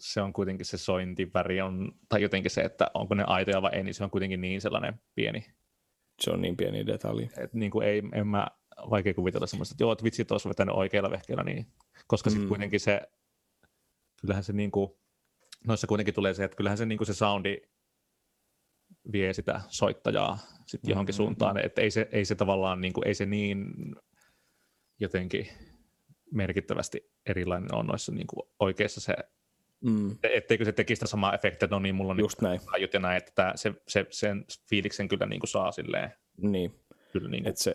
[0.00, 3.82] se on kuitenkin se sointiväri on, tai jotenkin se, että onko ne aitoja vai ei,
[3.82, 5.46] niin se on kuitenkin niin sellainen pieni,
[6.20, 7.24] Se on niin pieni detalji.
[7.24, 8.46] että niin kuin ei, en mä
[8.90, 11.66] vaikea kuvitella semmoista, että joo, että vitsit olisi vetänyt oikealla vehkeellä, niin,
[12.06, 12.48] koska sitten Mm.
[12.48, 13.00] kuitenkin se,
[14.20, 14.90] kyllähän se niin kuin,
[15.66, 17.62] noissa kuitenkin tulee se, että kyllähän se, niin kuin se soundi
[19.12, 21.16] vie sitä soittajaa sitten johonkin mm-hmm.
[21.16, 23.66] suuntaan, että ei se, ei se tavallaan, niin kuin, ei se niin
[25.00, 25.48] jotenkin
[26.32, 29.14] merkittävästi erilainen on noissa niin kuin oikeissa se,
[29.80, 30.16] mm.
[30.22, 32.60] etteikö se tekisi sitä samaa efektiä, että no niin, mulla on Just näin.
[32.92, 36.12] ja näin, että se, se, sen fiiliksen kyllä niin kuin saa silleen.
[36.36, 36.74] Niin.
[37.12, 37.74] Kyllä niin kuin, että se,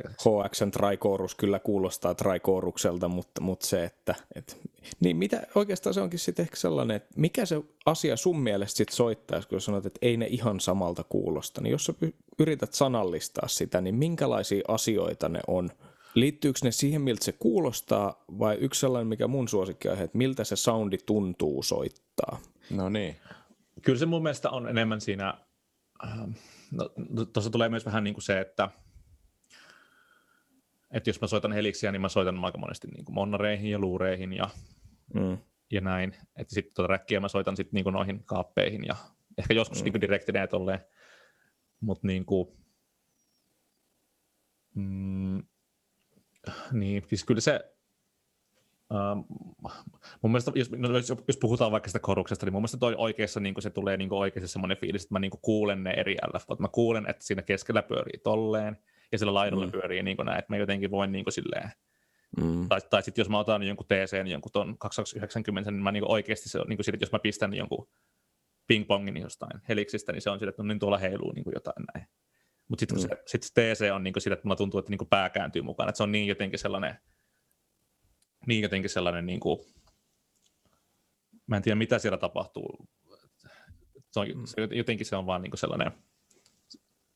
[0.00, 4.14] HXn trikorus kyllä kuulostaa trikorukselta, mutta, mutta se, että...
[4.34, 4.60] Et,
[5.00, 8.96] niin mitä oikeastaan se onkin sitten ehkä sellainen, että mikä se asia sun mielestä sitten
[8.96, 11.94] soittaisi, kun sanot, että ei ne ihan samalta kuulosta, niin jos sä
[12.38, 15.70] yrität sanallistaa sitä, niin minkälaisia asioita ne on?
[16.14, 20.44] Liittyykö ne siihen, miltä se kuulostaa, vai yksi sellainen, mikä mun suosikki on, että miltä
[20.44, 22.38] se soundi tuntuu soittaa?
[22.70, 23.16] No niin.
[23.82, 25.34] Kyllä se mun mielestä on enemmän siinä,
[26.04, 26.30] ähm,
[26.70, 26.90] no,
[27.32, 28.70] tuossa tulee myös vähän niin kuin se, että
[30.90, 34.32] että jos mä soitan heliksiä, niin mä soitan aika monesti niin kuin monnareihin ja luureihin
[34.32, 34.50] ja,
[35.14, 35.38] mm.
[35.70, 36.14] ja näin.
[36.36, 38.96] Että sitten tuota räkkiä mä soitan sitten niin noihin kaappeihin ja
[39.38, 39.84] ehkä joskus mm.
[39.84, 40.80] niin direktinä tolleen.
[41.80, 42.48] Mutta niin kuin,
[44.74, 45.42] mm,
[46.72, 47.60] niin, siis kyllä se,
[48.94, 49.24] Um,
[50.22, 53.40] mun mielestä, jos, no, jos, jos puhutaan vaikka sitä koruksesta, niin mun mielestä toi oikeassa
[53.40, 56.68] niin se tulee niin oikeasti semmoinen fiilis, että mä niin kuulen ne eri LF, mä
[56.68, 58.78] kuulen, että siinä keskellä pyörii tolleen,
[59.12, 59.72] ja sillä laidalla mm.
[59.72, 61.70] pyörii niin näin, että mä jotenkin voin niin silleen,
[62.40, 62.68] mm.
[62.68, 66.10] tai, tai sitten jos mä otan jonkun TC, niin jonkun ton 2290, niin mä niin
[66.10, 67.88] oikeasti se on niin että jos mä pistän jonkun
[68.66, 72.08] pingpongin jostain heliksistä, niin se on sille, että no niin tuolla heiluu niin jotain näin.
[72.68, 73.16] Mutta sitten mm.
[73.26, 75.62] sit se TC on niin kuin sille, että mulla tuntuu, että niin kuin pää kääntyy
[75.62, 76.98] mukaan, että se on niin jotenkin sellainen,
[78.46, 79.60] niin jotenkin sellainen, niin kuin,
[81.46, 82.88] mä en tiedä mitä siellä tapahtuu.
[84.10, 85.92] Se on, se, jotenkin se on vaan niin kuin sellainen,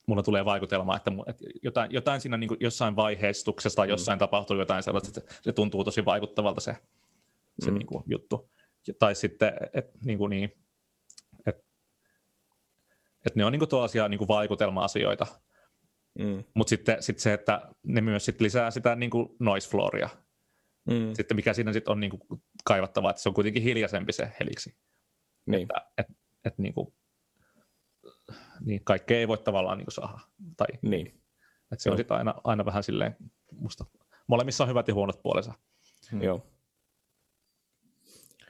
[0.07, 3.91] mulla tulee vaikutelma, että, että jotain, jotain siinä niin jossain vaiheistuksessa tai mm.
[3.91, 4.21] jossain mm.
[4.21, 6.77] tapahtuu jotain sellaista, että se tuntuu tosi vaikuttavalta se,
[7.65, 7.79] se mm.
[7.79, 8.51] niin kuin, juttu.
[8.99, 10.53] Tai sitten, että niin kuin niin,
[13.27, 15.27] että ne on niin kuin tuollaisia niin kuin vaikutelma-asioita,
[16.19, 16.45] mm.
[16.55, 20.09] mutta sitten sit se, että ne myös sit lisää sitä niin kuin noise flooria.
[20.91, 21.15] Mm.
[21.15, 24.77] Sitten mikä siinä sitten on niin kuin kaivattavaa, että se on kuitenkin hiljaisempi se heliksi.
[25.47, 25.63] Niin.
[25.63, 26.07] Että, et,
[26.45, 26.95] et, niin kuin,
[28.61, 30.19] niin kaikkea ei voi tavallaan niin saada.
[30.57, 31.07] Tai, niin.
[31.73, 33.17] Että se on sitten aina, aina vähän silleen,
[33.53, 33.85] musta,
[34.27, 35.55] molemmissa on hyvät ja huonot puolensa.
[36.11, 36.23] Hmm.
[36.23, 36.47] Joo.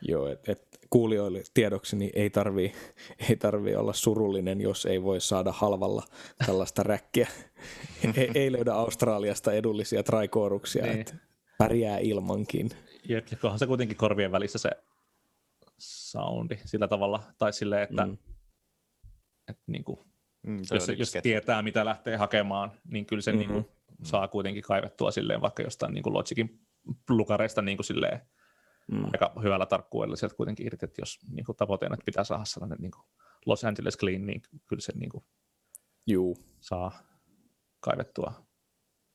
[0.08, 2.72] Joo, että et kuulijoille tiedoksi niin ei tarvii,
[3.28, 6.02] ei tarvii olla surullinen, jos ei voi saada halvalla
[6.46, 7.28] tällaista räkkiä.
[8.16, 11.00] ei, ei löydä Australiasta edullisia trikooruksia, niin.
[11.00, 11.14] että
[11.58, 12.70] pärjää ilmankin.
[13.08, 14.70] Jep, ja se kuitenkin korvien välissä se
[15.78, 18.16] soundi sillä tavalla, tai silleen, että mm
[19.48, 20.00] että niin kuin,
[20.46, 23.52] mm, jos, jos tietää, mitä lähtee hakemaan, niin kyllä se mm-hmm.
[23.54, 26.60] niin kuin, saa kuitenkin kaivettua silleen vaikka jostain niin kuin Logicin
[27.08, 28.20] lukareista niin kuin silleen,
[28.92, 29.04] mm.
[29.04, 32.78] aika hyvällä tarkkuudella sieltä kuitenkin irti, että jos niin kuin tavoitteena, että pitää saada sellainen
[32.80, 33.04] niin kuin
[33.46, 35.24] Los Angeles Clean, niin kyllä se niin kuin
[36.06, 36.36] Juu.
[36.60, 36.92] saa
[37.80, 38.46] kaivettua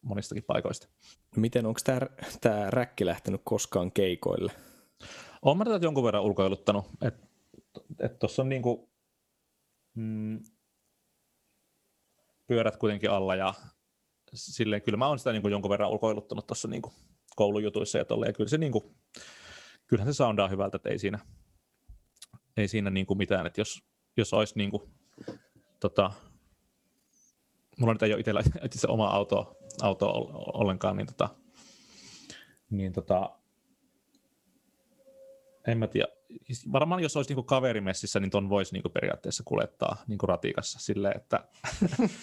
[0.02, 0.88] monistakin paikoista.
[1.36, 2.00] Miten, onko tämä,
[2.42, 4.52] tämä räkki lähtenyt koskaan keikoille?
[5.42, 6.86] Olen tätä jonkun verran ulkoiluttanut.
[7.02, 7.28] Että
[8.00, 8.90] et tuossa on niinku,
[9.96, 10.44] mm,
[12.48, 13.54] pyörät kuitenkin alla ja
[14.34, 16.82] silleen kyllä mä oon sitä niin kuin jonkun verran ulkoiluttanut tuossa niin
[17.36, 18.96] koulujutuissa ja tolleen, ja kyllä se niin kuin,
[19.88, 21.20] kyllähän se soundaa hyvältä, että ei siinä,
[22.58, 23.84] ei siinä niin kuin mitään, että jos,
[24.18, 24.84] jos olisi niin kuin,
[25.80, 26.12] tota,
[27.78, 30.10] mulla nyt ei ole itsellä itse oma auto, auto
[30.54, 31.30] ollenkaan, niin, tota,
[32.70, 33.40] niin tota,
[35.68, 36.17] en mä tiedä,
[36.72, 41.44] varmaan jos olisi niinku kaverimessissä, niin ton voisi niinku periaatteessa kuljettaa niinku ratikassa silleen, että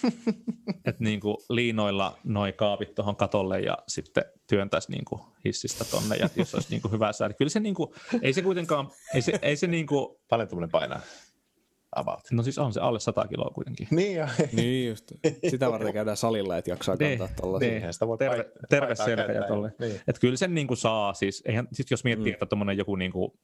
[0.85, 6.55] et niinku liinoilla noi kaapit tuohon katolle ja sitten työntäisi niinku hissistä tonne, ja jos
[6.55, 7.33] olisi niinku hyvä säädä.
[7.33, 10.21] Kyllä se, niinku, ei se kuitenkaan, ei se, ei se niinku...
[10.29, 11.01] Paljon tuommoinen painaa?
[11.95, 12.19] About.
[12.31, 13.87] No siis on se alle 100 kiloa kuitenkin.
[13.91, 14.27] Niin jo.
[14.53, 15.11] niin just.
[15.49, 17.79] Sitä varten käydään salilla, että jaksaa niin, kantaa tuollaisia.
[17.79, 17.93] Niin.
[17.93, 19.73] Sitä voi terve, terve selkä ja tolle.
[19.79, 19.95] Niin.
[19.95, 22.33] Että kyllä sen niinku saa, siis, eihän, siis jos miettii, mm.
[22.33, 23.39] että tuommoinen joku niinku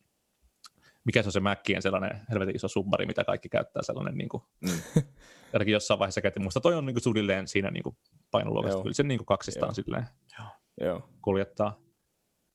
[1.05, 4.43] mikä se on se Mäkkien sellainen helvetin iso summari, mitä kaikki käyttää sellainen, niin kuin,
[4.61, 5.03] mm.
[5.53, 7.97] ainakin jossain vaiheessa käytiin, musta toi on niin kuin suunnilleen siinä niin kuin
[8.31, 9.73] painoluokassa, kyllä se niin kuin kaksistaan Joo.
[9.73, 10.07] silleen
[10.81, 11.09] Joo.
[11.21, 11.79] kuljettaa.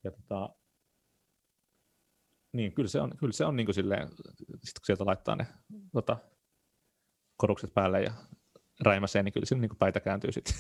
[0.05, 0.49] Ja tota,
[2.53, 4.09] niin, kyllä se on, kyllä se on niin kuin silleen,
[4.39, 5.47] sit kun sieltä laittaa ne
[5.93, 6.17] tota,
[7.37, 8.13] korukset päälle ja
[8.81, 10.55] räimäseen, niin kyllä se niin kuin päitä kääntyy sitten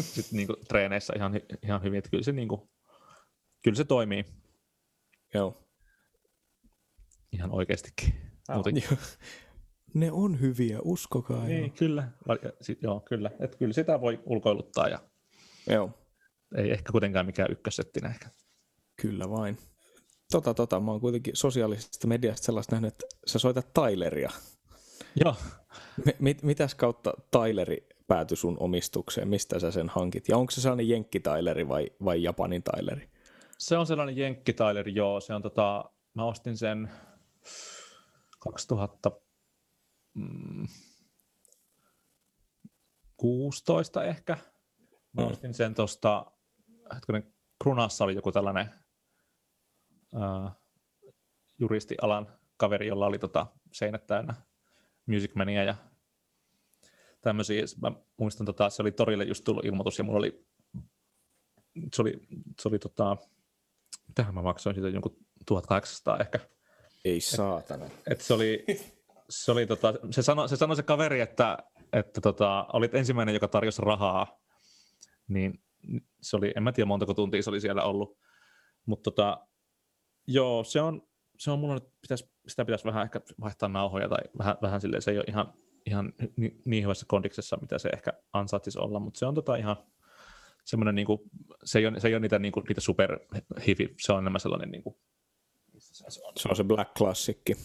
[0.00, 1.32] sit niin kuin treeneissä ihan,
[1.62, 2.70] ihan hyvin, että kyllä se, niin kuin,
[3.64, 4.24] kyllä se toimii.
[5.34, 5.67] Joo
[7.32, 8.14] ihan oikeastikin.
[9.94, 11.44] ne on hyviä, uskokaa.
[11.44, 11.70] Niin, jo.
[11.78, 12.08] kyllä.
[12.60, 13.30] Sit, joo, kyllä.
[13.40, 14.88] Et kyllä sitä voi ulkoiluttaa.
[14.88, 14.98] Ja
[15.70, 15.90] joo.
[16.56, 18.28] Ei ehkä kuitenkaan mikään ykkössettinä ehkä.
[19.02, 19.58] Kyllä vain.
[20.32, 24.30] Tota, tota, mä oon kuitenkin sosiaalisesta mediasta sellaista nähnyt, että sä soitat Tyleria.
[25.24, 25.34] Joo.
[26.06, 29.28] M- mit, mitäs kautta Tyleri päätyi sun omistukseen?
[29.28, 30.28] Mistä sä sen hankit?
[30.28, 33.08] Ja onko se sellainen Jenkki-Tyleri vai, vai Japanin Tyleri?
[33.58, 35.20] Se on sellainen Jenkki Tyler, joo.
[35.20, 35.84] Se on tota,
[36.14, 36.90] mä ostin sen
[38.38, 39.10] 2000,
[40.14, 40.66] mm,
[43.16, 44.36] 16 ehkä.
[45.12, 45.30] Mä Mm.
[45.30, 46.32] ostin sen tuosta,
[46.94, 48.74] hetkinen, Krunassa oli joku tällainen
[50.14, 50.50] uh,
[51.58, 54.34] juristialan kaveri, jolla oli tota seinät täynnä
[55.06, 55.74] Music Mania ja
[57.20, 57.62] tämmöisiä.
[57.82, 60.46] Mä muistan, tota, se oli torille just tullut ilmoitus ja mulla oli,
[61.94, 62.20] se oli,
[62.60, 63.16] se oli tota,
[64.08, 65.16] mitähän mä maksoin siitä jonkun
[65.46, 66.57] 1800 ehkä.
[67.04, 67.86] Ei saatana.
[68.10, 68.64] Et se oli,
[69.28, 71.58] se, oli tota, se, sanoi, se sanoi se kaveri, että,
[71.92, 74.38] että tota, olit ensimmäinen, joka tarjosi rahaa,
[75.28, 75.62] niin
[76.22, 78.18] se oli, en mä tiedä montako tuntia se oli siellä ollut,
[78.86, 79.46] mutta tota,
[80.26, 81.02] joo, se on,
[81.38, 85.02] se on mulla nyt, pitäisi, sitä pitäisi vähän ehkä vaihtaa nauhoja tai vähän, vähän silleen,
[85.02, 85.52] se ei ole ihan,
[85.86, 89.76] ihan niin, niin hyvässä kondiksessa, mitä se ehkä ansaitsisi olla, mutta se on tota ihan
[90.64, 91.06] semmoinen, niin
[91.64, 93.18] se, ei ole, se ei ole niitä, niin niitä super
[93.66, 94.82] hifi, se on enemmän sellainen, niin
[96.08, 96.32] se on?
[96.36, 97.56] Se on se Black Classicki.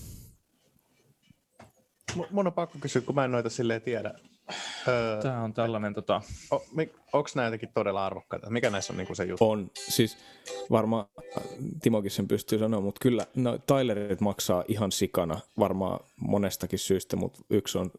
[2.16, 4.14] Mu- Mun on pakko kysyä, kun mä en noita silleen tiedä.
[4.88, 6.22] Öö, Tämä on tällainen, tota,
[7.14, 8.50] Onko nämä jotenkin todella arvokkaita?
[8.50, 9.50] Mikä näissä on niinku se juttu?
[9.50, 10.18] On, siis
[10.72, 11.06] varmaan
[11.38, 11.44] äh,
[11.82, 17.40] Timokin sen pystyy sanoa, mutta kyllä no, Tylerit maksaa ihan sikana varmaan monestakin syystä, mutta
[17.50, 17.92] yksi on,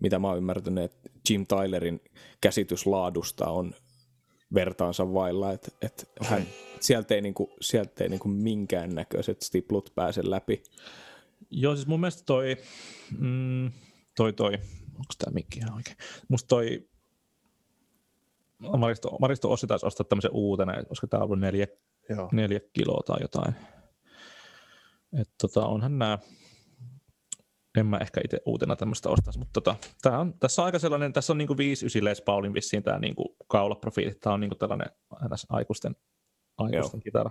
[0.00, 2.00] mitä mä oon ymmärtänyt, että Jim Tylerin
[2.40, 3.74] käsitys laadusta on
[4.54, 6.46] vertaansa vailla, että et hän,
[6.80, 10.62] sieltä ei, niinku, sieltä ei niinku minkäännäköiset stiplut pääse läpi.
[11.50, 12.56] Joo, siis mun mielestä toi,
[13.18, 13.70] mm,
[14.16, 14.52] toi, toi,
[14.94, 15.96] onko tämä mikki ihan oikein?
[16.28, 16.88] Musta toi,
[18.58, 21.66] Maristo, Maristo Ossi taisi ostaa tämmöisen uutena, että olisiko tämä ollut neljä,
[22.08, 22.28] Joo.
[22.32, 23.54] neljä kiloa tai jotain.
[25.20, 26.18] Et tota, onhan nämä,
[27.76, 31.12] en mä ehkä itse uutena tämmöistä ostaisi, mutta tota, tää on, tässä on aika sellainen,
[31.12, 34.90] tässä on niinku 5 Les Paulin vissiin tämä niinku kaulaprofiili, tämä on niinku tällainen
[35.48, 35.96] aikuisten,
[36.58, 37.30] aikuisten kitara.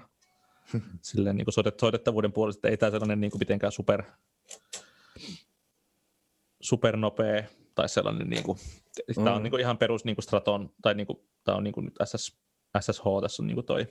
[1.01, 4.03] Silleen niinku soitet, soitettavuuden puolesta, että ei tämä sellainen niinku mitenkään super,
[6.61, 7.43] supernopea
[7.75, 8.57] tai sellainen, niinku,
[9.15, 9.43] tämä on Mm.
[9.43, 12.37] niinku ihan perus niinku Straton, tai niinku, tämä on niinku nyt SS,
[12.79, 13.87] SSH, tässä on niinku toi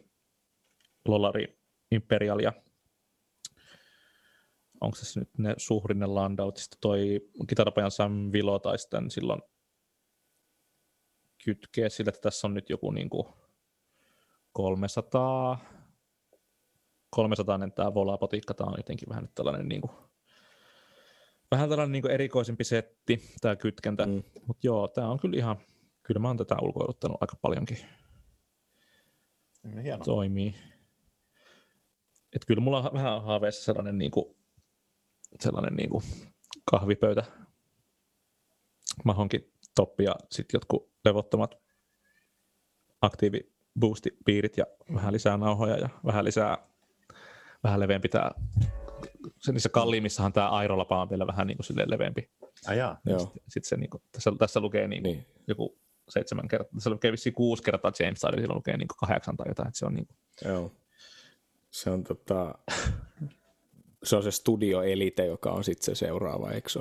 [1.08, 1.58] Lolari
[1.90, 2.52] Imperial ja
[4.84, 9.42] onko se nyt ne suhrinen Landaut, sitten toi kitarapajan Sam Vilo tai sitten silloin
[11.44, 13.28] kytkee sille, että tässä on nyt joku niinku
[14.52, 15.58] 300
[17.10, 19.90] 300 tämä volapotiikka, tämä on jotenkin vähän nyt tällainen niinku,
[21.50, 24.22] vähän tällainen niinku erikoisempi setti, tämä kytkentä, Mm.
[24.46, 25.56] mutta joo, tämä on kyllä ihan,
[26.02, 27.78] kyllä mä oon tätä ulkoiluttanut aika paljonkin
[29.82, 30.04] Hienoa.
[30.04, 30.54] toimii.
[32.32, 34.36] Et kyllä mulla on vähän haaveissa sellainen, niinku,
[35.40, 36.02] sellainen niinku
[36.70, 37.24] kahvipöytä
[39.04, 41.58] mahonkin toppi ja sitten jotkut levottomat
[43.00, 46.58] aktiivi boosti-piirit ja vähän lisää nauhoja ja vähän lisää,
[47.64, 48.30] vähän leveämpi tämä,
[49.38, 52.30] se niissä kalliimmissahan tämä airolapa on vielä vähän niin kuin silleen leveämpi.
[52.66, 53.00] Ajaa.
[53.04, 55.26] Joo, Sitten sit se niinku, tässä, tässä lukee niinku niin.
[55.46, 55.78] joku
[56.08, 59.68] seitsemän kertaa, tässä lukee vissiin kuusi kertaa James Tyler, silloin lukee niinku kahdeksan tai jotain,
[59.68, 60.72] että se on niinku, Joo.
[61.70, 62.54] Se on tota,
[64.04, 66.80] se on se Studio Elite, joka on sitten se seuraava, eikö se?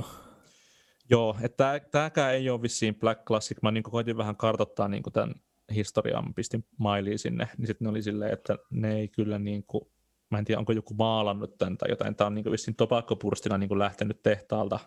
[1.10, 3.58] Joo, että tämäkään ei ole vissiin Black Classic.
[3.62, 5.36] Mä niin koitin vähän kartoittaa niin tämän
[5.76, 9.86] historian, pistin mailiin sinne, niin sitten ne oli silleen, että ne ei kyllä niin kuin,
[10.32, 12.16] mä en tiedä, onko joku maalannut tämän tai jotain.
[12.16, 14.80] Tämä on niin vissiin tobakkopurstina niin lähtenyt tehtaalta,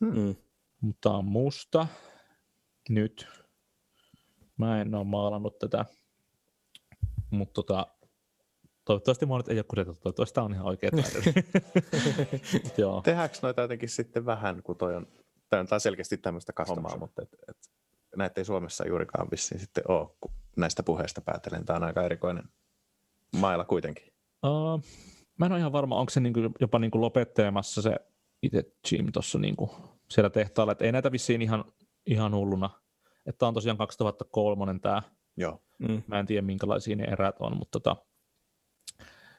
[0.00, 0.34] Mm.
[0.80, 1.86] mutta on musta
[2.88, 3.28] nyt.
[4.56, 5.84] Mä en ole maalannut tätä,
[7.30, 7.86] mutta tota,
[8.86, 10.00] toivottavasti mua nyt ei ole kusetettu.
[10.00, 10.90] Toivottavasti tämä on ihan oikea
[12.78, 13.02] Joo.
[13.02, 15.06] Tehdäänkö noita jotenkin sitten vähän, kun toi on,
[15.50, 17.56] tämä on selkeästi tämmöistä Custom mutta et, et,
[18.16, 21.64] näitä ei Suomessa juurikaan vissiin sitten ole, kun näistä puheista päätelen.
[21.64, 22.44] Tämä on aika erikoinen
[23.36, 24.12] mailla kuitenkin.
[24.46, 24.82] Uh,
[25.38, 27.96] mä en ole ihan varma, onko se niinku jopa niinku lopettelemassa se
[28.42, 29.70] itse Jim tuossa niinku
[30.10, 31.64] siellä tehtaalla, että ei näitä vissiin ihan,
[32.06, 32.70] ihan hulluna.
[33.26, 35.02] Että on tosiaan 2003 tämä,
[35.36, 35.62] Joo.
[35.78, 36.02] Mm.
[36.06, 37.96] mä en tiedä minkälaisia ne erät on, mutta tota,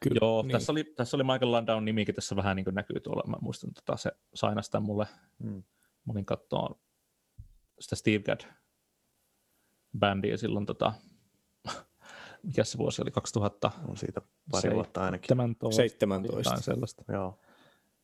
[0.02, 0.52] Kyllä, joo, niin.
[0.52, 3.70] tässä, oli, tässä oli Michael Landau nimikin tässä vähän niin kuin näkyy tuolla, mä muistan,
[3.74, 5.06] tota, se saina sitä mulle,
[5.38, 5.62] Mm.
[6.04, 6.78] mä olin katsoa
[7.80, 8.40] sitä Steve Gadd
[9.98, 10.92] bändiä silloin, tota,
[12.46, 15.28] mikä se vuosi oli, 2000 On siitä pari vuotta ainakin.
[15.28, 16.38] 17, 17.
[16.38, 17.04] jotain sellaista.
[17.12, 17.40] Joo.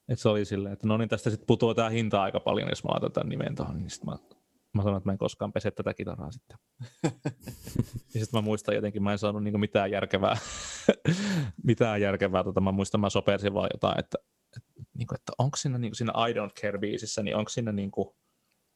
[0.09, 2.85] Et se oli silleen, että no niin tästä sitten putoaa tämä hinta aika paljon, jos
[2.85, 4.34] mä laitan tämän nimen tuohon, niin sitten mä,
[4.75, 6.59] mä sanoin, että mä en koskaan pese tätä kitaraa sitten.
[8.15, 10.37] ja sitten mä muistan jotenkin, mä en saanut niinku mitään järkevää,
[11.65, 12.45] mitään järkevää.
[12.45, 14.19] Tota, mä muistan, mä sopersin vaan jotain, että,
[14.57, 17.49] että, niin kuin, että onko siinä, niin kuin siinä I Don't Care biisissä, niin onko
[17.49, 18.09] siinä niin kuin,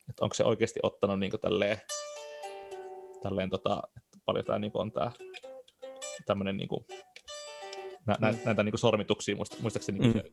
[0.08, 1.80] että onko se oikeasti ottanut niin kuin tälleen,
[3.22, 5.12] tälleen tota, että paljon tämä niin kuin on tämä
[6.26, 6.84] tämmöinen niin kuin,
[8.06, 8.38] nä, nä, Mm.
[8.44, 10.18] näitä niin kuin sormituksia, muista, muistaakseni niin Mm.
[10.18, 10.30] että,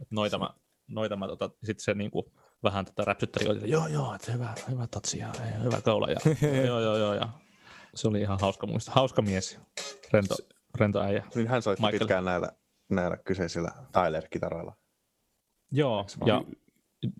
[0.00, 0.50] että noita mä,
[0.88, 2.26] noita mä tota, sitten se niin kuin,
[2.62, 5.32] vähän tätä räpsyttäri oli, että joo joo, että hyvä, hyvä tatsi ja
[5.62, 6.20] hyvä kaula ja
[6.66, 7.28] joo joo joo ja
[7.94, 8.92] se oli ihan hauska muista.
[8.92, 9.58] Hauska mies,
[10.12, 10.34] rento,
[10.78, 11.24] rento äijä.
[11.34, 11.98] Niin hän soitti Michael.
[11.98, 12.48] pitkään näillä,
[12.88, 14.72] näillä kyseisillä Tyler-kitaroilla.
[15.72, 16.42] Joo, ja,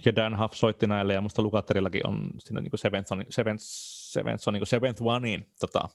[0.04, 4.48] ja Dan Huff soitti näille, ja musta Lukaterillakin on siinä niin Seventh, on, Seventh, Seventh,
[4.48, 5.88] on niin Seventh Onein tota,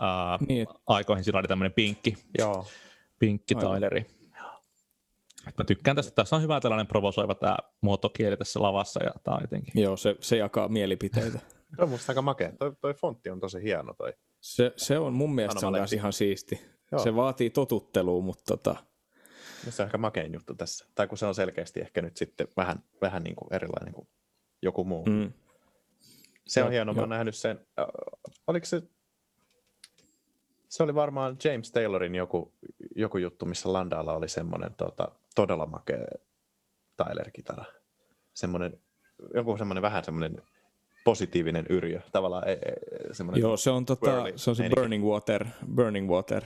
[0.00, 2.66] ää, Niin, aikoihin siinä oli tämmöinen pinkki, Joo.
[3.18, 3.74] pinkki Aivan.
[3.74, 4.06] Tyleri.
[5.58, 6.12] Mä tykkään tästä.
[6.14, 9.82] Tässä on hyvä tällainen provosoiva tämä muotokieli tässä lavassa, ja tämä on jotenkin.
[9.82, 11.38] joo, se, se jakaa mielipiteitä.
[11.76, 12.52] Se on musta aika makea.
[12.58, 14.12] Toi, toi fontti on tosi hieno toi.
[14.40, 16.60] Se, se on mun mielestä se on myös ihan siisti.
[16.92, 17.04] Joo.
[17.04, 18.76] Se vaatii totuttelua, mutta tota,
[19.70, 20.86] Se on ehkä makein juttu tässä.
[20.94, 24.08] Tai kun se on selkeästi ehkä nyt sitten vähän, vähän niin kuin erilainen kuin
[24.62, 25.06] joku muu.
[25.06, 25.32] Mm.
[26.46, 26.94] Se on hieno.
[26.94, 27.66] Mä oon nähnyt sen.
[28.46, 28.82] Oliko se...
[30.68, 32.52] Se oli varmaan James Taylorin joku,
[32.96, 35.98] joku juttu, missä Landalla oli semmoinen tota, todella makea
[36.96, 37.64] Tyler-kitara.
[38.34, 38.80] Semmoinen,
[39.34, 40.42] joku semmoinen vähän semmoinen
[41.04, 42.00] positiivinen yrjö.
[42.12, 42.58] Tavallaan e, e,
[43.12, 43.40] semmoinen...
[43.40, 44.70] joo, se on, tota, se on se.
[44.74, 46.44] Burning Water, Burning Water.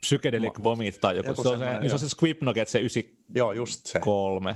[0.00, 1.28] Psychedelic Vomit tai joku.
[1.28, 3.30] Joku se, on se, semmoinen, se on se Squib Nugget, se 93.
[3.34, 4.00] Joo, just se.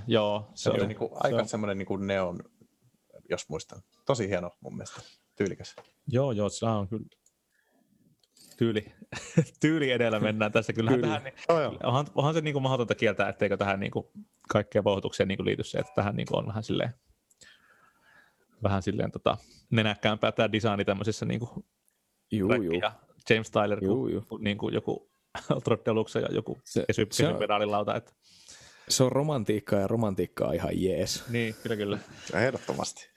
[0.07, 2.39] Joo, Se oli on- niinku, se aika on- semmoinen niinku neon,
[3.31, 3.83] jos muistan.
[4.07, 5.01] Tosi hieno mun mielestä.
[5.37, 5.77] Tyylikäs.
[6.09, 7.07] Joo, joo, se on kyllä
[8.63, 8.85] tyyli,
[9.61, 10.73] tyyli edellä mennään tässä.
[10.73, 11.21] Kyllähän Kyllä.
[11.21, 14.07] tähän, niin, onhan, onhan se niin kuin mahdotonta kieltää, etteikö tähän niin kuin
[14.49, 16.91] kaikkea vouhotukseen niin kuin liity se, että tähän niin kuin on vähän silleen,
[18.63, 19.37] vähän silleen tota,
[19.71, 21.51] nenäkkäämpää tämä designi tämmöisissä niin kuin
[22.33, 22.73] Juu, juu.
[22.73, 22.93] ja
[23.31, 24.39] James Tyler, Juu, kuin, juu.
[24.39, 25.11] niin kuin joku
[25.55, 27.43] Ultra Deluxe ja joku Se, kesy, se, on.
[27.97, 28.13] Että,
[28.89, 31.29] se on romantiikkaa ja romantiikkaa ihan jees.
[31.29, 31.99] niin, kyllä kyllä.
[32.35, 33.12] Ehdottomasti.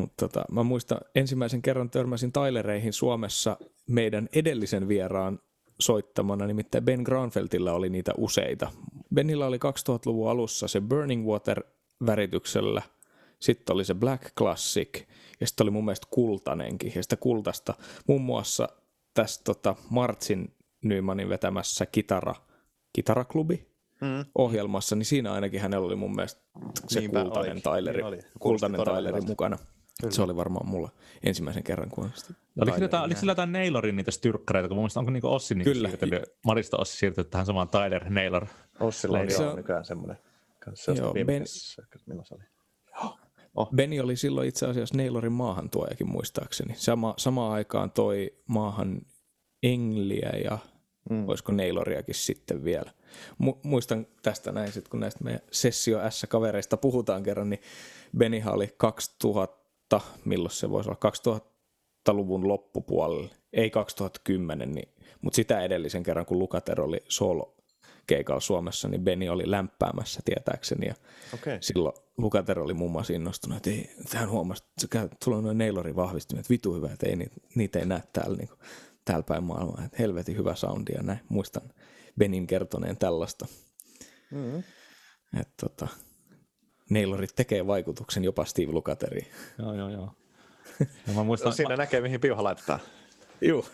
[0.00, 3.56] Mutta tota, mä muistan ensimmäisen kerran törmäsin Tylereihin Suomessa
[3.88, 5.38] meidän edellisen vieraan
[5.80, 8.70] soittamana, nimittäin Ben Granfeltillä oli niitä useita.
[9.14, 11.62] Benillä oli 2000-luvun alussa se Burning Water
[12.06, 12.82] värityksellä,
[13.40, 15.04] sitten oli se Black Classic
[15.40, 16.92] ja sitten oli mun mielestä kultanenkin.
[16.96, 17.74] Ja sitä kultasta
[18.08, 18.68] muun muassa
[19.14, 20.54] tässä tota Martsin
[20.84, 22.34] Nymanin vetämässä kitara,
[22.92, 23.70] kitaraklubi
[24.00, 24.24] Mm.
[24.34, 26.40] ohjelmassa, niin siinä ainakin hänellä oli mun mielestä
[26.88, 27.78] se Niinpä kultainen oli.
[27.80, 28.18] Tyleri, Niin oli.
[28.38, 29.58] Kultainen Tyleri mukana.
[30.00, 30.14] Kyllä.
[30.14, 30.90] Se oli varmaan mulla
[31.22, 34.82] ensimmäisen kerran, kun sitä Oliko sillä, jotain, oliko sillä jotain Nailorin niitä styrkkäreitä, kun mun
[34.82, 35.88] mielestä onko niinku Ossi niinku Kyllä.
[35.88, 38.46] siirtynyt, Marista Ossi siirtynyt tähän samaan Tyler Nailor.
[38.80, 40.18] Ossilla on Se on- nykyään semmoinen.
[40.74, 41.44] Se Joo, Ben-
[42.06, 42.42] milloin se oli?
[43.76, 46.74] Benny oli silloin itse asiassa Nailorin maahantuojakin muistaakseni.
[46.76, 49.00] Sama, samaan aikaan toi maahan
[49.62, 50.58] Engliä ja
[51.10, 51.28] mm.
[51.28, 52.90] olisiko Nailoriakin sitten vielä.
[53.42, 57.60] Mu- muistan tästä näin, sit kun näistä meidän Sessio S-kavereista puhutaan kerran, niin
[58.18, 59.59] Bennyhan oli 2000,
[60.24, 64.88] milloin se voisi olla, 2000-luvun loppupuolella, ei 2010, niin,
[65.20, 67.56] mutta sitä edellisen kerran, kun Lukater oli solo
[68.06, 70.94] keikalla Suomessa, niin Benny oli lämpäämässä tietääkseni ja
[71.34, 71.58] Okei.
[71.60, 75.58] silloin Lukater oli muun muassa innostunut, että ei, tähän huomasi, että se käy, tulee noin
[75.58, 78.58] Nailorin vahvistimet, vitu hyvä, että ei, niitä, niitä ei näe täällä, niin kuin,
[79.04, 81.20] täällä päin maailmaa, että helvetin hyvä soundi ja näin.
[81.28, 81.62] Muistan
[82.18, 83.46] Benin kertoneen tällaista,
[84.30, 84.62] Mm-hmm.
[85.40, 85.88] että tota,
[86.90, 89.26] Nailorit tekee vaikutuksen jopa Steve Lukateriin.
[89.58, 90.12] Joo, joo, joo.
[91.06, 92.80] Ja mä muistan, Siinä näkee, mihin piuha laitetaan.
[93.40, 93.66] Juu.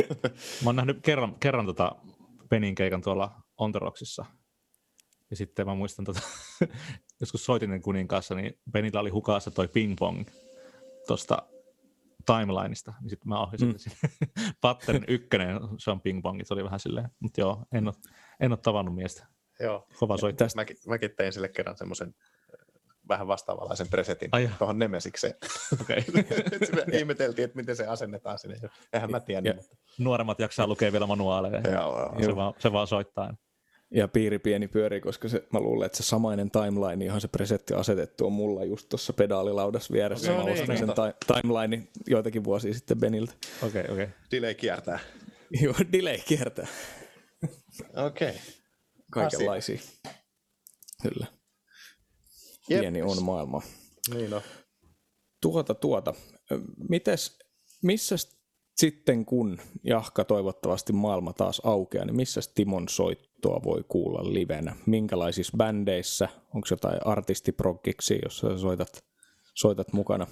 [0.64, 1.96] Mä oon nähnyt kerran, kerran tota
[2.48, 4.24] Benin keikan tuolla Onteroksissa.
[5.30, 6.20] Ja sitten mä muistan, tota,
[7.20, 10.24] joskus soitin kunin kanssa, niin Benillä oli hukassa toi ping-pong
[11.06, 11.38] tuosta
[12.26, 12.94] timelineista.
[13.00, 13.74] Niin sitten mä ohjasin mm.
[13.78, 13.96] sinne.
[14.60, 16.40] Pattern ykkönen, se on ping-pong.
[16.44, 17.94] Se oli vähän silleen, mutta joo, en ole,
[18.40, 19.26] en ole tavannut miestä.
[19.60, 19.88] Joo.
[19.98, 20.46] Kova soittaja.
[20.46, 22.14] Tästä, Mäkin, mäkin tein sille kerran semmoisen
[23.08, 25.34] vähän vastaavanlaisen presetin Ai tuohon Nemesikseen.
[25.80, 26.04] Okei.
[26.76, 28.56] Me ihmeteltiin, että miten se asennetaan sinne.
[28.92, 29.48] Eihän mä tiedä.
[29.48, 29.76] Ja- Mutta...
[29.98, 31.60] Nuoremmat jaksaa lukea vielä manuaaleja.
[31.60, 32.22] Joo, joo.
[32.22, 33.34] Se, vaan, se vaan soittaa.
[33.90, 37.74] ja piiri pieni pyöri, koska se, mä luulen, että se samainen timeline, johon se presetti
[37.74, 40.32] on asetettu, on mulla just tuossa pedaalilaudassa vieressä.
[40.32, 41.02] No mä niin, ostin sen kato.
[41.06, 43.32] ti- timelinein joitakin vuosia sitten Beniltä.
[43.62, 44.04] Okei, okay, okei.
[44.04, 44.16] Okay.
[44.30, 44.98] Delay kiertää.
[45.62, 46.66] Joo, delay kiertää.
[47.96, 48.28] Okei.
[48.28, 48.40] Okay.
[49.10, 49.78] Kaikenlaisia.
[51.02, 51.26] Kyllä.
[52.68, 52.80] Jep.
[52.80, 53.62] Pieni on maailma.
[54.14, 54.42] Niin no.
[55.40, 56.14] Tuota, tuota.
[56.88, 57.38] Mites,
[57.82, 58.16] missä
[58.76, 64.76] sitten kun Jahka toivottavasti maailma taas aukeaa, niin missä Timon soittoa voi kuulla livenä?
[64.86, 66.28] Minkälaisissa bändeissä?
[66.54, 69.04] Onko jotain artistiprokkiksi, jossa sä soitat,
[69.54, 70.26] soitat mukana?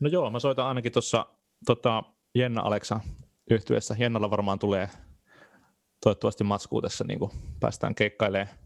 [0.00, 1.26] No joo, mä soitan ainakin tuossa
[1.66, 2.02] tota,
[2.34, 3.00] Jenna Aleksa
[3.50, 3.96] yhtyessä.
[3.98, 4.88] Jennalla varmaan tulee
[6.02, 7.18] toivottavasti matskuu tässä, niin
[7.60, 8.61] päästään keikkailemaan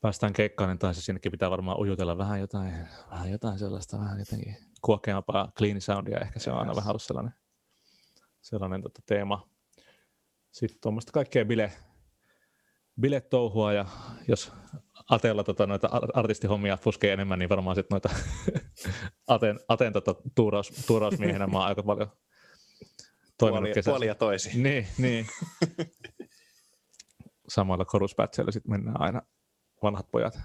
[0.00, 2.74] päästään keikkailemaan, tai se sinnekin pitää varmaan ujutella vähän jotain,
[3.10, 7.34] vähän jotain sellaista, vähän jotenkin kuokeampaa clean soundia, ehkä se on aina vähän ollut sellainen,
[8.40, 9.48] sellainen tota, teema.
[10.50, 11.72] Sitten tuommoista kaikkea bile,
[13.00, 13.84] biletouhua, ja
[14.28, 14.52] jos
[15.10, 18.10] Ateella tota, noita artistihommia puskee enemmän, niin varmaan sitten noita
[19.26, 22.12] Aten, Aten tota, tuuraus, tuurausmiehenä mä oon aika paljon
[23.38, 23.90] toiminut Puoli, kesässä.
[23.90, 24.62] puoli ja toisi.
[24.62, 25.26] Niin, niin.
[27.48, 29.22] Samoilla koruspätseillä sitten mennään aina
[29.82, 30.40] vanhat pojat,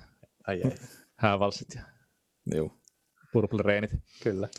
[0.48, 0.72] Ai, ai.
[1.16, 1.82] häävalsit ja
[2.46, 2.78] Joo.
[3.34, 3.92] purple reinit.
[4.24, 4.50] Kyllä.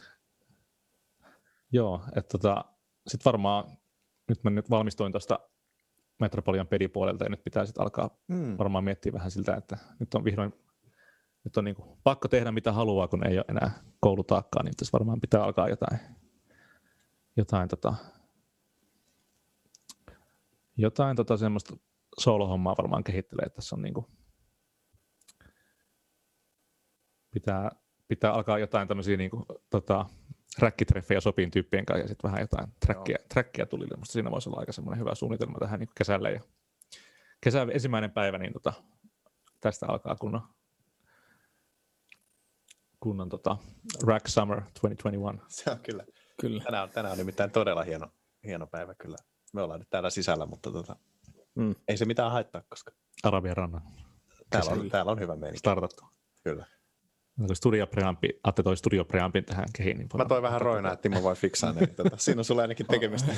[1.72, 2.64] Joo, että tota,
[3.06, 3.64] sitten varmaan,
[4.28, 5.38] nyt mä nyt valmistuin tuosta
[6.20, 8.58] Metropolian pedipuolelta ja nyt pitää sitten alkaa Mm.
[8.58, 10.52] varmaan miettiä vähän siltä, että nyt on vihdoin
[11.44, 13.70] nyt on niin kuin pakko tehdä mitä haluaa, kun ei ole enää
[14.00, 15.98] koulutaakkaa, niin tässä varmaan pitää alkaa jotain,
[17.36, 17.94] jotain, tota,
[20.76, 21.76] jotain tota semmoista
[22.18, 23.48] soolohommaa varmaan kehittelee.
[23.48, 24.06] Tässä on niin kuin,
[27.40, 27.70] pitää,
[28.08, 30.06] pitää alkaa jotain tämmöisiä niin kuin, tota,
[30.58, 33.96] räkkitreffejä sopiin tyyppien kanssa ja sitten vähän jotain trackia, trackia tulille.
[33.96, 36.32] Musta siinä voisi olla aika semmoinen hyvä suunnitelma tähän niin kesälle.
[36.32, 36.40] Ja
[37.40, 38.72] kesän ensimmäinen päivä, niin tota,
[39.60, 40.42] tästä alkaa kunnon,
[43.00, 43.56] kunnon tota,
[44.06, 45.44] Rack Summer 2021.
[45.62, 46.04] Se on kyllä.
[46.40, 46.64] Kyllä.
[46.64, 48.06] Tänään on, tänään on nimittäin todella hieno,
[48.44, 49.16] hieno päivä kyllä.
[49.52, 50.96] Me ollaan nyt täällä sisällä, mutta tota,
[51.54, 51.74] Mm.
[51.88, 52.92] ei se mitään haittaa, koska
[53.22, 53.82] Arabian rannan
[54.50, 55.58] täällä on, täällä on hyvä meininki.
[55.58, 56.04] startattu.
[56.44, 56.66] Kyllä.
[57.40, 59.98] Onko studiopreampi, Atte toi studiopreampin tähän kehiin.
[59.98, 61.80] Niin Mä toin vähän roinaa, että Timo voi fiksaa ne.
[61.80, 63.32] niin Tota, siinä on sulla ainakin tekemistä.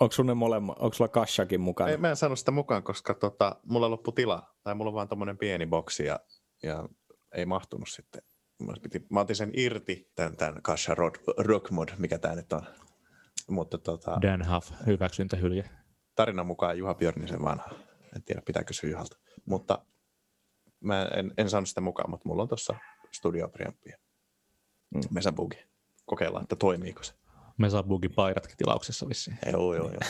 [0.00, 1.90] Onko sulla ne molemmat, onko sulla kassakin mukana?
[1.90, 4.54] Ei, mä en saanut sitä mukaan, koska tota, mulla loppui tila.
[4.62, 6.20] Tai mulla on vaan tommonen pieni boksi ja,
[6.62, 6.88] ja
[7.34, 8.22] ei mahtunut sitten.
[8.66, 12.52] Mä, piti, mä otin sen irti, tämän, tämän Kasha Rock, Rock Mod, mikä tämä nyt
[12.52, 12.62] on.
[13.50, 15.70] Mutta tota, Dan Huff, hyväksyntähylje.
[16.14, 17.70] tarinan mukaan Juha Björnisen vanha.
[18.16, 19.16] En tiedä, pitää kysyä Juhalta.
[19.46, 19.78] Mutta
[20.80, 22.74] mä en, en saanut sitä mukaan, mutta mulla on tuossa
[23.12, 23.96] studiopreamppi ja
[24.94, 25.00] Mm.
[25.10, 25.58] Mesa Bugi.
[26.06, 27.14] Kokeillaan, että toimiiko se.
[27.58, 29.38] Mesa Boogie paidatkin tilauksessa vissiin.
[29.52, 30.00] Joo, joo, joo.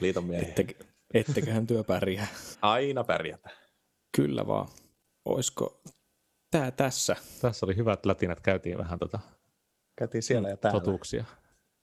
[0.00, 0.48] Liiton miehiä.
[0.48, 0.66] Ette,
[1.14, 2.26] etteköhän työ pärjää.
[2.62, 3.50] Aina pärjätä.
[4.16, 4.68] Kyllä vaan.
[5.24, 5.82] Oisko
[6.50, 7.16] tää tässä?
[7.40, 9.18] Tässä oli hyvät lätinät, käytiin vähän tota
[9.96, 10.80] Käytiin siellä ja täällä.
[10.80, 11.24] totuuksia.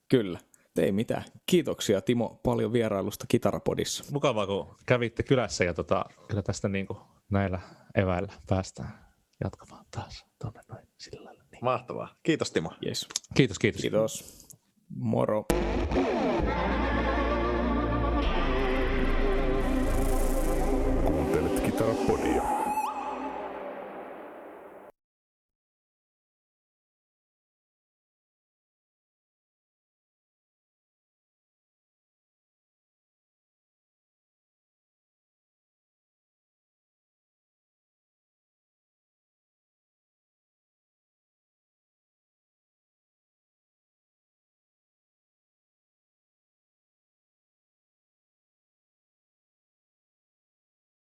[0.10, 0.40] Kyllä.
[0.80, 1.24] Ei mitään.
[1.46, 4.04] Kiitoksia Timo paljon vierailusta Kitarapodissa.
[4.12, 7.00] Mukavaa, kun kävitte kylässä ja tota, kyllä tästä niin kuin
[7.32, 7.60] näillä
[7.96, 9.06] eväillä päästään
[9.44, 11.44] jatkamaan taas tuonne noin sillä lailla.
[11.52, 11.60] Niin.
[11.66, 12.16] Mahtavaa.
[12.24, 12.74] Kiitos Timo.
[12.86, 13.08] Yes.
[13.34, 13.82] Kiitos, kiitos.
[13.82, 14.48] Kiitos.
[14.90, 15.46] Moro.
[21.06, 22.67] Kuuntelet Kitarapodia.